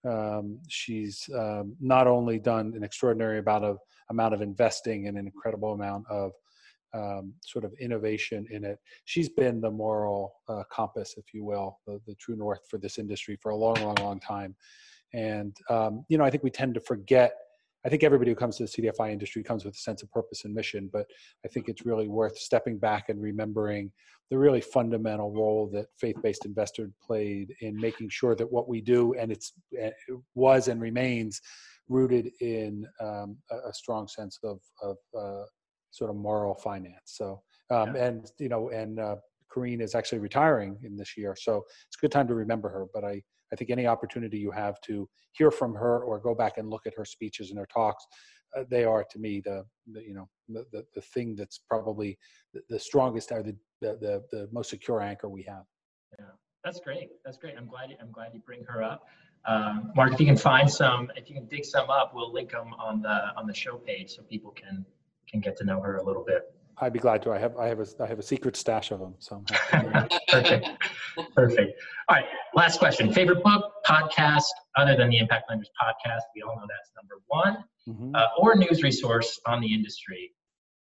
Um, 0.03 0.57
she's 0.67 1.29
um, 1.37 1.75
not 1.79 2.07
only 2.07 2.39
done 2.39 2.73
an 2.75 2.83
extraordinary 2.83 3.37
amount 3.37 3.65
of 3.65 3.77
amount 4.09 4.33
of 4.33 4.41
investing 4.41 5.07
and 5.07 5.19
an 5.19 5.27
incredible 5.27 5.73
amount 5.73 6.05
of 6.09 6.31
um, 6.95 7.33
sort 7.45 7.63
of 7.63 7.73
innovation 7.79 8.47
in 8.49 8.65
it. 8.65 8.79
She's 9.05 9.29
been 9.29 9.61
the 9.61 9.69
moral 9.69 10.33
uh, 10.49 10.63
compass, 10.71 11.13
if 11.17 11.25
you 11.31 11.45
will, 11.45 11.77
the, 11.85 12.01
the 12.07 12.15
true 12.15 12.35
north 12.35 12.61
for 12.67 12.79
this 12.79 12.97
industry 12.97 13.37
for 13.39 13.51
a 13.51 13.55
long, 13.55 13.75
long, 13.75 13.95
long 14.01 14.19
time. 14.19 14.55
And 15.13 15.55
um, 15.69 16.05
you 16.09 16.17
know, 16.17 16.23
I 16.23 16.29
think 16.29 16.43
we 16.43 16.51
tend 16.51 16.73
to 16.75 16.81
forget. 16.81 17.33
I 17.83 17.89
think 17.89 18.03
everybody 18.03 18.29
who 18.29 18.35
comes 18.35 18.57
to 18.57 18.63
the 18.63 18.69
CDFI 18.69 19.11
industry 19.11 19.41
comes 19.41 19.65
with 19.65 19.73
a 19.73 19.79
sense 19.79 20.03
of 20.03 20.11
purpose 20.11 20.45
and 20.45 20.53
mission, 20.53 20.87
but 20.93 21.07
I 21.43 21.47
think 21.47 21.67
it's 21.67 21.83
really 21.83 22.07
worth 22.07 22.37
stepping 22.37 22.77
back 22.77 23.09
and 23.09 23.19
remembering 23.19 23.91
the 24.29 24.37
really 24.37 24.61
fundamental 24.61 25.31
role 25.31 25.67
that 25.73 25.87
faith-based 25.99 26.45
investor 26.45 26.91
played 27.05 27.55
in 27.61 27.75
making 27.75 28.09
sure 28.09 28.35
that 28.35 28.49
what 28.49 28.69
we 28.69 28.81
do 28.81 29.13
and 29.15 29.31
it's 29.31 29.53
it 29.71 29.93
was 30.35 30.67
and 30.67 30.79
remains 30.79 31.41
rooted 31.91 32.31
in 32.39 32.87
um, 32.99 33.37
a, 33.51 33.73
strong 33.73 34.07
sense 34.07 34.39
of, 34.43 34.59
of 34.81 34.97
uh, 35.17 35.43
sort 35.91 36.09
of 36.09 36.15
moral 36.15 36.55
finance. 36.55 36.95
So, 37.05 37.41
um, 37.69 37.95
and 37.95 38.31
you 38.39 38.49
know, 38.49 38.69
and 38.69 38.99
uh, 38.99 39.17
Corinne 39.49 39.81
is 39.81 39.93
actually 39.93 40.19
retiring 40.19 40.77
in 40.83 40.95
this 40.95 41.17
year, 41.17 41.35
so 41.37 41.57
it's 41.87 41.97
a 41.97 42.01
good 42.01 42.11
time 42.11 42.27
to 42.27 42.33
remember 42.33 42.69
her. 42.69 42.85
But 42.93 43.03
I, 43.03 43.21
I 43.51 43.55
think 43.55 43.69
any 43.69 43.87
opportunity 43.87 44.37
you 44.37 44.51
have 44.51 44.79
to 44.81 45.09
hear 45.33 45.51
from 45.51 45.73
her 45.75 46.03
or 46.03 46.19
go 46.19 46.33
back 46.33 46.57
and 46.57 46.69
look 46.69 46.85
at 46.85 46.93
her 46.95 47.05
speeches 47.05 47.49
and 47.49 47.59
her 47.59 47.67
talks, 47.71 48.05
uh, 48.57 48.63
they 48.69 48.83
are 48.83 49.03
to 49.09 49.19
me 49.19 49.41
the, 49.43 49.63
the 49.91 50.01
you 50.01 50.13
know 50.13 50.27
the, 50.49 50.65
the, 50.71 50.85
the 50.95 51.01
thing 51.01 51.35
that's 51.35 51.59
probably 51.69 52.17
the, 52.53 52.61
the 52.69 52.79
strongest 52.79 53.31
or 53.31 53.43
the, 53.43 53.55
the 53.81 54.23
the 54.31 54.49
most 54.51 54.69
secure 54.69 55.01
anchor 55.01 55.29
we 55.29 55.43
have. 55.43 55.63
Yeah, 56.19 56.25
that's 56.63 56.79
great. 56.79 57.09
That's 57.23 57.37
great. 57.37 57.55
I'm 57.57 57.67
glad. 57.67 57.89
you, 57.89 57.95
I'm 58.01 58.11
glad 58.11 58.31
you 58.33 58.41
bring 58.45 58.63
her 58.65 58.83
up. 58.83 59.05
Um, 59.45 59.91
Mark, 59.95 60.13
if 60.13 60.19
you 60.19 60.25
can 60.25 60.37
find 60.37 60.69
some, 60.69 61.09
if 61.15 61.29
you 61.29 61.35
can 61.35 61.47
dig 61.47 61.65
some 61.65 61.89
up, 61.89 62.11
we'll 62.13 62.31
link 62.31 62.51
them 62.51 62.73
on 62.73 63.01
the 63.01 63.33
on 63.37 63.47
the 63.47 63.53
show 63.53 63.77
page 63.77 64.15
so 64.15 64.21
people 64.23 64.51
can 64.51 64.85
can 65.29 65.39
get 65.39 65.57
to 65.57 65.63
know 65.63 65.81
her 65.81 65.97
a 65.97 66.03
little 66.03 66.23
bit. 66.23 66.53
I'd 66.81 66.93
be 66.93 66.99
glad 66.99 67.21
to. 67.23 67.31
I 67.31 67.37
have 67.37 67.55
I 67.57 67.67
have 67.67 67.79
a 67.79 67.85
I 68.01 68.07
have 68.07 68.17
a 68.17 68.23
secret 68.23 68.57
stash 68.57 68.89
of 68.91 68.99
them. 68.99 69.13
So 69.19 69.43
I'm 69.71 69.87
happy 69.87 70.17
Perfect. 70.29 70.67
Perfect. 71.35 71.81
All 72.09 72.15
right. 72.15 72.25
Last 72.55 72.79
question. 72.79 73.13
Favorite 73.13 73.43
book, 73.43 73.71
podcast, 73.87 74.47
other 74.77 74.95
than 74.95 75.09
the 75.09 75.19
Impact 75.19 75.45
Lenders 75.49 75.69
podcast? 75.81 76.21
We 76.35 76.41
all 76.41 76.55
know 76.55 76.67
that's 76.67 76.91
number 76.95 77.21
one. 77.27 77.63
Mhm. 77.87 78.15
Uh, 78.19 78.27
or 78.39 78.55
news 78.55 78.81
resource 78.81 79.39
on 79.45 79.61
the 79.61 79.71
industry 79.71 80.33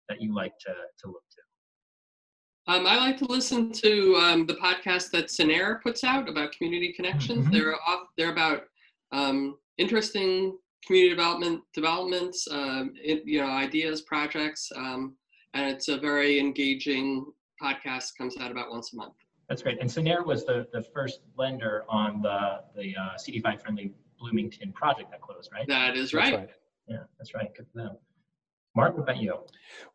that 0.09 0.21
you 0.21 0.33
like 0.33 0.57
to 0.59 0.73
to 0.73 1.07
look 1.07 1.23
to. 1.31 2.73
Um, 2.73 2.87
I 2.87 2.97
like 2.97 3.17
to 3.17 3.25
listen 3.25 3.71
to 3.73 4.15
um, 4.15 4.47
the 4.47 4.55
podcast 4.55 5.11
that 5.11 5.27
Cinnaire 5.27 5.81
puts 5.83 6.03
out 6.03 6.27
about 6.27 6.51
community 6.53 6.93
connections. 6.93 7.45
Mhm. 7.45 7.51
They're 7.51 7.75
off. 7.87 8.07
They're 8.17 8.31
about 8.31 8.63
um, 9.11 9.57
interesting 9.77 10.57
community 10.85 11.09
development 11.15 11.61
developments, 11.73 12.47
um, 12.51 12.93
it, 12.95 13.23
you 13.25 13.39
know, 13.41 13.47
ideas, 13.47 14.01
projects, 14.01 14.71
um, 14.75 15.15
and 15.55 15.65
it's 15.69 15.87
a 15.87 15.97
very 15.97 16.39
engaging 16.39 17.25
podcast. 17.61 18.17
Comes 18.17 18.37
out 18.37 18.51
about 18.51 18.69
once 18.69 18.93
a 18.93 18.97
month. 18.97 19.13
That's 19.49 19.61
great. 19.61 19.79
And 19.79 19.89
Cinnaire 19.89 20.25
was 20.25 20.45
the, 20.45 20.67
the 20.73 20.83
first 20.93 21.21
lender 21.37 21.85
on 21.87 22.21
the, 22.21 22.61
the 22.75 22.95
uh, 22.95 23.15
CDFI 23.17 23.61
friendly 23.61 23.93
Bloomington 24.19 24.73
project 24.73 25.11
that 25.11 25.21
closed, 25.21 25.49
right? 25.53 25.67
That 25.67 25.95
is 25.95 26.11
That's 26.11 26.31
right. 26.31 26.49
Yeah, 26.87 26.97
that's 27.17 27.33
right. 27.33 27.53
Good 27.55 27.67
for 27.71 27.83
them. 27.83 27.97
Mark, 28.75 28.97
what 28.97 29.03
about 29.03 29.17
you? 29.17 29.35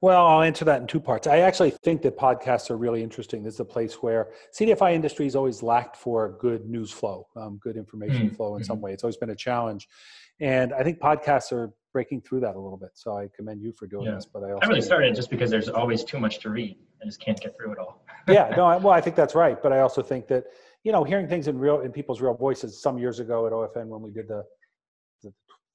Well, 0.00 0.26
I'll 0.26 0.40
answer 0.40 0.64
that 0.64 0.80
in 0.80 0.86
two 0.86 1.00
parts. 1.00 1.26
I 1.26 1.38
actually 1.40 1.70
think 1.70 2.00
that 2.02 2.16
podcasts 2.16 2.70
are 2.70 2.78
really 2.78 3.02
interesting. 3.02 3.42
This 3.42 3.54
is 3.54 3.60
a 3.60 3.64
place 3.64 4.02
where 4.02 4.30
CDFI 4.58 4.94
industry 4.94 5.26
has 5.26 5.36
always 5.36 5.62
lacked 5.62 5.96
for 5.96 6.38
good 6.40 6.66
news 6.66 6.90
flow, 6.90 7.26
um, 7.36 7.58
good 7.62 7.76
information 7.76 8.30
Mm, 8.30 8.36
flow 8.36 8.56
in 8.56 8.64
some 8.64 8.80
way. 8.80 8.92
It's 8.94 9.04
always 9.04 9.18
been 9.18 9.30
a 9.30 9.36
challenge. 9.36 9.86
And 10.40 10.72
I 10.72 10.82
think 10.82 10.98
podcasts 10.98 11.52
are 11.52 11.74
breaking 11.92 12.20
through 12.22 12.40
that 12.40 12.54
a 12.56 12.60
little 12.60 12.76
bit. 12.76 12.90
So 12.94 13.16
I 13.16 13.28
commend 13.36 13.62
you 13.62 13.72
for 13.72 13.86
doing 13.86 14.06
Yeah. 14.06 14.14
this. 14.14 14.26
But 14.26 14.44
I 14.44 14.52
also 14.52 14.66
I 14.66 14.68
really 14.68 14.80
started 14.80 15.14
just 15.14 15.30
because 15.30 15.50
there's 15.50 15.68
always 15.68 16.04
too 16.04 16.18
much 16.18 16.38
to 16.40 16.50
read. 16.50 16.76
I 17.02 17.06
just 17.06 17.20
can't 17.20 17.40
get 17.40 17.56
through 17.56 17.72
it 17.72 17.78
all. 17.78 18.04
yeah, 18.28 18.52
no, 18.56 18.66
I, 18.66 18.76
well, 18.76 18.92
I 18.92 19.00
think 19.00 19.16
that's 19.16 19.34
right. 19.34 19.60
But 19.62 19.72
I 19.72 19.80
also 19.80 20.02
think 20.02 20.26
that 20.28 20.44
you 20.82 20.92
know, 20.92 21.04
hearing 21.04 21.28
things 21.28 21.46
in 21.46 21.58
real 21.58 21.80
in 21.80 21.92
people's 21.92 22.20
real 22.20 22.34
voices. 22.34 22.80
Some 22.80 22.98
years 22.98 23.20
ago 23.20 23.46
at 23.46 23.52
OFN 23.52 23.86
when 23.86 24.00
we 24.02 24.10
did 24.10 24.28
the 24.28 24.44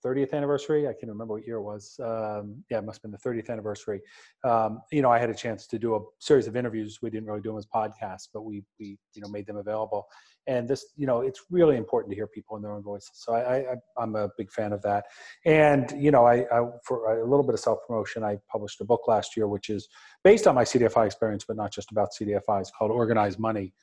30th 0.06 0.34
anniversary, 0.34 0.88
I 0.88 0.94
can't 0.94 1.08
remember 1.08 1.34
what 1.34 1.48
year 1.48 1.58
it 1.58 1.64
was. 1.64 2.00
Um, 2.04 2.64
yeah, 2.70 2.78
it 2.78 2.84
must 2.84 3.02
have 3.02 3.04
been 3.04 3.12
the 3.12 3.30
30th 3.30 3.50
anniversary. 3.50 4.02
Um, 4.44 4.82
you 4.92 5.02
know, 5.02 5.10
I 5.10 5.18
had 5.18 5.30
a 5.30 5.34
chance 5.34 5.66
to 5.68 5.80
do 5.80 5.96
a 5.96 6.00
series 6.20 6.48
of 6.48 6.56
interviews. 6.56 7.00
We 7.02 7.10
didn't 7.10 7.28
really 7.28 7.42
do 7.42 7.50
them 7.50 7.58
as 7.58 7.66
podcasts, 7.66 8.28
but 8.34 8.44
we 8.44 8.64
we 8.80 8.98
you 9.14 9.22
know 9.22 9.28
made 9.30 9.48
them 9.48 9.58
available. 9.58 10.08
And 10.48 10.68
this, 10.68 10.86
you 10.96 11.08
know, 11.08 11.22
it's 11.22 11.42
really 11.50 11.76
important 11.76 12.12
to 12.12 12.16
hear 12.16 12.28
people 12.28 12.56
in 12.56 12.62
their 12.62 12.72
own 12.72 12.84
voices. 12.84 13.12
So 13.14 13.34
I, 13.34 13.74
I 13.74 13.76
I'm 13.98 14.16
a 14.16 14.30
big 14.38 14.52
fan 14.52 14.74
of 14.74 14.82
that. 14.84 15.06
And 15.46 15.92
you 15.98 16.12
know, 16.12 16.26
I, 16.26 16.46
I 16.52 16.70
for 16.84 17.20
a 17.20 17.28
little 17.28 17.46
bit 17.46 17.56
of 17.56 17.60
self 17.60 17.80
promotion, 17.88 18.24
I 18.24 18.38
published 18.52 18.80
a 18.82 18.86
book 18.86 19.08
last 19.08 19.36
year, 19.36 19.48
which 19.48 19.70
is 19.70 19.88
based 20.24 20.46
on 20.46 20.56
my 20.56 20.64
CDFI 20.64 21.06
experience, 21.08 21.46
but 21.48 21.58
not 21.58 21.72
just 21.72 21.92
about 21.92 22.10
CDFI. 22.20 22.62
It's 22.62 22.72
called 22.72 22.92
Organized 22.92 23.40
Money 23.40 23.74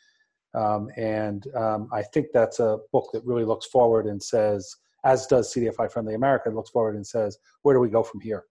um, 0.54 0.90
and 0.96 1.46
um, 1.56 1.88
I 1.92 2.02
think 2.02 2.28
that's 2.32 2.60
a 2.60 2.78
book 2.92 3.10
that 3.12 3.24
really 3.24 3.44
looks 3.44 3.66
forward 3.66 4.06
and 4.06 4.22
says, 4.22 4.76
as 5.04 5.26
does 5.26 5.52
CDFI 5.52 5.90
Friendly 5.90 6.14
America, 6.14 6.50
looks 6.50 6.70
forward 6.70 6.96
and 6.96 7.06
says, 7.06 7.38
where 7.62 7.74
do 7.74 7.80
we 7.80 7.88
go 7.88 8.02
from 8.02 8.20
here? 8.20 8.44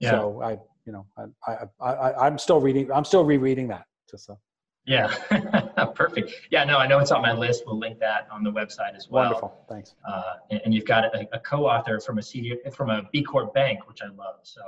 Yeah. 0.00 0.10
So 0.10 0.42
I, 0.42 0.52
you 0.86 0.92
know, 0.92 1.06
I, 1.46 1.52
I, 1.80 1.92
I, 1.92 2.26
I'm 2.26 2.38
still 2.38 2.60
reading, 2.60 2.90
I'm 2.92 3.04
still 3.04 3.24
rereading 3.24 3.68
that. 3.68 3.84
Just 4.10 4.26
so. 4.26 4.38
Yeah, 4.86 5.14
perfect. 5.94 6.32
Yeah, 6.50 6.64
no, 6.64 6.78
I 6.78 6.86
know 6.86 6.98
it's 6.98 7.10
on 7.10 7.20
my 7.20 7.34
list. 7.34 7.64
We'll 7.66 7.78
link 7.78 7.98
that 7.98 8.26
on 8.32 8.42
the 8.42 8.50
website 8.50 8.96
as 8.96 9.10
well. 9.10 9.24
Wonderful, 9.24 9.66
thanks. 9.68 9.94
Uh, 10.08 10.22
and, 10.50 10.62
and, 10.64 10.74
you've 10.74 10.86
got 10.86 11.04
a, 11.14 11.28
a, 11.34 11.38
co-author 11.40 12.00
from 12.00 12.16
a 12.16 12.22
CD, 12.22 12.56
from 12.72 12.88
a 12.88 13.02
B 13.12 13.22
Corp 13.22 13.52
bank, 13.52 13.86
which 13.86 14.00
I 14.00 14.06
love. 14.06 14.36
So 14.44 14.62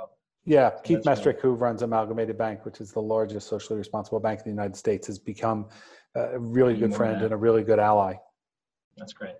yeah, 0.45 0.71
Keith 0.83 1.03
Mestrich, 1.05 1.39
who 1.39 1.53
runs 1.53 1.81
Amalgamated 1.81 2.37
Bank, 2.37 2.65
which 2.65 2.81
is 2.81 2.91
the 2.91 3.01
largest 3.01 3.47
socially 3.47 3.77
responsible 3.77 4.19
bank 4.19 4.39
in 4.39 4.43
the 4.45 4.49
United 4.51 4.75
States, 4.75 5.07
has 5.07 5.19
become 5.19 5.67
a 6.15 6.39
really 6.39 6.75
good 6.75 6.93
friend 6.93 7.21
and 7.21 7.31
a 7.31 7.37
really 7.37 7.63
good 7.63 7.79
ally. 7.79 8.15
That's 8.97 9.13
great. 9.13 9.35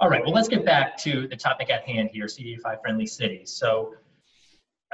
All 0.00 0.08
right, 0.08 0.24
well, 0.24 0.32
let's 0.32 0.48
get 0.48 0.64
back 0.64 0.96
to 1.02 1.28
the 1.28 1.36
topic 1.36 1.68
at 1.68 1.82
hand 1.82 2.08
here, 2.10 2.24
CDFI 2.24 2.80
friendly 2.80 3.04
cities. 3.04 3.52
So, 3.52 3.92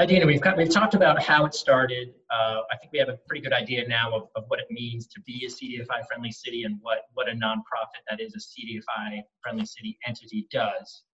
Adina, 0.00 0.26
we've 0.26 0.40
got, 0.40 0.56
we've 0.56 0.68
talked 0.68 0.94
about 0.94 1.22
how 1.22 1.46
it 1.46 1.54
started. 1.54 2.12
Uh, 2.28 2.62
I 2.72 2.76
think 2.76 2.90
we 2.92 2.98
have 2.98 3.08
a 3.08 3.16
pretty 3.28 3.40
good 3.40 3.52
idea 3.52 3.86
now 3.86 4.12
of, 4.12 4.28
of 4.34 4.44
what 4.48 4.58
it 4.58 4.66
means 4.68 5.06
to 5.06 5.20
be 5.20 5.46
a 5.46 5.48
CDFI 5.48 6.08
friendly 6.08 6.32
city 6.32 6.64
and 6.64 6.78
what, 6.82 7.02
what 7.14 7.28
a 7.28 7.32
nonprofit 7.32 8.02
that 8.10 8.20
is 8.20 8.34
a 8.34 8.38
CDFI 8.38 9.20
friendly 9.40 9.64
city 9.64 9.96
entity 10.04 10.48
does. 10.50 11.04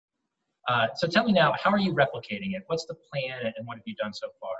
Uh, 0.68 0.86
so 0.94 1.06
tell 1.06 1.24
me 1.24 1.32
now, 1.32 1.52
how 1.62 1.70
are 1.70 1.78
you 1.78 1.92
replicating 1.92 2.54
it? 2.54 2.62
What's 2.68 2.86
the 2.86 2.96
plan 3.12 3.40
and 3.44 3.66
what 3.66 3.76
have 3.76 3.84
you 3.84 3.94
done 3.96 4.14
so 4.14 4.28
far? 4.40 4.52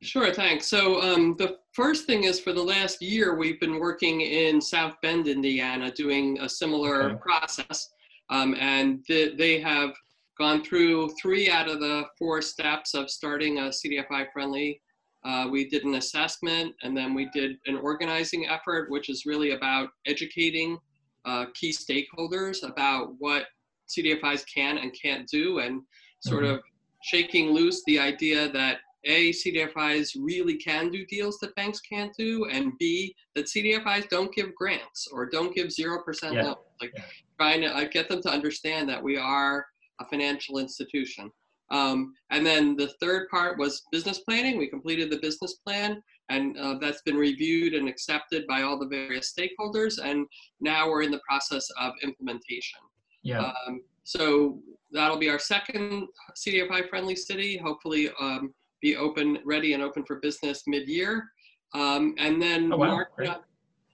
Sure, 0.00 0.32
thanks. 0.32 0.66
So 0.66 1.02
um, 1.02 1.34
the 1.36 1.58
first 1.72 2.06
thing 2.06 2.24
is 2.24 2.40
for 2.40 2.54
the 2.54 2.62
last 2.62 3.02
year, 3.02 3.36
we've 3.36 3.60
been 3.60 3.78
working 3.78 4.22
in 4.22 4.58
South 4.58 4.94
Bend, 5.02 5.28
Indiana, 5.28 5.90
doing 5.90 6.38
a 6.40 6.48
similar 6.48 7.10
okay. 7.10 7.20
process. 7.20 7.90
Um, 8.30 8.54
and 8.58 9.04
th- 9.06 9.36
they 9.36 9.60
have 9.60 9.90
gone 10.38 10.64
through 10.64 11.10
three 11.20 11.48
out 11.50 11.68
of 11.68 11.80
the 11.80 12.04
four 12.18 12.42
steps 12.42 12.94
of 12.94 13.10
starting 13.10 13.58
a 13.58 13.70
CDFI 13.70 14.26
friendly. 14.32 14.80
Uh, 15.24 15.48
we 15.50 15.68
did 15.68 15.84
an 15.84 15.94
assessment 15.94 16.74
and 16.82 16.96
then 16.96 17.14
we 17.14 17.28
did 17.32 17.56
an 17.66 17.76
organizing 17.76 18.46
effort, 18.46 18.90
which 18.90 19.08
is 19.08 19.24
really 19.24 19.52
about 19.52 19.88
educating 20.06 20.78
uh, 21.24 21.46
key 21.54 21.70
stakeholders 21.70 22.68
about 22.68 23.14
what 23.18 23.46
CDFIs 23.88 24.44
can 24.52 24.78
and 24.78 24.94
can't 25.00 25.26
do 25.28 25.60
and 25.60 25.82
sort 26.20 26.44
mm-hmm. 26.44 26.54
of 26.54 26.60
shaking 27.02 27.50
loose 27.50 27.82
the 27.86 27.98
idea 27.98 28.50
that 28.52 28.78
a, 29.06 29.32
CDFIs 29.32 30.16
really 30.18 30.56
can 30.56 30.90
do 30.90 31.04
deals 31.06 31.38
that 31.38 31.54
banks 31.56 31.80
can't 31.80 32.12
do, 32.18 32.46
and 32.46 32.72
B, 32.78 33.14
that 33.34 33.46
CDFIs 33.46 34.08
don't 34.08 34.34
give 34.34 34.54
grants 34.54 35.08
or 35.12 35.26
don't 35.26 35.54
give 35.54 35.68
0% 35.68 35.98
yeah. 36.22 36.42
loans. 36.42 36.56
Like 36.80 36.92
yeah. 36.96 37.02
Trying 37.38 37.60
to 37.62 37.74
uh, 37.74 37.84
get 37.90 38.08
them 38.08 38.22
to 38.22 38.30
understand 38.30 38.88
that 38.88 39.02
we 39.02 39.16
are 39.16 39.66
a 40.00 40.04
financial 40.06 40.58
institution. 40.58 41.30
Um, 41.70 42.14
and 42.30 42.44
then 42.44 42.76
the 42.76 42.88
third 43.00 43.28
part 43.28 43.58
was 43.58 43.82
business 43.90 44.20
planning. 44.20 44.58
We 44.58 44.68
completed 44.68 45.10
the 45.10 45.18
business 45.18 45.54
plan, 45.54 46.02
and 46.28 46.58
uh, 46.58 46.78
that's 46.80 47.02
been 47.02 47.16
reviewed 47.16 47.74
and 47.74 47.88
accepted 47.88 48.46
by 48.46 48.62
all 48.62 48.78
the 48.78 48.86
various 48.86 49.32
stakeholders. 49.32 49.98
And 50.02 50.26
now 50.60 50.88
we're 50.88 51.02
in 51.02 51.10
the 51.10 51.20
process 51.26 51.68
of 51.80 51.92
implementation. 52.02 52.80
Yeah. 53.22 53.52
Um, 53.66 53.80
so 54.04 54.60
that'll 54.92 55.18
be 55.18 55.30
our 55.30 55.38
second 55.38 56.08
CDFI 56.36 56.88
friendly 56.88 57.16
city. 57.16 57.56
Hopefully, 57.56 58.10
um, 58.20 58.52
be 58.82 58.96
open, 58.96 59.38
ready 59.46 59.72
and 59.72 59.82
open 59.82 60.04
for 60.04 60.16
business 60.16 60.64
mid-year. 60.66 61.24
Um, 61.72 62.14
and 62.18 62.40
then 62.40 62.72
oh, 62.72 62.76
wow. 62.76 62.88
Mark, 63.16 63.44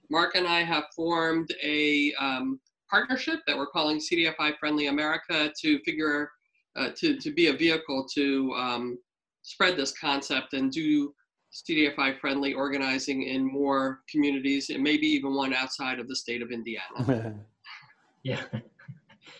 Mark, 0.09 0.35
and 0.35 0.45
I 0.45 0.63
have 0.63 0.83
formed 0.93 1.53
a 1.63 2.13
um, 2.19 2.59
partnership 2.91 3.39
that 3.47 3.57
we're 3.57 3.67
calling 3.67 3.97
CDFI 3.97 4.57
Friendly 4.59 4.87
America 4.87 5.51
to 5.61 5.79
figure, 5.79 6.29
uh, 6.75 6.89
to, 6.97 7.17
to 7.17 7.31
be 7.31 7.47
a 7.47 7.53
vehicle 7.53 8.05
to 8.13 8.53
um, 8.55 8.99
spread 9.41 9.77
this 9.77 9.93
concept 9.97 10.53
and 10.53 10.71
do 10.71 11.13
CDFI 11.53 12.19
friendly 12.19 12.53
organizing 12.53 13.23
in 13.23 13.45
more 13.45 14.01
communities 14.09 14.69
and 14.69 14.83
maybe 14.83 15.07
even 15.07 15.33
one 15.33 15.53
outside 15.53 15.99
of 15.99 16.07
the 16.07 16.15
state 16.15 16.41
of 16.41 16.51
Indiana. 16.51 17.35
yeah. 18.23 18.43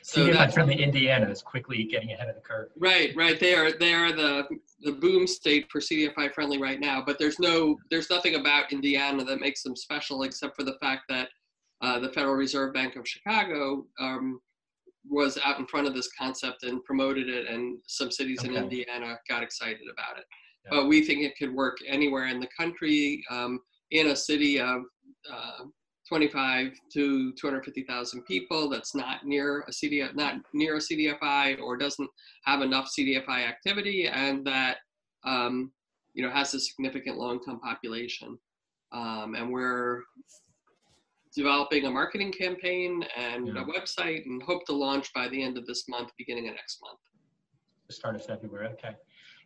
So 0.04 0.28
CDFI 0.28 0.54
friendly 0.54 0.82
Indiana 0.82 1.30
is 1.30 1.44
quickly 1.44 1.84
getting 1.84 2.12
ahead 2.12 2.28
of 2.28 2.36
the 2.36 2.42
curve. 2.42 2.70
Right, 2.78 3.14
right. 3.16 3.40
They 3.40 3.54
are 3.54 3.72
they 3.72 3.94
are 3.94 4.12
the 4.12 4.48
the 4.82 4.94
boom 4.94 5.28
state 5.28 5.68
for 5.72 5.80
CDFI 5.80 6.34
friendly 6.34 6.60
right 6.60 6.80
now, 6.80 7.04
but 7.06 7.20
there's 7.20 7.40
no 7.40 7.78
there's 7.92 8.10
nothing 8.10 8.36
about 8.36 8.72
Indiana 8.72 9.24
that 9.24 9.40
makes 9.40 9.62
them 9.62 9.76
special 9.76 10.24
except 10.24 10.56
for 10.56 10.64
the 10.64 10.76
fact 10.82 11.04
that 11.10 11.30
uh, 11.82 12.00
the 12.00 12.10
Federal 12.10 12.36
Reserve 12.36 12.74
Bank 12.74 12.96
of 12.96 13.08
Chicago 13.08 13.86
um, 14.00 14.40
was 15.10 15.38
out 15.44 15.60
in 15.60 15.66
front 15.66 15.88
of 15.88 15.94
this 15.94 16.10
concept 16.18 16.64
and 16.64 16.84
promoted 16.84 17.28
it, 17.28 17.48
and 17.48 17.80
some 17.88 18.12
cities 18.12 18.40
okay. 18.40 18.56
in 18.56 18.64
Indiana 18.64 19.18
got 19.28 19.44
excited 19.44 19.82
about 19.92 20.18
it. 20.20 20.26
Yeah. 20.66 20.70
But 20.72 20.88
we 20.88 21.04
think 21.04 21.22
it 21.22 21.38
could 21.38 21.54
work 21.54 21.78
anywhere 21.88 22.28
in 22.28 22.40
the 22.40 22.50
country. 22.58 23.24
Um, 23.30 23.60
in 23.92 24.08
a 24.08 24.16
city 24.16 24.60
of 24.60 24.82
uh, 25.32 25.66
25 26.08 26.74
to 26.94 27.34
250,000 27.34 28.24
people 28.24 28.70
that's 28.70 28.96
not 28.96 29.26
near 29.26 29.62
a 29.62 29.72
CDF, 29.72 30.16
not 30.16 30.36
near 30.54 30.76
a 30.76 30.80
CDFI 30.80 31.62
or 31.62 31.78
doesn't 31.78 32.10
have 32.46 32.62
enough 32.62 32.92
CDFI 32.98 33.48
activity 33.48 34.08
and 34.08 34.46
that 34.46 34.78
um, 35.24 35.72
you 36.14 36.24
know 36.24 36.32
has 36.32 36.54
a 36.54 36.60
significant 36.60 37.18
low-income 37.18 37.60
population. 37.60 38.38
Um, 38.92 39.36
and 39.36 39.52
we're 39.52 40.02
developing 41.36 41.86
a 41.86 41.90
marketing 41.90 42.32
campaign 42.32 43.04
and 43.18 43.48
yeah. 43.48 43.62
a 43.62 43.66
website 43.66 44.26
and 44.26 44.42
hope 44.44 44.66
to 44.66 44.74
launch 44.74 45.14
by 45.14 45.28
the 45.30 45.42
end 45.42 45.58
of 45.58 45.66
this 45.66 45.88
month, 45.88 46.12
beginning 46.18 46.48
of 46.50 46.56
next 46.56 46.80
month. 46.82 47.00
The 47.88 47.94
start 47.94 48.16
of 48.16 48.26
February, 48.26 48.68
okay. 48.74 48.96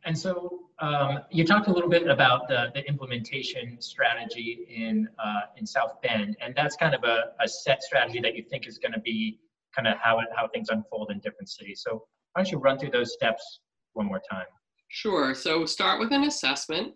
And 0.06 0.18
so 0.18 0.70
um, 0.80 1.20
you 1.32 1.44
talked 1.46 1.68
a 1.68 1.72
little 1.72 1.90
bit 1.90 2.08
about 2.08 2.48
the, 2.48 2.68
the 2.76 2.88
implementation 2.88 3.82
strategy 3.82 4.68
in 4.70 5.08
uh, 5.18 5.42
in 5.58 5.66
South 5.66 6.00
Bend, 6.04 6.38
and 6.42 6.54
that's 6.56 6.76
kind 6.76 6.94
of 6.94 7.04
a, 7.04 7.32
a 7.42 7.48
set 7.48 7.82
strategy 7.82 8.20
that 8.22 8.36
you 8.36 8.44
think 8.44 8.68
is 8.68 8.78
going 8.78 8.92
to 8.94 9.00
be 9.00 9.40
kind 9.76 9.88
of 9.88 9.98
how 9.98 10.20
it, 10.20 10.28
how 10.36 10.48
things 10.48 10.70
unfold 10.70 11.10
in 11.12 11.20
different 11.20 11.50
cities. 11.50 11.82
So 11.84 12.04
why 12.34 12.44
don't 12.44 12.52
you 12.52 12.60
run 12.60 12.78
through 12.78 12.92
those 12.92 13.14
steps 13.14 13.62
one 13.94 14.06
more 14.06 14.22
time? 14.30 14.46
Sure. 14.90 15.34
So 15.34 15.66
start 15.66 16.00
with 16.00 16.12
an 16.12 16.24
assessment. 16.26 16.94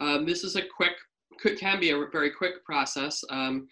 Um, 0.00 0.24
this 0.24 0.44
is 0.44 0.56
a 0.56 0.62
quick, 0.62 0.92
could, 1.40 1.58
can 1.58 1.80
be 1.80 1.90
a 1.90 2.04
very 2.12 2.30
quick 2.30 2.64
process. 2.64 3.22
Um, 3.28 3.66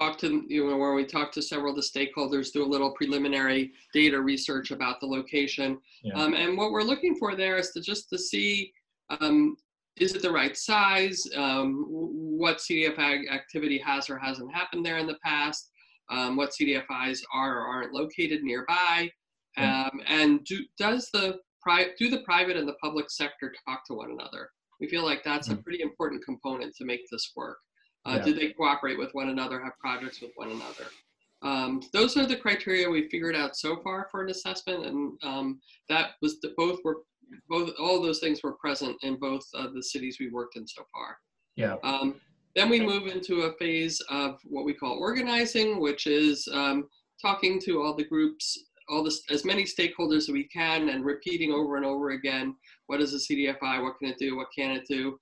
talk 0.00 0.18
to 0.18 0.44
you 0.48 0.68
know 0.68 0.76
where 0.76 0.94
we 0.94 1.04
talk 1.04 1.30
to 1.32 1.42
several 1.42 1.70
of 1.70 1.76
the 1.76 1.82
stakeholders, 1.82 2.52
do 2.52 2.64
a 2.64 2.66
little 2.66 2.92
preliminary 2.92 3.72
data 3.92 4.20
research 4.20 4.70
about 4.70 5.00
the 5.00 5.06
location, 5.06 5.78
yeah. 6.02 6.14
um, 6.14 6.34
and 6.34 6.56
what 6.56 6.72
we're 6.72 6.82
looking 6.82 7.14
for 7.16 7.36
there 7.36 7.58
is 7.58 7.70
to 7.70 7.80
just 7.80 8.08
to 8.08 8.18
see 8.18 8.72
um, 9.20 9.56
is 9.96 10.14
it 10.14 10.22
the 10.22 10.30
right 10.30 10.56
size, 10.56 11.26
um, 11.36 11.84
what 11.88 12.58
CDFI 12.58 13.30
activity 13.30 13.78
has 13.78 14.08
or 14.08 14.18
hasn't 14.18 14.54
happened 14.54 14.86
there 14.86 14.98
in 14.98 15.06
the 15.06 15.18
past, 15.22 15.70
um, 16.10 16.36
what 16.36 16.50
CDFIs 16.50 17.20
are 17.34 17.58
or 17.58 17.66
aren't 17.66 17.92
located 17.92 18.42
nearby, 18.42 19.10
yeah. 19.56 19.88
Um, 19.92 20.00
and 20.06 20.44
do, 20.44 20.64
does 20.78 21.08
the 21.12 21.38
pri- 21.62 21.90
do 21.98 22.08
the 22.08 22.22
private 22.22 22.56
and 22.56 22.68
the 22.68 22.74
public 22.74 23.10
sector 23.10 23.52
talk 23.66 23.84
to 23.86 23.94
one 23.94 24.10
another? 24.12 24.50
We 24.80 24.88
feel 24.88 25.04
like 25.04 25.22
that's 25.24 25.48
mm-hmm. 25.48 25.58
a 25.58 25.62
pretty 25.62 25.82
important 25.82 26.24
component 26.24 26.74
to 26.76 26.84
make 26.84 27.02
this 27.10 27.32
work. 27.36 27.58
Uh, 28.06 28.16
yeah. 28.16 28.24
Do 28.24 28.34
they 28.34 28.48
cooperate 28.50 28.98
with 28.98 29.12
one 29.12 29.28
another, 29.28 29.62
have 29.62 29.78
projects 29.78 30.20
with 30.20 30.32
one 30.36 30.50
another? 30.50 30.86
Um, 31.42 31.82
those 31.92 32.16
are 32.16 32.26
the 32.26 32.36
criteria 32.36 32.88
we 32.88 33.08
figured 33.08 33.34
out 33.34 33.56
so 33.56 33.80
far 33.82 34.08
for 34.10 34.22
an 34.22 34.30
assessment, 34.30 34.86
and 34.86 35.18
um, 35.22 35.60
that 35.88 36.12
was 36.20 36.40
the, 36.40 36.52
both 36.56 36.80
were 36.84 36.98
both 37.48 37.70
all 37.78 38.02
those 38.02 38.18
things 38.18 38.42
were 38.42 38.52
present 38.52 38.96
in 39.02 39.16
both 39.16 39.42
uh, 39.54 39.68
the 39.72 39.82
cities 39.82 40.16
we 40.18 40.30
worked 40.30 40.56
in 40.56 40.66
so 40.66 40.82
far. 40.92 41.16
Yeah. 41.56 41.76
Um, 41.84 42.20
then 42.56 42.68
we 42.68 42.80
move 42.80 43.06
into 43.06 43.42
a 43.42 43.52
phase 43.54 44.00
of 44.10 44.40
what 44.44 44.64
we 44.64 44.74
call 44.74 44.98
organizing, 44.98 45.80
which 45.80 46.06
is 46.06 46.48
um, 46.52 46.88
talking 47.22 47.60
to 47.60 47.80
all 47.80 47.94
the 47.94 48.04
groups 48.04 48.58
all 48.90 49.02
this 49.04 49.22
as 49.30 49.44
many 49.44 49.64
stakeholders 49.64 50.16
as 50.16 50.28
we 50.28 50.44
can 50.44 50.88
and 50.88 51.04
repeating 51.04 51.52
over 51.52 51.76
and 51.76 51.86
over 51.86 52.10
again 52.10 52.54
what 52.90 53.00
is 53.00 53.14
a 53.14 53.18
cdfi 53.18 53.82
what 53.82 53.96
can 54.00 54.08
it 54.08 54.18
do? 54.18 54.36
What 54.36 54.48
can 54.52 54.72
it 54.72 54.84
do? 54.88 55.18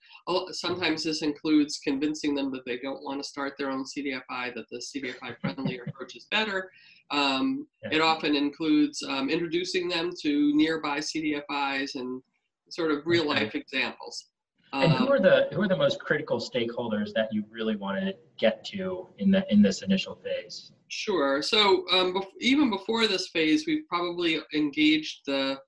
Sometimes 0.53 1.05
this 1.05 1.21
includes 1.21 1.79
convincing 1.85 2.35
them 2.35 2.51
that 2.53 2.64
they 2.64 2.79
don't 2.79 3.03
want 3.03 3.23
to 3.23 3.29
start 3.29 3.59
their 3.59 3.71
own 3.71 3.85
cdfi 3.85 4.55
that 4.55 4.64
the 4.71 4.79
cdfi 4.79 5.39
friendly 5.39 5.79
approach 5.87 6.16
is 6.16 6.27
better. 6.31 6.71
Um, 7.11 7.66
yeah. 7.83 7.97
it 7.97 8.01
often 8.01 8.35
includes 8.35 9.03
um, 9.03 9.29
introducing 9.29 9.89
them 9.89 10.12
to 10.23 10.55
nearby 10.55 10.99
cdfis 10.99 11.95
and 11.95 12.23
sort 12.71 12.91
of 12.91 13.07
real 13.07 13.27
life 13.27 13.55
examples 13.55 14.27
and 14.73 14.93
who 14.93 15.07
um, 15.07 15.12
are 15.12 15.21
the 15.21 15.49
who 15.53 15.62
are 15.62 15.69
the 15.69 15.77
most 15.77 15.99
critical 16.01 16.39
stakeholders 16.39 17.12
that 17.14 17.29
you 17.33 17.45
really 17.51 17.77
want 17.77 18.01
to 18.01 18.14
get 18.39 18.64
to 18.66 19.09
in 19.19 19.31
the 19.31 19.45
in 19.51 19.62
this 19.62 19.83
initial 19.83 20.16
phase? 20.16 20.73
Sure. 20.89 21.43
So 21.43 21.85
um, 21.93 22.14
bef- 22.14 22.27
even 22.41 22.71
before 22.71 23.07
this 23.07 23.29
phase, 23.29 23.64
we've 23.66 23.87
probably 23.89 24.41
engaged 24.55 25.21
the 25.27 25.59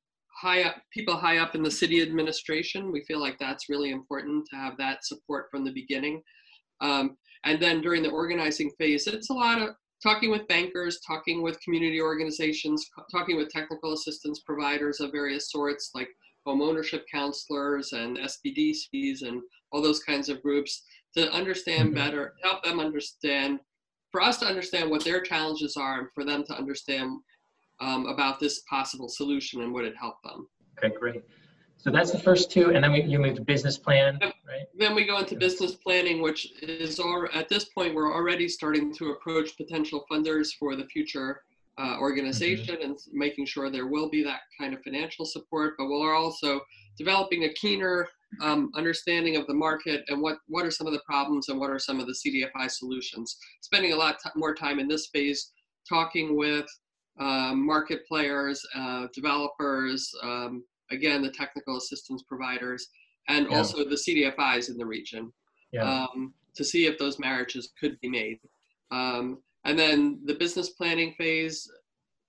high 0.41 0.63
up 0.63 0.77
people 0.93 1.17
high 1.17 1.39
up 1.39 1.55
in 1.55 1.63
the 1.63 1.71
city 1.71 2.03
administration. 2.03 2.93
We 2.93 3.05
feel 3.05 3.21
like 3.21 3.39
that's 3.39 3.69
really 3.69 3.91
important 3.91 4.47
to 4.51 4.57
have 4.57 4.77
that 4.79 5.05
support 5.05 5.47
from 5.51 5.65
the 5.65 5.73
beginning. 5.73 6.23
Um, 6.81 7.17
and 7.45 7.61
then 7.61 7.81
during 7.81 8.03
the 8.03 8.11
organizing 8.11 8.71
phase, 8.79 9.07
it's 9.07 9.31
a 9.31 9.35
lot 9.35 9.61
of 9.61 9.71
talking 10.03 10.31
with 10.31 10.49
bankers, 10.49 11.01
talking 11.07 11.43
with 11.43 11.61
community 11.61 12.01
organizations, 12.01 12.87
talking 13.13 13.37
with 13.37 13.51
technical 13.51 13.93
assistance 13.93 14.41
providers 14.47 15.01
of 15.01 15.13
various 15.13 15.51
sorts, 15.51 15.91
like 15.95 16.09
home 16.47 16.63
ownership 16.63 17.07
counselors 17.13 17.93
and 17.93 18.19
SBDCs 18.19 19.23
and 19.23 19.43
all 19.73 19.83
those 19.83 20.03
kinds 20.03 20.29
of 20.29 20.43
groups 20.43 20.83
to 21.17 21.31
understand 21.33 21.89
mm-hmm. 21.89 21.97
better, 21.97 22.35
help 22.43 22.63
them 22.63 22.81
understand, 22.81 23.61
for 24.11 24.23
us 24.23 24.39
to 24.39 24.47
understand 24.47 24.91
what 24.91 25.05
their 25.05 25.21
challenges 25.21 25.77
are 25.77 26.01
and 26.01 26.09
for 26.15 26.25
them 26.25 26.45
to 26.45 26.55
understand 26.57 27.19
um, 27.81 28.07
about 28.07 28.41
this 28.41 28.61
possible 28.69 29.09
solution 29.09 29.63
and 29.63 29.73
would 29.73 29.85
it 29.85 29.95
help 29.99 30.17
them. 30.23 30.49
Okay, 30.79 30.95
great. 30.99 31.23
So 31.79 31.91
that's 31.91 32.11
the 32.11 32.19
first 32.19 32.51
two, 32.51 32.73
and 32.75 32.85
then 32.85 32.93
we, 32.93 33.03
you 33.03 33.19
move 33.19 33.37
to 33.37 33.41
business 33.41 33.79
plan, 33.79 34.19
right? 34.21 34.67
Then 34.77 34.95
we 34.95 35.07
go 35.07 35.19
into 35.19 35.35
business 35.35 35.77
planning, 35.77 36.21
which 36.21 36.53
is 36.61 37.01
all, 37.01 37.27
at 37.33 37.49
this 37.49 37.65
point, 37.65 37.95
we're 37.95 38.15
already 38.15 38.49
starting 38.49 38.93
to 38.97 39.13
approach 39.13 39.57
potential 39.57 40.05
funders 40.11 40.49
for 40.59 40.77
the 40.77 40.85
future 40.85 41.41
uh, 41.81 41.97
organization 41.99 42.77
mm-hmm. 42.77 42.91
and 42.91 42.99
making 43.13 43.47
sure 43.47 43.71
there 43.71 43.87
will 43.87 44.11
be 44.11 44.23
that 44.23 44.41
kind 44.59 44.75
of 44.75 44.83
financial 44.83 45.25
support, 45.25 45.75
but 45.79 45.87
we're 45.87 46.15
also 46.15 46.61
developing 46.99 47.45
a 47.45 47.53
keener 47.55 48.07
um, 48.43 48.71
understanding 48.77 49.37
of 49.37 49.47
the 49.47 49.55
market 49.55 50.05
and 50.09 50.21
what, 50.21 50.39
what 50.49 50.67
are 50.67 50.71
some 50.71 50.87
of 50.87 50.93
the 50.93 51.01
problems 51.07 51.49
and 51.49 51.59
what 51.59 51.71
are 51.71 51.79
some 51.79 51.99
of 51.99 52.07
the 52.07 52.15
CDFI 52.15 52.71
solutions. 52.71 53.37
Spending 53.61 53.93
a 53.93 53.97
lot 53.97 54.17
t- 54.23 54.31
more 54.37 54.55
time 54.55 54.79
in 54.79 54.89
this 54.89 55.07
phase 55.07 55.53
talking 55.89 56.37
with 56.37 56.67
um, 57.19 57.67
market 57.67 58.07
players, 58.07 58.65
uh, 58.77 59.07
developers, 59.15 60.13
um, 60.23 60.63
again, 60.91 61.23
the 61.23 61.31
technical 61.31 61.77
assistance 61.77 62.23
providers, 62.23 62.89
and 63.29 63.47
yeah. 63.51 63.57
also 63.57 63.79
the 63.79 63.97
CDFIs 63.97 64.69
in 64.69 64.77
the 64.77 64.87
region 64.87 65.33
yeah. 65.73 66.05
Um, 66.13 66.35
to 66.57 66.65
see 66.65 66.87
if 66.87 66.99
those 66.99 67.21
marriages 67.21 67.71
could 67.79 67.99
be 68.01 68.09
made. 68.09 68.41
Um, 68.91 69.39
and 69.71 69.79
then 69.79 70.19
the 70.25 70.35
business 70.35 70.71
planning 70.71 71.15
phase 71.17 71.71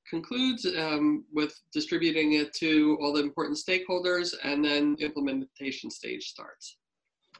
concludes 0.07 0.67
um, 0.77 1.25
with 1.33 1.59
distributing 1.73 2.33
it 2.33 2.53
to 2.53 2.99
all 3.01 3.11
the 3.11 3.21
important 3.21 3.57
stakeholders, 3.57 4.35
and 4.43 4.63
then 4.63 4.95
the 4.99 5.05
implementation 5.05 5.89
stage 5.89 6.27
starts. 6.27 6.77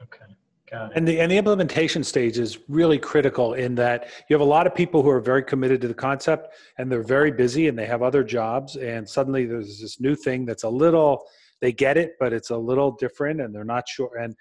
Okay. 0.02 0.24
Got 0.68 0.90
it. 0.90 0.96
And 0.96 1.06
the 1.06 1.20
and 1.20 1.30
the 1.30 1.36
implementation 1.36 2.02
stage 2.02 2.36
is 2.36 2.58
really 2.68 2.98
critical 2.98 3.54
in 3.54 3.76
that 3.76 4.08
you 4.28 4.34
have 4.34 4.40
a 4.40 4.52
lot 4.56 4.66
of 4.66 4.74
people 4.74 5.04
who 5.04 5.10
are 5.10 5.20
very 5.20 5.44
committed 5.44 5.80
to 5.82 5.88
the 5.88 5.94
concept 5.94 6.54
and 6.78 6.90
they're 6.90 7.04
very 7.04 7.30
busy 7.30 7.68
and 7.68 7.78
they 7.78 7.86
have 7.86 8.02
other 8.02 8.24
jobs 8.24 8.74
and 8.74 9.08
suddenly 9.08 9.44
there's 9.44 9.80
this 9.80 10.00
new 10.00 10.16
thing 10.16 10.44
that's 10.46 10.62
a 10.64 10.68
little 10.68 11.24
they 11.60 11.72
get 11.72 11.96
it 11.96 12.14
but 12.18 12.32
it's 12.32 12.50
a 12.50 12.56
little 12.56 12.92
different 12.92 13.40
and 13.40 13.54
they're 13.54 13.64
not 13.64 13.86
sure 13.86 14.16
and 14.16 14.34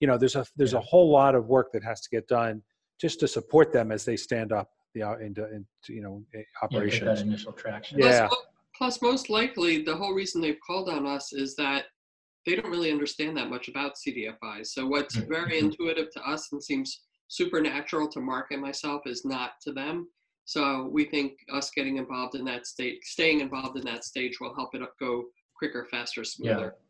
you 0.00 0.06
know 0.06 0.16
there's 0.16 0.36
a 0.36 0.46
there's 0.56 0.72
yeah. 0.72 0.78
a 0.78 0.82
whole 0.82 1.10
lot 1.10 1.34
of 1.34 1.48
work 1.48 1.70
that 1.72 1.84
has 1.84 2.00
to 2.00 2.08
get 2.08 2.26
done 2.28 2.62
just 2.98 3.20
to 3.20 3.28
support 3.28 3.72
them 3.72 3.92
as 3.92 4.04
they 4.04 4.16
stand 4.16 4.52
up 4.52 4.70
the 4.94 5.02
uh, 5.02 5.16
into, 5.16 5.44
into 5.52 5.66
you 5.88 6.02
know 6.02 6.22
operations. 6.62 7.02
Yeah, 7.02 7.14
that 7.14 7.20
initial 7.22 7.52
traction. 7.52 7.98
Yeah. 7.98 8.28
Plus, 8.28 8.40
plus, 8.76 9.02
most 9.02 9.30
likely, 9.30 9.82
the 9.82 9.96
whole 9.96 10.14
reason 10.14 10.40
they've 10.40 10.58
called 10.66 10.88
on 10.88 11.06
us 11.06 11.32
is 11.32 11.54
that 11.56 11.84
they 12.46 12.56
don't 12.56 12.70
really 12.70 12.92
understand 12.92 13.36
that 13.36 13.50
much 13.50 13.68
about 13.68 13.94
CDFIs. 13.94 14.68
So 14.68 14.86
what's 14.86 15.16
mm-hmm. 15.16 15.32
very 15.32 15.56
mm-hmm. 15.56 15.66
intuitive 15.66 16.12
to 16.12 16.20
us 16.22 16.48
and 16.52 16.62
seems 16.62 17.00
supernatural 17.28 18.08
to 18.08 18.20
Mark 18.20 18.50
and 18.50 18.60
myself 18.60 19.02
is 19.06 19.24
not 19.24 19.52
to 19.62 19.72
them. 19.72 20.08
So 20.44 20.88
we 20.92 21.06
think 21.06 21.38
us 21.52 21.70
getting 21.70 21.96
involved 21.96 22.34
in 22.34 22.44
that 22.44 22.66
state, 22.66 23.02
staying 23.04 23.40
involved 23.40 23.78
in 23.78 23.84
that 23.86 24.04
stage, 24.04 24.40
will 24.40 24.54
help 24.54 24.74
it 24.74 24.82
go 25.00 25.24
quicker, 25.56 25.86
faster, 25.90 26.22
smoother. 26.22 26.74
Yeah, 26.76 26.83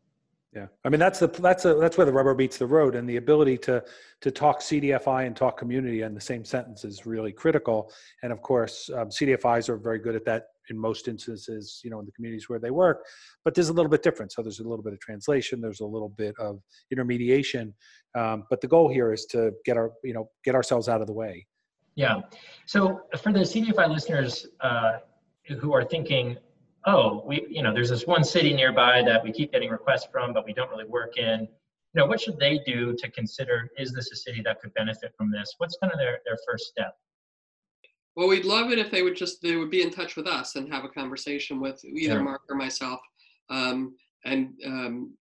I 0.84 0.88
mean 0.88 1.00
that's 1.00 1.18
the 1.18 1.26
that's 1.26 1.64
a, 1.64 1.74
that's 1.74 1.96
where 1.96 2.06
the 2.06 2.12
rubber 2.12 2.34
meets 2.34 2.58
the 2.58 2.66
road, 2.66 2.94
and 2.94 3.08
the 3.08 3.16
ability 3.16 3.58
to 3.58 3.82
to 4.20 4.30
talk 4.30 4.60
CDFI 4.60 5.26
and 5.26 5.36
talk 5.36 5.58
community 5.58 6.02
in 6.02 6.14
the 6.14 6.20
same 6.20 6.44
sentence 6.44 6.84
is 6.84 7.06
really 7.06 7.32
critical. 7.32 7.92
And 8.22 8.32
of 8.32 8.42
course, 8.42 8.90
um, 8.94 9.08
CDFIs 9.08 9.68
are 9.68 9.76
very 9.76 9.98
good 9.98 10.14
at 10.14 10.24
that 10.26 10.44
in 10.70 10.78
most 10.78 11.08
instances, 11.08 11.80
you 11.84 11.90
know, 11.90 12.00
in 12.00 12.06
the 12.06 12.12
communities 12.12 12.48
where 12.48 12.58
they 12.58 12.70
work. 12.70 13.04
But 13.44 13.54
there's 13.54 13.68
a 13.68 13.72
little 13.72 13.90
bit 13.90 14.02
different. 14.02 14.32
So 14.32 14.42
there's 14.42 14.60
a 14.60 14.62
little 14.62 14.82
bit 14.82 14.92
of 14.92 15.00
translation. 15.00 15.60
There's 15.60 15.80
a 15.80 15.86
little 15.86 16.08
bit 16.08 16.34
of 16.38 16.60
intermediation. 16.90 17.74
Um, 18.16 18.44
but 18.48 18.60
the 18.60 18.68
goal 18.68 18.88
here 18.88 19.12
is 19.12 19.26
to 19.26 19.52
get 19.64 19.76
our 19.76 19.92
you 20.02 20.14
know 20.14 20.30
get 20.44 20.54
ourselves 20.54 20.88
out 20.88 21.00
of 21.00 21.06
the 21.06 21.12
way. 21.12 21.46
Yeah. 21.96 22.22
So 22.66 23.02
for 23.22 23.32
the 23.32 23.40
CDFI 23.40 23.88
listeners 23.88 24.46
uh, 24.60 24.98
who 25.60 25.72
are 25.72 25.84
thinking, 25.84 26.36
oh, 26.86 27.22
we, 27.26 27.46
you 27.48 27.62
know, 27.62 27.72
there's 27.72 27.90
this 27.90 28.06
one 28.06 28.24
city 28.24 28.52
nearby 28.52 29.02
that 29.02 29.22
we 29.22 29.32
keep 29.32 29.52
getting 29.52 29.70
requests 29.70 30.06
from, 30.10 30.32
but 30.32 30.44
we 30.44 30.52
don't 30.52 30.70
really 30.70 30.84
work 30.84 31.16
in. 31.16 31.40
You 31.40 32.00
know, 32.00 32.06
what 32.06 32.20
should 32.20 32.38
they 32.38 32.60
do 32.66 32.94
to 32.96 33.10
consider, 33.10 33.70
is 33.78 33.92
this 33.92 34.10
a 34.10 34.16
city 34.16 34.42
that 34.42 34.60
could 34.60 34.74
benefit 34.74 35.12
from 35.16 35.30
this? 35.30 35.54
What's 35.58 35.76
kind 35.78 35.92
of 35.92 35.98
their, 35.98 36.18
their 36.26 36.38
first 36.46 36.66
step? 36.66 36.96
Well, 38.16 38.28
we'd 38.28 38.44
love 38.44 38.70
it 38.70 38.78
if 38.78 38.90
they 38.90 39.02
would 39.02 39.16
just, 39.16 39.42
they 39.42 39.56
would 39.56 39.70
be 39.70 39.82
in 39.82 39.90
touch 39.90 40.16
with 40.16 40.26
us 40.26 40.56
and 40.56 40.72
have 40.72 40.84
a 40.84 40.88
conversation 40.88 41.60
with 41.60 41.82
either 41.84 42.16
yeah. 42.16 42.22
Mark 42.22 42.42
or 42.48 42.56
myself 42.56 43.00
um, 43.50 43.94
and 44.24 44.52
um, 44.66 45.14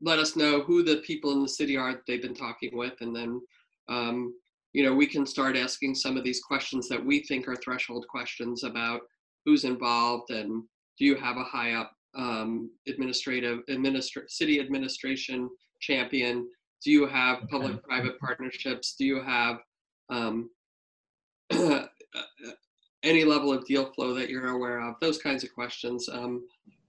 let 0.00 0.18
us 0.18 0.36
know 0.36 0.62
who 0.62 0.82
the 0.82 0.96
people 0.98 1.32
in 1.32 1.42
the 1.42 1.48
city 1.48 1.76
are 1.76 1.92
that 1.92 2.02
they've 2.06 2.22
been 2.22 2.34
talking 2.34 2.76
with. 2.76 2.94
And 3.00 3.14
then, 3.14 3.40
um, 3.88 4.34
you 4.72 4.84
know, 4.84 4.94
we 4.94 5.06
can 5.06 5.24
start 5.24 5.56
asking 5.56 5.94
some 5.94 6.16
of 6.16 6.24
these 6.24 6.42
questions 6.42 6.88
that 6.88 7.04
we 7.04 7.20
think 7.20 7.48
are 7.48 7.56
threshold 7.56 8.06
questions 8.08 8.64
about 8.64 9.02
who's 9.44 9.64
involved 9.64 10.30
and 10.30 10.64
do 10.98 11.04
you 11.04 11.16
have 11.16 11.36
a 11.36 11.44
high 11.44 11.72
up 11.72 11.92
um, 12.16 12.70
administrative 12.86 13.60
administra- 13.68 14.30
city 14.30 14.60
administration 14.60 15.50
champion? 15.80 16.48
Do 16.82 16.90
you 16.90 17.06
have 17.06 17.48
public 17.48 17.82
private 17.82 18.18
partnerships? 18.18 18.94
Do 18.96 19.04
you 19.04 19.22
have 19.22 19.58
um, 20.10 20.50
any 23.02 23.24
level 23.24 23.52
of 23.52 23.66
deal 23.66 23.92
flow 23.92 24.14
that 24.14 24.28
you're 24.28 24.48
aware 24.48 24.80
of? 24.80 24.96
Those 25.00 25.18
kinds 25.18 25.44
of 25.44 25.54
questions. 25.54 26.08
Um, 26.08 26.44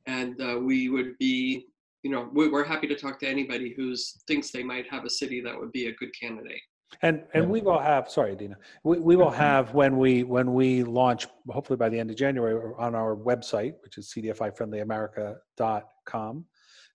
and 0.05 0.39
uh, 0.41 0.59
we 0.59 0.89
would 0.89 1.17
be, 1.17 1.65
you 2.03 2.11
know, 2.11 2.29
we're 2.33 2.63
happy 2.63 2.87
to 2.87 2.95
talk 2.95 3.19
to 3.19 3.27
anybody 3.27 3.73
who 3.75 3.95
thinks 4.27 4.51
they 4.51 4.63
might 4.63 4.89
have 4.89 5.05
a 5.05 5.09
city 5.09 5.41
that 5.41 5.57
would 5.57 5.71
be 5.71 5.87
a 5.87 5.95
good 5.95 6.11
candidate. 6.19 6.61
And 7.01 7.23
and 7.33 7.49
we 7.49 7.61
will 7.61 7.79
have 7.79 8.09
sorry, 8.09 8.35
Dina. 8.35 8.57
We, 8.83 8.99
we 8.99 9.15
will 9.15 9.31
have 9.31 9.73
when 9.73 9.97
we 9.97 10.23
when 10.23 10.53
we 10.53 10.83
launch 10.83 11.27
hopefully 11.49 11.77
by 11.77 11.89
the 11.89 11.99
end 11.99 12.09
of 12.09 12.15
January 12.15 12.73
on 12.77 12.95
our 12.95 13.15
website, 13.15 13.73
which 13.81 13.97
is 13.97 14.13
cdfifriendlyamerica.com. 14.15 16.45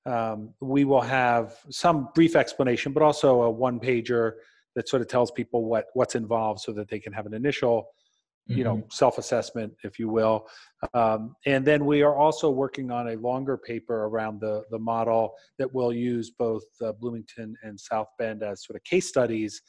Um, 0.07 0.55
we 0.61 0.85
will 0.85 1.03
have 1.03 1.57
some 1.69 2.09
brief 2.15 2.35
explanation, 2.35 2.93
but 2.93 3.03
also 3.03 3.43
a 3.43 3.51
one 3.51 3.79
pager 3.79 4.35
that 4.75 4.89
sort 4.89 5.03
of 5.03 5.09
tells 5.09 5.31
people 5.31 5.65
what 5.65 5.87
what's 5.95 6.15
involved, 6.15 6.61
so 6.61 6.73
that 6.73 6.89
they 6.89 6.99
can 6.99 7.13
have 7.13 7.27
an 7.27 7.35
initial, 7.35 7.83
mm-hmm. 7.83 8.00
You 8.47 8.65
know, 8.65 8.77
mm-hmm. 8.77 8.91
self 8.91 9.19
assessment, 9.19 9.73
if 9.85 9.99
you 9.99 10.09
will. 10.09 10.47
Um, 10.95 11.37
and 11.47 11.65
then 11.65 11.85
we 11.85 12.03
are 12.03 12.17
also 12.17 12.51
working 12.51 12.91
on 12.91 13.11
a 13.11 13.17
longer 13.17 13.57
paper 13.57 14.07
around 14.07 14.41
the 14.41 14.65
the 14.71 14.79
model 14.79 15.35
that 15.59 15.73
will 15.73 15.93
use 15.93 16.31
both 16.31 16.65
uh, 16.85 16.93
Bloomington 16.93 17.55
and 17.63 17.79
South 17.79 18.09
Bend 18.19 18.43
as 18.43 18.65
sort 18.65 18.77
of 18.77 18.85
case 18.85 19.07
studies 19.07 19.63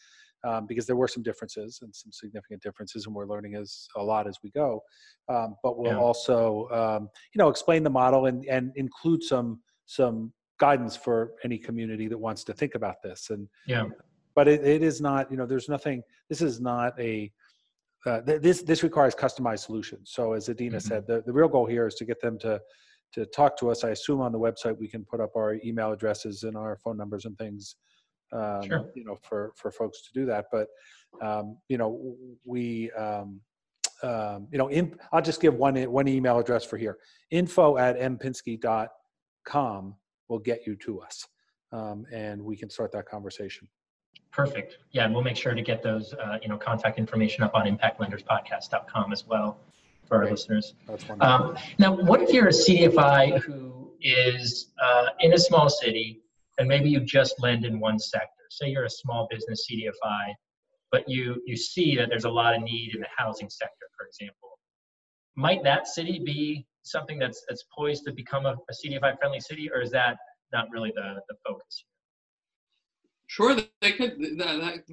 um, 0.48 0.66
because 0.66 0.86
there 0.86 0.96
were 0.96 1.08
some 1.08 1.24
differences 1.24 1.80
and 1.82 1.96
some 1.96 2.12
significant 2.12 2.62
differences, 2.62 3.06
and 3.06 3.16
we're 3.16 3.28
learning 3.28 3.56
as 3.56 3.88
a 3.96 4.04
lot 4.04 4.28
as 4.28 4.38
we 4.44 4.50
go. 4.52 4.82
Um, 5.30 5.56
but 5.64 5.78
we'll 5.78 5.92
yeah. 5.92 6.00
also, 6.00 6.68
um, 6.72 7.10
you 7.34 7.40
know, 7.40 7.50
explain 7.50 7.84
the 7.84 7.90
model 7.90 8.26
and 8.26 8.46
and 8.46 8.72
include 8.76 9.24
some 9.24 9.62
some 9.86 10.34
guidance 10.60 10.96
for 10.96 11.34
any 11.44 11.58
community 11.58 12.08
that 12.08 12.18
wants 12.18 12.44
to 12.46 12.54
think 12.54 12.76
about 12.76 13.02
this. 13.04 13.30
And 13.30 13.48
yeah, 13.68 13.86
but 14.36 14.48
it, 14.48 14.66
it 14.66 14.82
is 14.84 15.02
not, 15.02 15.30
you 15.30 15.38
know, 15.38 15.46
there's 15.46 15.70
nothing. 15.70 16.04
This 16.30 16.42
is 16.42 16.60
not 16.60 17.00
a 17.00 17.32
uh, 18.06 18.22
th- 18.22 18.42
this 18.42 18.62
this 18.64 18.84
requires 18.84 19.16
customized 19.16 19.66
solutions. 19.66 20.12
So 20.12 20.34
as 20.34 20.50
Adina 20.50 20.78
mm-hmm. 20.78 20.88
said, 20.88 21.08
the, 21.08 21.24
the 21.26 21.34
real 21.34 21.48
goal 21.48 21.66
here 21.66 21.88
is 21.88 21.96
to 21.96 22.06
get 22.06 22.22
them 22.22 22.38
to 22.40 22.60
to 23.14 23.26
talk 23.26 23.58
to 23.60 23.70
us. 23.70 23.84
I 23.84 23.90
assume 23.90 24.22
on 24.22 24.32
the 24.32 24.40
website 24.40 24.78
we 24.78 24.88
can 24.88 25.04
put 25.04 25.20
up 25.20 25.36
our 25.36 25.60
email 25.66 25.92
addresses 25.92 26.44
and 26.44 26.56
our 26.56 26.78
phone 26.78 26.98
numbers 26.98 27.26
and 27.26 27.38
things 27.38 27.76
um, 28.34 28.62
sure. 28.64 28.92
you 28.96 29.04
know, 29.04 29.18
for, 29.22 29.54
for 29.56 29.72
folks 29.72 30.02
to 30.04 30.14
do 30.14 30.26
that. 30.26 30.46
But, 30.52 30.68
um, 31.22 31.58
you 31.68 31.78
know, 31.78 32.16
we, 32.46 32.92
um, 32.92 33.42
um, 34.04 34.48
you 34.52 34.58
know, 34.58 34.68
in, 34.70 34.96
I'll 35.12 35.22
just 35.22 35.42
give 35.42 35.54
one 35.56 35.76
one 35.92 36.08
email 36.08 36.40
address 36.40 36.66
for 36.66 36.78
here. 36.78 36.98
Info 37.30 37.78
at 37.78 38.00
mpinsky.com 38.00 39.96
will 40.28 40.40
get 40.40 40.66
you 40.66 40.76
to 40.78 41.02
us, 41.02 41.28
um, 41.72 42.06
and 42.12 42.42
we 42.42 42.56
can 42.56 42.70
start 42.70 42.92
that 42.94 43.06
conversation. 43.06 43.68
Perfect. 44.32 44.78
Yeah, 44.92 45.06
and 45.06 45.14
we'll 45.14 45.24
make 45.24 45.36
sure 45.36 45.54
to 45.54 45.62
get 45.62 45.84
those, 45.84 46.14
uh, 46.14 46.38
you 46.42 46.48
know, 46.48 46.58
contact 46.58 46.98
information 46.98 47.44
up 47.44 47.54
on 47.54 47.66
impactlenderspodcast.com 47.66 49.12
as 49.12 49.28
well 49.28 49.60
for 50.08 50.16
our 50.16 50.22
Great. 50.22 50.32
listeners. 50.32 50.74
That's 50.88 51.08
wonderful. 51.08 51.34
Um, 51.34 51.58
now, 51.80 51.94
what 51.94 52.22
if 52.22 52.32
you're 52.32 52.48
a 52.48 52.52
CDFI 52.52 53.40
who 53.42 53.92
is 54.02 54.68
uh, 54.82 55.08
in 55.20 55.34
a 55.34 55.38
small 55.38 55.70
city 55.70 56.22
and 56.58 56.68
maybe 56.68 56.90
you 56.90 57.02
just 57.02 57.42
lend 57.42 57.66
in 57.66 57.80
one 57.80 58.00
sector? 58.00 58.28
Say 58.50 58.70
you're 58.70 58.86
a 58.86 58.90
small 58.90 59.28
business 59.30 59.68
CDFI, 59.70 60.34
but 60.92 61.08
you 61.08 61.42
you 61.46 61.56
see 61.56 61.96
that 61.96 62.10
there's 62.10 62.26
a 62.26 62.30
lot 62.30 62.56
of 62.56 62.62
need 62.62 62.96
in 62.96 63.02
the 63.02 63.08
housing 63.16 63.50
sector, 63.50 63.86
for 63.98 64.06
example. 64.06 64.60
Might 65.36 65.64
that 65.64 65.88
city 65.88 66.22
be 66.26 66.66
something 66.84 67.20
that's 67.20 67.44
that's 67.48 67.64
poised 67.76 68.06
to 68.06 68.14
become 68.14 68.46
a, 68.46 68.54
a 68.54 68.74
CDFI 68.74 69.18
friendly 69.20 69.40
city, 69.40 69.70
or 69.74 69.82
is 69.82 69.92
that 69.92 70.18
not 70.52 70.70
really 70.72 70.92
the, 70.96 71.22
the 71.30 71.36
focus? 71.46 71.86
Sure, 73.32 73.56
they 73.80 73.94
could. 73.94 74.20
That, 74.38 74.84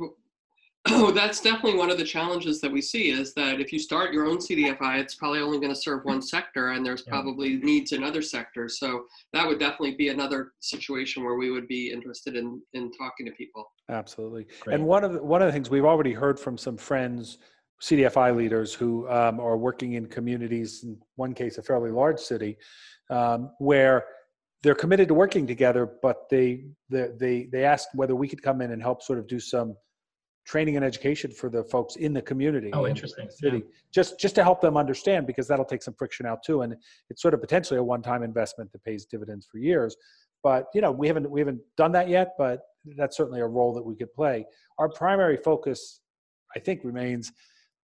that, 0.86 1.12
that's 1.14 1.40
definitely 1.40 1.76
one 1.76 1.90
of 1.90 1.98
the 1.98 2.04
challenges 2.04 2.60
that 2.60 2.70
we 2.70 2.80
see 2.80 3.10
is 3.10 3.34
that 3.34 3.60
if 3.60 3.72
you 3.72 3.80
start 3.80 4.12
your 4.12 4.26
own 4.26 4.38
CDFI, 4.38 5.00
it's 5.00 5.16
probably 5.16 5.40
only 5.40 5.58
going 5.58 5.74
to 5.74 5.80
serve 5.80 6.04
one 6.04 6.22
sector, 6.22 6.68
and 6.68 6.86
there's 6.86 7.02
Yeah. 7.04 7.14
probably 7.14 7.56
needs 7.56 7.90
in 7.90 8.04
other 8.04 8.22
sectors. 8.22 8.78
So 8.78 9.06
that 9.32 9.44
would 9.44 9.58
definitely 9.58 9.96
be 9.96 10.10
another 10.10 10.52
situation 10.60 11.24
where 11.24 11.34
we 11.34 11.50
would 11.50 11.66
be 11.66 11.90
interested 11.90 12.36
in 12.36 12.62
in 12.74 12.92
talking 12.92 13.26
to 13.26 13.32
people. 13.32 13.72
Absolutely. 13.88 14.46
Great. 14.60 14.74
And 14.76 14.86
one 14.86 15.02
of 15.02 15.14
the, 15.14 15.20
one 15.20 15.42
of 15.42 15.46
the 15.46 15.52
things 15.52 15.68
we've 15.68 15.84
already 15.84 16.12
heard 16.12 16.38
from 16.38 16.56
some 16.56 16.76
friends, 16.76 17.38
CDFI 17.82 18.36
leaders 18.36 18.72
who 18.72 19.08
um, 19.10 19.40
are 19.40 19.56
working 19.56 19.94
in 19.94 20.06
communities, 20.06 20.84
in 20.84 20.96
one 21.16 21.34
case, 21.34 21.58
a 21.58 21.62
fairly 21.64 21.90
large 21.90 22.20
city, 22.20 22.56
um, 23.10 23.50
where 23.58 24.04
they're 24.62 24.74
committed 24.74 25.08
to 25.08 25.14
working 25.14 25.46
together, 25.46 25.88
but 26.02 26.28
they, 26.30 26.64
they 26.90 27.08
they 27.16 27.48
they 27.52 27.64
asked 27.64 27.88
whether 27.94 28.14
we 28.14 28.28
could 28.28 28.42
come 28.42 28.60
in 28.60 28.72
and 28.72 28.82
help 28.82 29.02
sort 29.02 29.18
of 29.18 29.26
do 29.28 29.38
some 29.38 29.74
training 30.46 30.76
and 30.76 30.84
education 30.84 31.30
for 31.30 31.50
the 31.50 31.62
folks 31.64 31.96
in 31.96 32.14
the 32.14 32.22
community. 32.22 32.70
Oh, 32.72 32.86
in 32.86 32.90
interesting. 32.90 33.28
City, 33.30 33.62
just 33.92 34.18
just 34.18 34.34
to 34.34 34.42
help 34.42 34.60
them 34.60 34.76
understand 34.76 35.26
because 35.26 35.46
that'll 35.46 35.64
take 35.64 35.82
some 35.82 35.94
friction 35.94 36.26
out 36.26 36.42
too, 36.42 36.62
and 36.62 36.74
it's 37.10 37.22
sort 37.22 37.34
of 37.34 37.40
potentially 37.40 37.78
a 37.78 37.82
one-time 37.82 38.22
investment 38.22 38.72
that 38.72 38.82
pays 38.82 39.04
dividends 39.04 39.46
for 39.50 39.58
years. 39.58 39.96
But 40.42 40.66
you 40.74 40.80
know, 40.80 40.90
we 40.90 41.06
haven't 41.06 41.30
we 41.30 41.40
haven't 41.40 41.60
done 41.76 41.92
that 41.92 42.08
yet, 42.08 42.34
but 42.38 42.62
that's 42.96 43.16
certainly 43.16 43.40
a 43.40 43.46
role 43.46 43.74
that 43.74 43.84
we 43.84 43.94
could 43.94 44.12
play. 44.12 44.46
Our 44.78 44.88
primary 44.88 45.36
focus, 45.36 46.00
I 46.56 46.58
think, 46.58 46.80
remains 46.82 47.32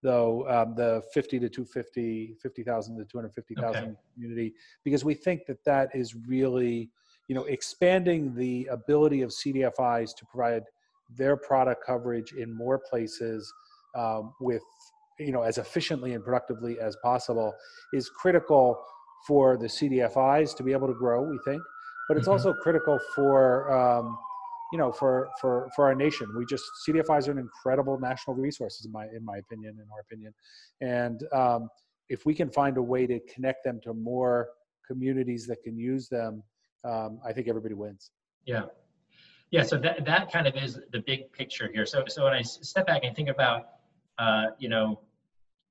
though 0.05 0.47
um, 0.47 0.75
the 0.75 1.01
50 1.13 1.39
to 1.39 1.49
250, 1.49 2.35
50,000 2.41 2.97
to 2.97 3.05
250,000 3.05 3.83
Okay. 3.83 3.95
community, 4.13 4.53
because 4.83 5.03
we 5.03 5.15
think 5.15 5.45
that 5.47 5.63
that 5.65 5.89
is 5.95 6.15
really, 6.27 6.91
you 7.27 7.33
know, 7.35 7.45
expanding 7.45 8.35
the 8.35 8.67
ability 8.67 9.23
of 9.23 9.31
CDFIs 9.31 10.15
to 10.15 10.25
provide 10.27 10.63
their 11.17 11.35
product 11.35 11.83
coverage 11.83 12.33
in 12.33 12.55
more 12.55 12.77
places 12.77 13.51
um, 13.95 14.33
with, 14.39 14.61
you 15.17 15.31
know, 15.31 15.41
as 15.41 15.57
efficiently 15.57 16.13
and 16.13 16.23
productively 16.23 16.79
as 16.79 16.95
possible 16.97 17.55
is 17.91 18.07
critical 18.09 18.79
for 19.27 19.57
the 19.57 19.65
CDFIs 19.67 20.55
to 20.55 20.61
be 20.61 20.71
able 20.71 20.87
to 20.87 20.93
grow. 20.93 21.23
We 21.23 21.39
think, 21.39 21.63
but 22.07 22.15
it's 22.17 22.27
Mhm. 22.27 22.33
also 22.33 22.53
critical 22.53 22.99
for 23.15 23.71
um, 23.73 24.17
you 24.71 24.77
know 24.77 24.91
for 24.91 25.29
for 25.39 25.69
for 25.75 25.85
our 25.85 25.95
nation 25.95 26.27
we 26.37 26.45
just 26.45 26.63
cdfis 26.87 27.27
are 27.27 27.31
an 27.31 27.37
incredible 27.37 27.99
national 27.99 28.35
resources 28.35 28.85
in 28.85 28.91
my 28.91 29.05
in 29.15 29.23
my 29.23 29.37
opinion 29.37 29.77
in 29.81 29.85
our 29.93 29.99
opinion 30.01 30.33
and 30.81 31.21
um, 31.33 31.69
if 32.09 32.25
we 32.25 32.33
can 32.33 32.49
find 32.49 32.77
a 32.77 32.81
way 32.81 33.05
to 33.05 33.19
connect 33.33 33.63
them 33.63 33.79
to 33.83 33.93
more 33.93 34.49
communities 34.87 35.45
that 35.47 35.61
can 35.63 35.77
use 35.77 36.07
them 36.09 36.43
um, 36.83 37.19
i 37.25 37.31
think 37.31 37.47
everybody 37.47 37.73
wins 37.73 38.11
Yeah. 38.45 38.65
Yeah, 39.51 39.63
so 39.63 39.77
that, 39.77 40.05
that 40.05 40.31
kind 40.31 40.47
of 40.47 40.55
is 40.55 40.79
the 40.91 40.99
big 40.99 41.31
picture 41.31 41.69
here. 41.71 41.85
So, 41.85 42.03
so 42.07 42.23
when 42.23 42.33
I 42.33 42.41
step 42.41 42.87
back 42.87 43.03
and 43.03 43.15
think 43.15 43.29
about, 43.29 43.67
uh, 44.17 44.47
you 44.57 44.69
know, 44.69 44.99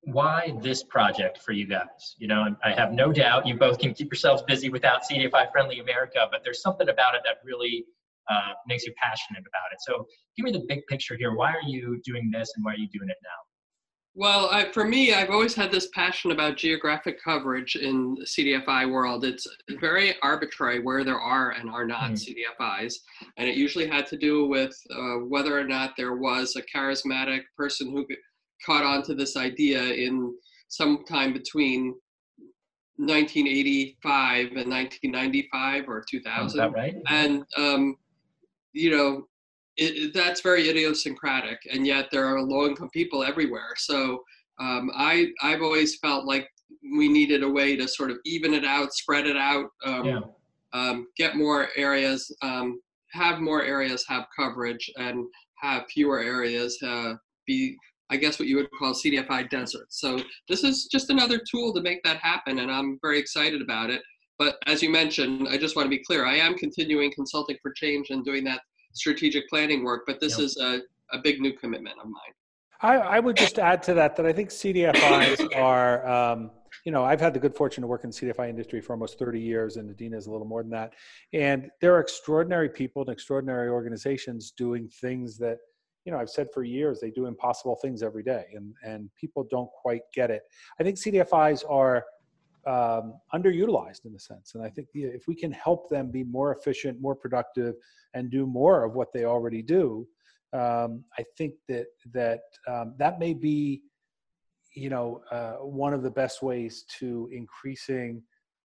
why 0.03 0.55
this 0.63 0.83
project 0.83 1.39
for 1.39 1.53
you 1.53 1.67
guys? 1.67 2.15
You 2.19 2.29
know, 2.29 2.55
I 2.63 2.73
have 2.73 2.93
no 2.93 3.13
doubt 3.13 3.47
you 3.47 3.57
both 3.57 3.79
can 3.79 3.95
keep 3.95 4.13
yourselves 4.13 4.43
busy 4.43 4.69
without 4.69 5.03
CDFI 5.03 5.51
Friendly 5.51 5.81
America, 5.81 6.27
but 6.31 6.43
there's 6.45 6.61
something 6.61 6.89
about 6.89 7.15
it 7.15 7.23
that 7.25 7.39
really 7.43 7.87
uh, 8.31 8.53
makes 8.67 8.85
you 8.85 8.93
passionate 9.03 9.41
about 9.41 9.73
it. 9.73 9.79
So 9.81 10.07
give 10.37 10.45
me 10.45 10.53
the 10.53 10.65
big 10.69 10.81
picture 10.89 11.17
here. 11.17 11.35
Why 11.35 11.51
are 11.51 11.67
you 11.67 12.01
doing 12.05 12.31
this 12.33 12.53
and 12.57 12.65
why 12.65 12.73
are 12.73 12.77
you 12.79 12.89
doing 12.89 13.09
it 13.09 13.17
now? 13.23 13.29
Well, 14.17 14.49
I, 14.53 14.71
for 14.71 14.85
me, 14.85 15.13
I've 15.13 15.31
always 15.31 15.57
had 15.57 15.73
this 15.73 15.89
passion 15.93 16.31
about 16.31 16.57
geographic 16.57 17.17
coverage 17.23 17.75
in 17.75 18.15
the 18.15 18.25
CDFI 18.25 18.89
world. 18.93 19.25
It's 19.25 19.45
very 19.81 20.15
arbitrary 20.23 20.79
where 20.81 21.03
there 21.03 21.19
are 21.19 21.51
and 21.51 21.69
are 21.69 21.85
not 21.85 22.13
Mm. 22.13 22.15
CDFIs, 22.61 22.95
and 23.39 23.49
it 23.49 23.57
usually 23.57 23.89
had 23.89 24.07
to 24.07 24.17
do 24.17 24.47
with 24.47 24.73
uh, 24.95 25.17
whether 25.27 25.59
or 25.59 25.65
not 25.65 25.95
there 25.97 26.15
was 26.15 26.55
a 26.55 26.63
charismatic 26.63 27.41
person 27.57 27.91
who 27.91 28.07
caught 28.65 28.85
on 28.85 29.03
to 29.03 29.15
this 29.17 29.37
idea 29.37 29.83
in 29.83 30.33
some 30.69 31.05
time 31.09 31.33
between 31.33 31.93
1985 32.99 34.53
and 34.57 34.71
1995 34.71 35.89
or 35.89 35.99
Is 35.99 36.05
2000 36.11 36.59
that 36.59 36.73
right? 36.73 36.95
and 37.09 37.43
um, 37.57 37.97
you 38.75 38.91
know 38.91 39.27
it, 39.77 39.97
it- 39.97 40.15
that's 40.15 40.41
very 40.41 40.69
idiosyncratic 40.69 41.59
and 41.73 41.87
yet 41.87 42.09
there 42.13 42.27
are 42.27 42.41
low 42.43 42.67
income 42.67 42.91
people 42.91 43.25
everywhere. 43.25 43.73
So 43.77 44.23
um, 44.61 44.91
I, 44.95 45.27
i've 45.43 45.63
always 45.63 45.97
felt 45.99 46.27
like 46.27 46.49
we 46.97 47.09
needed 47.09 47.43
a 47.43 47.49
way 47.49 47.75
to 47.77 47.89
sort 47.89 48.11
of 48.13 48.19
even 48.25 48.55
it 48.55 48.65
out 48.65 48.93
spread 48.93 49.27
it 49.27 49.37
out 49.37 49.67
um, 49.85 50.05
Yeah. 50.07 50.21
um, 50.73 51.09
get 51.17 51.35
more 51.37 51.69
areas 51.77 52.31
um, 52.43 52.81
have 53.11 53.41
more 53.41 53.63
areas 53.65 54.05
have 54.09 54.27
coverage 54.39 54.89
and 54.97 55.25
have 55.61 55.83
fewer 55.93 56.21
areas 56.21 56.79
uh, 56.85 57.15
be 57.49 57.77
i 58.11 58.17
guess 58.17 58.39
what 58.39 58.47
you 58.47 58.57
would 58.57 58.69
call 58.79 58.93
cdfi 58.95 59.49
desert. 59.51 59.87
So 59.91 60.21
this 60.49 60.63
is 60.63 60.87
just 60.95 61.11
another 61.11 61.41
tool 61.51 61.73
to 61.75 61.81
make 61.83 62.01
that 62.05 62.19
happen 62.19 62.61
and 62.61 62.71
i'm 62.71 62.99
very 63.03 63.19
excited 63.19 63.61
about 63.61 63.91
it 63.91 64.03
but 64.39 64.57
as 64.67 64.83
you 64.83 64.91
mentioned 64.91 65.49
i 65.49 65.57
just 65.57 65.77
want 65.77 65.87
to 65.87 65.91
be 65.91 66.03
clear 66.05 66.27
i 66.27 66.35
am 66.35 66.55
continuing 66.55 67.13
consulting 67.13 67.57
for 67.63 67.73
change 67.73 68.11
and 68.11 68.25
doing 68.25 68.45
that 68.45 68.61
strategic 68.95 69.49
planning 69.49 69.85
work 69.85 70.03
but 70.07 70.21
this 70.21 70.39
Yep. 70.39 70.45
is 70.45 70.57
a, 70.59 70.81
a 71.13 71.19
big 71.23 71.41
new 71.41 71.53
commitment 71.53 71.97
of 71.99 72.07
mine 72.07 72.33
I, 72.85 72.97
I 72.97 73.21
would 73.21 73.37
just 73.37 73.59
add 73.59 73.83
to 73.85 73.95
that 73.95 74.15
that 74.17 74.27
I 74.27 74.33
think 74.33 74.51
CDFIs 74.51 75.57
are, 75.57 76.07
um, 76.07 76.51
you 76.85 76.93
know, 76.93 77.03
I've 77.03 77.21
had 77.21 77.33
the 77.33 77.41
good 77.41 77.55
fortune 77.55 77.81
to 77.81 77.89
work 77.89 78.05
in 78.05 78.11
the 78.11 78.17
CDFI 78.17 78.51
industry 78.51 78.83
for 78.83 78.93
almost 78.93 79.19
30 79.19 79.41
years, 79.41 79.77
and 79.77 79.91
Adina 79.91 80.19
is 80.19 80.27
a 80.27 80.31
little 80.31 80.47
more 80.47 80.63
than 80.63 80.71
that. 80.73 80.93
And 81.33 81.71
there 81.81 81.95
are 81.95 82.01
extraordinary 82.01 82.69
people 82.69 83.03
and 83.03 83.11
extraordinary 83.11 83.71
organizations 83.71 84.53
doing 84.57 84.89
things 85.01 85.39
that, 85.39 85.59
you 86.05 86.13
know, 86.13 86.19
I've 86.19 86.29
said 86.29 86.49
for 86.53 86.63
years, 86.63 87.01
they 87.01 87.11
do 87.11 87.25
impossible 87.25 87.77
things 87.81 88.03
every 88.03 88.23
day, 88.23 88.45
and, 88.55 88.75
and 88.85 89.09
people 89.19 89.47
don't 89.51 89.71
quite 89.81 90.03
get 90.13 90.31
it. 90.31 90.43
I 90.79 90.83
think 90.83 90.99
CDFIs 90.99 91.65
are 91.67 92.05
um, 92.67 93.15
underutilized 93.35 94.05
in 94.05 94.15
a 94.15 94.19
sense. 94.19 94.55
And 94.55 94.65
I 94.65 94.71
think 94.71 94.89
yeah, 94.95 95.09
if 95.09 95.27
we 95.27 95.35
can 95.35 95.53
help 95.53 95.89
them 95.89 96.11
be 96.11 96.25
more 96.25 96.55
efficient, 96.55 97.01
more 97.01 97.15
productive, 97.15 97.75
and 98.15 98.31
do 98.31 98.47
more 98.47 98.85
of 98.85 98.95
what 98.95 99.13
they 99.13 99.25
already 99.25 99.63
do, 99.63 100.07
um, 100.53 101.05
I 101.19 101.25
think 101.37 101.55
that 101.69 101.87
that 102.13 102.43
um, 102.69 102.95
that 102.99 103.19
may 103.19 103.35
be, 103.35 103.83
you 104.75 104.89
know, 104.89 105.23
uh, 105.31 105.55
one 105.55 105.93
of 105.93 106.03
the 106.03 106.11
best 106.11 106.43
ways 106.43 106.85
to 106.99 107.29
increasing 107.33 108.23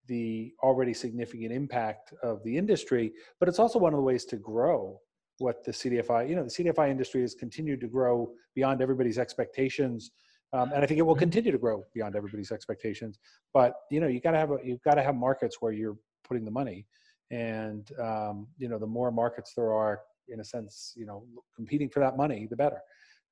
the 0.07 0.53
already 0.63 0.95
significant 0.95 1.53
impact 1.53 2.13
of 2.23 2.43
the 2.45 2.57
industry. 2.57 3.13
But 3.39 3.49
it's 3.49 3.59
also 3.59 3.79
one 3.79 3.93
of 3.93 3.99
the 3.99 4.03
ways 4.03 4.25
to 4.27 4.37
grow 4.37 5.01
what 5.39 5.65
the 5.65 5.73
CDFI, 5.73 6.29
you 6.29 6.37
know, 6.37 6.45
the 6.45 6.51
CDFI 6.51 6.91
industry 6.91 7.21
has 7.23 7.35
continued 7.35 7.81
to 7.81 7.89
grow 7.89 8.33
beyond 8.55 8.81
everybody's 8.81 9.19
expectations. 9.19 10.13
Um, 10.53 10.71
and 10.73 10.83
I 10.83 10.87
think 10.87 10.99
it 10.99 11.03
will 11.03 11.17
continue 11.17 11.51
to 11.51 11.59
grow 11.59 11.85
beyond 11.95 12.15
everybody's 12.15 12.53
expectations. 12.53 13.19
But 13.55 13.75
you 13.91 14.01
know, 14.01 14.07
you 14.07 14.21
got 14.21 14.33
to 14.33 14.39
have 14.39 14.51
a, 14.51 14.59
you've 14.63 14.83
got 14.83 14.95
to 14.95 15.03
have 15.03 15.15
markets 15.15 15.57
where 15.61 15.73
you're 15.73 15.97
putting 16.25 16.45
the 16.45 16.51
money, 16.51 16.87
and 17.31 17.89
um, 18.01 18.47
you 18.59 18.69
know, 18.69 18.79
the 18.79 18.87
more 18.87 19.11
markets 19.11 19.53
there 19.57 19.73
are, 19.73 20.01
in 20.29 20.41
a 20.41 20.45
sense, 20.45 20.93
you 20.97 21.07
know, 21.07 21.25
competing 21.57 21.89
for 21.89 22.01
that 22.01 22.17
money, 22.17 22.47
the 22.49 22.57
better. 22.57 22.79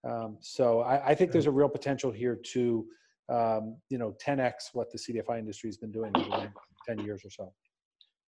Um, 0.08 0.38
so 0.40 0.80
I, 0.80 1.10
I 1.10 1.14
think 1.14 1.32
there's 1.32 1.46
a 1.46 1.50
real 1.50 1.68
potential 1.68 2.10
here 2.10 2.38
to, 2.52 2.86
um, 3.28 3.76
you 3.90 3.98
know, 3.98 4.16
10x 4.24 4.70
what 4.72 4.90
the 4.90 4.98
CDFI 4.98 5.38
industry 5.38 5.68
has 5.68 5.76
been 5.76 5.92
doing 5.92 6.12
over 6.16 6.52
10 6.88 7.00
years 7.00 7.22
or 7.24 7.30
so. 7.30 7.52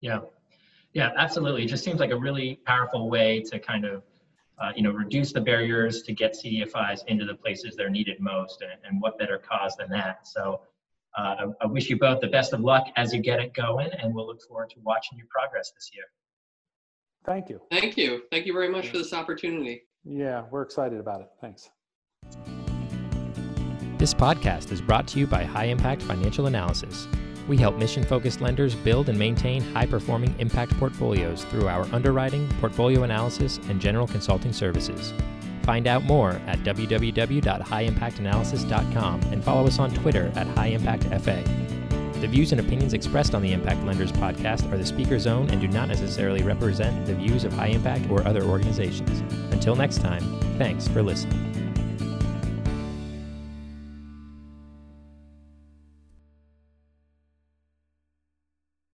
Yeah, 0.00 0.20
yeah, 0.92 1.10
absolutely. 1.16 1.64
It 1.64 1.68
just 1.68 1.84
seems 1.84 2.00
like 2.00 2.10
a 2.10 2.18
really 2.18 2.60
powerful 2.66 3.08
way 3.08 3.40
to 3.50 3.58
kind 3.58 3.84
of, 3.84 4.02
uh, 4.60 4.72
you 4.76 4.82
know, 4.82 4.90
reduce 4.90 5.32
the 5.32 5.40
barriers 5.40 6.02
to 6.02 6.12
get 6.12 6.34
CDFIs 6.34 7.00
into 7.06 7.24
the 7.24 7.34
places 7.34 7.74
they're 7.76 7.90
needed 7.90 8.20
most, 8.20 8.62
and, 8.62 8.72
and 8.84 9.00
what 9.00 9.18
better 9.18 9.38
cause 9.38 9.76
than 9.76 9.88
that? 9.90 10.26
So, 10.26 10.60
uh, 11.18 11.34
I, 11.38 11.44
I 11.62 11.66
wish 11.66 11.90
you 11.90 11.98
both 11.98 12.20
the 12.20 12.28
best 12.28 12.52
of 12.52 12.60
luck 12.60 12.86
as 12.96 13.12
you 13.12 13.20
get 13.20 13.40
it 13.40 13.52
going, 13.54 13.90
and 13.98 14.14
we'll 14.14 14.26
look 14.26 14.42
forward 14.42 14.70
to 14.70 14.76
watching 14.82 15.18
your 15.18 15.26
progress 15.28 15.72
this 15.74 15.90
year. 15.94 16.04
Thank 17.24 17.50
you. 17.50 17.60
thank 17.70 17.98
you 17.98 18.22
thank 18.30 18.46
you 18.46 18.52
very 18.54 18.70
much 18.70 18.88
for 18.88 18.96
this 18.96 19.12
opportunity 19.12 19.82
Yeah, 20.04 20.44
we're 20.50 20.62
excited 20.62 20.98
about 20.98 21.20
it. 21.20 21.28
Thanks. 21.40 21.68
This 23.98 24.14
podcast 24.14 24.72
is 24.72 24.80
brought 24.80 25.06
to 25.08 25.18
you 25.18 25.26
by 25.26 25.44
High 25.44 25.66
Impact 25.66 26.00
Financial 26.02 26.46
Analysis. 26.46 27.06
We 27.50 27.56
help 27.56 27.76
mission 27.76 28.04
focused 28.04 28.40
lenders 28.40 28.76
build 28.76 29.08
and 29.08 29.18
maintain 29.18 29.62
high 29.74 29.86
performing 29.86 30.32
impact 30.38 30.78
portfolios 30.78 31.42
through 31.46 31.66
our 31.66 31.84
underwriting, 31.92 32.48
portfolio 32.60 33.02
analysis, 33.02 33.58
and 33.68 33.80
general 33.80 34.06
consulting 34.06 34.52
services. 34.52 35.12
Find 35.64 35.88
out 35.88 36.04
more 36.04 36.40
at 36.46 36.60
www.highimpactanalysis.com 36.60 39.20
and 39.32 39.42
follow 39.42 39.66
us 39.66 39.80
on 39.80 39.92
Twitter 39.92 40.30
at 40.36 40.46
HighImpactFA. 40.46 42.20
The 42.20 42.28
views 42.28 42.52
and 42.52 42.60
opinions 42.60 42.92
expressed 42.92 43.34
on 43.34 43.42
the 43.42 43.52
Impact 43.52 43.84
Lenders 43.84 44.12
podcast 44.12 44.72
are 44.72 44.78
the 44.78 44.86
speaker's 44.86 45.26
own 45.26 45.50
and 45.50 45.60
do 45.60 45.66
not 45.66 45.88
necessarily 45.88 46.44
represent 46.44 47.04
the 47.04 47.16
views 47.16 47.42
of 47.42 47.52
High 47.52 47.70
Impact 47.70 48.08
or 48.10 48.24
other 48.28 48.44
organizations. 48.44 49.24
Until 49.52 49.74
next 49.74 49.98
time, 49.98 50.22
thanks 50.56 50.86
for 50.86 51.02
listening. 51.02 51.49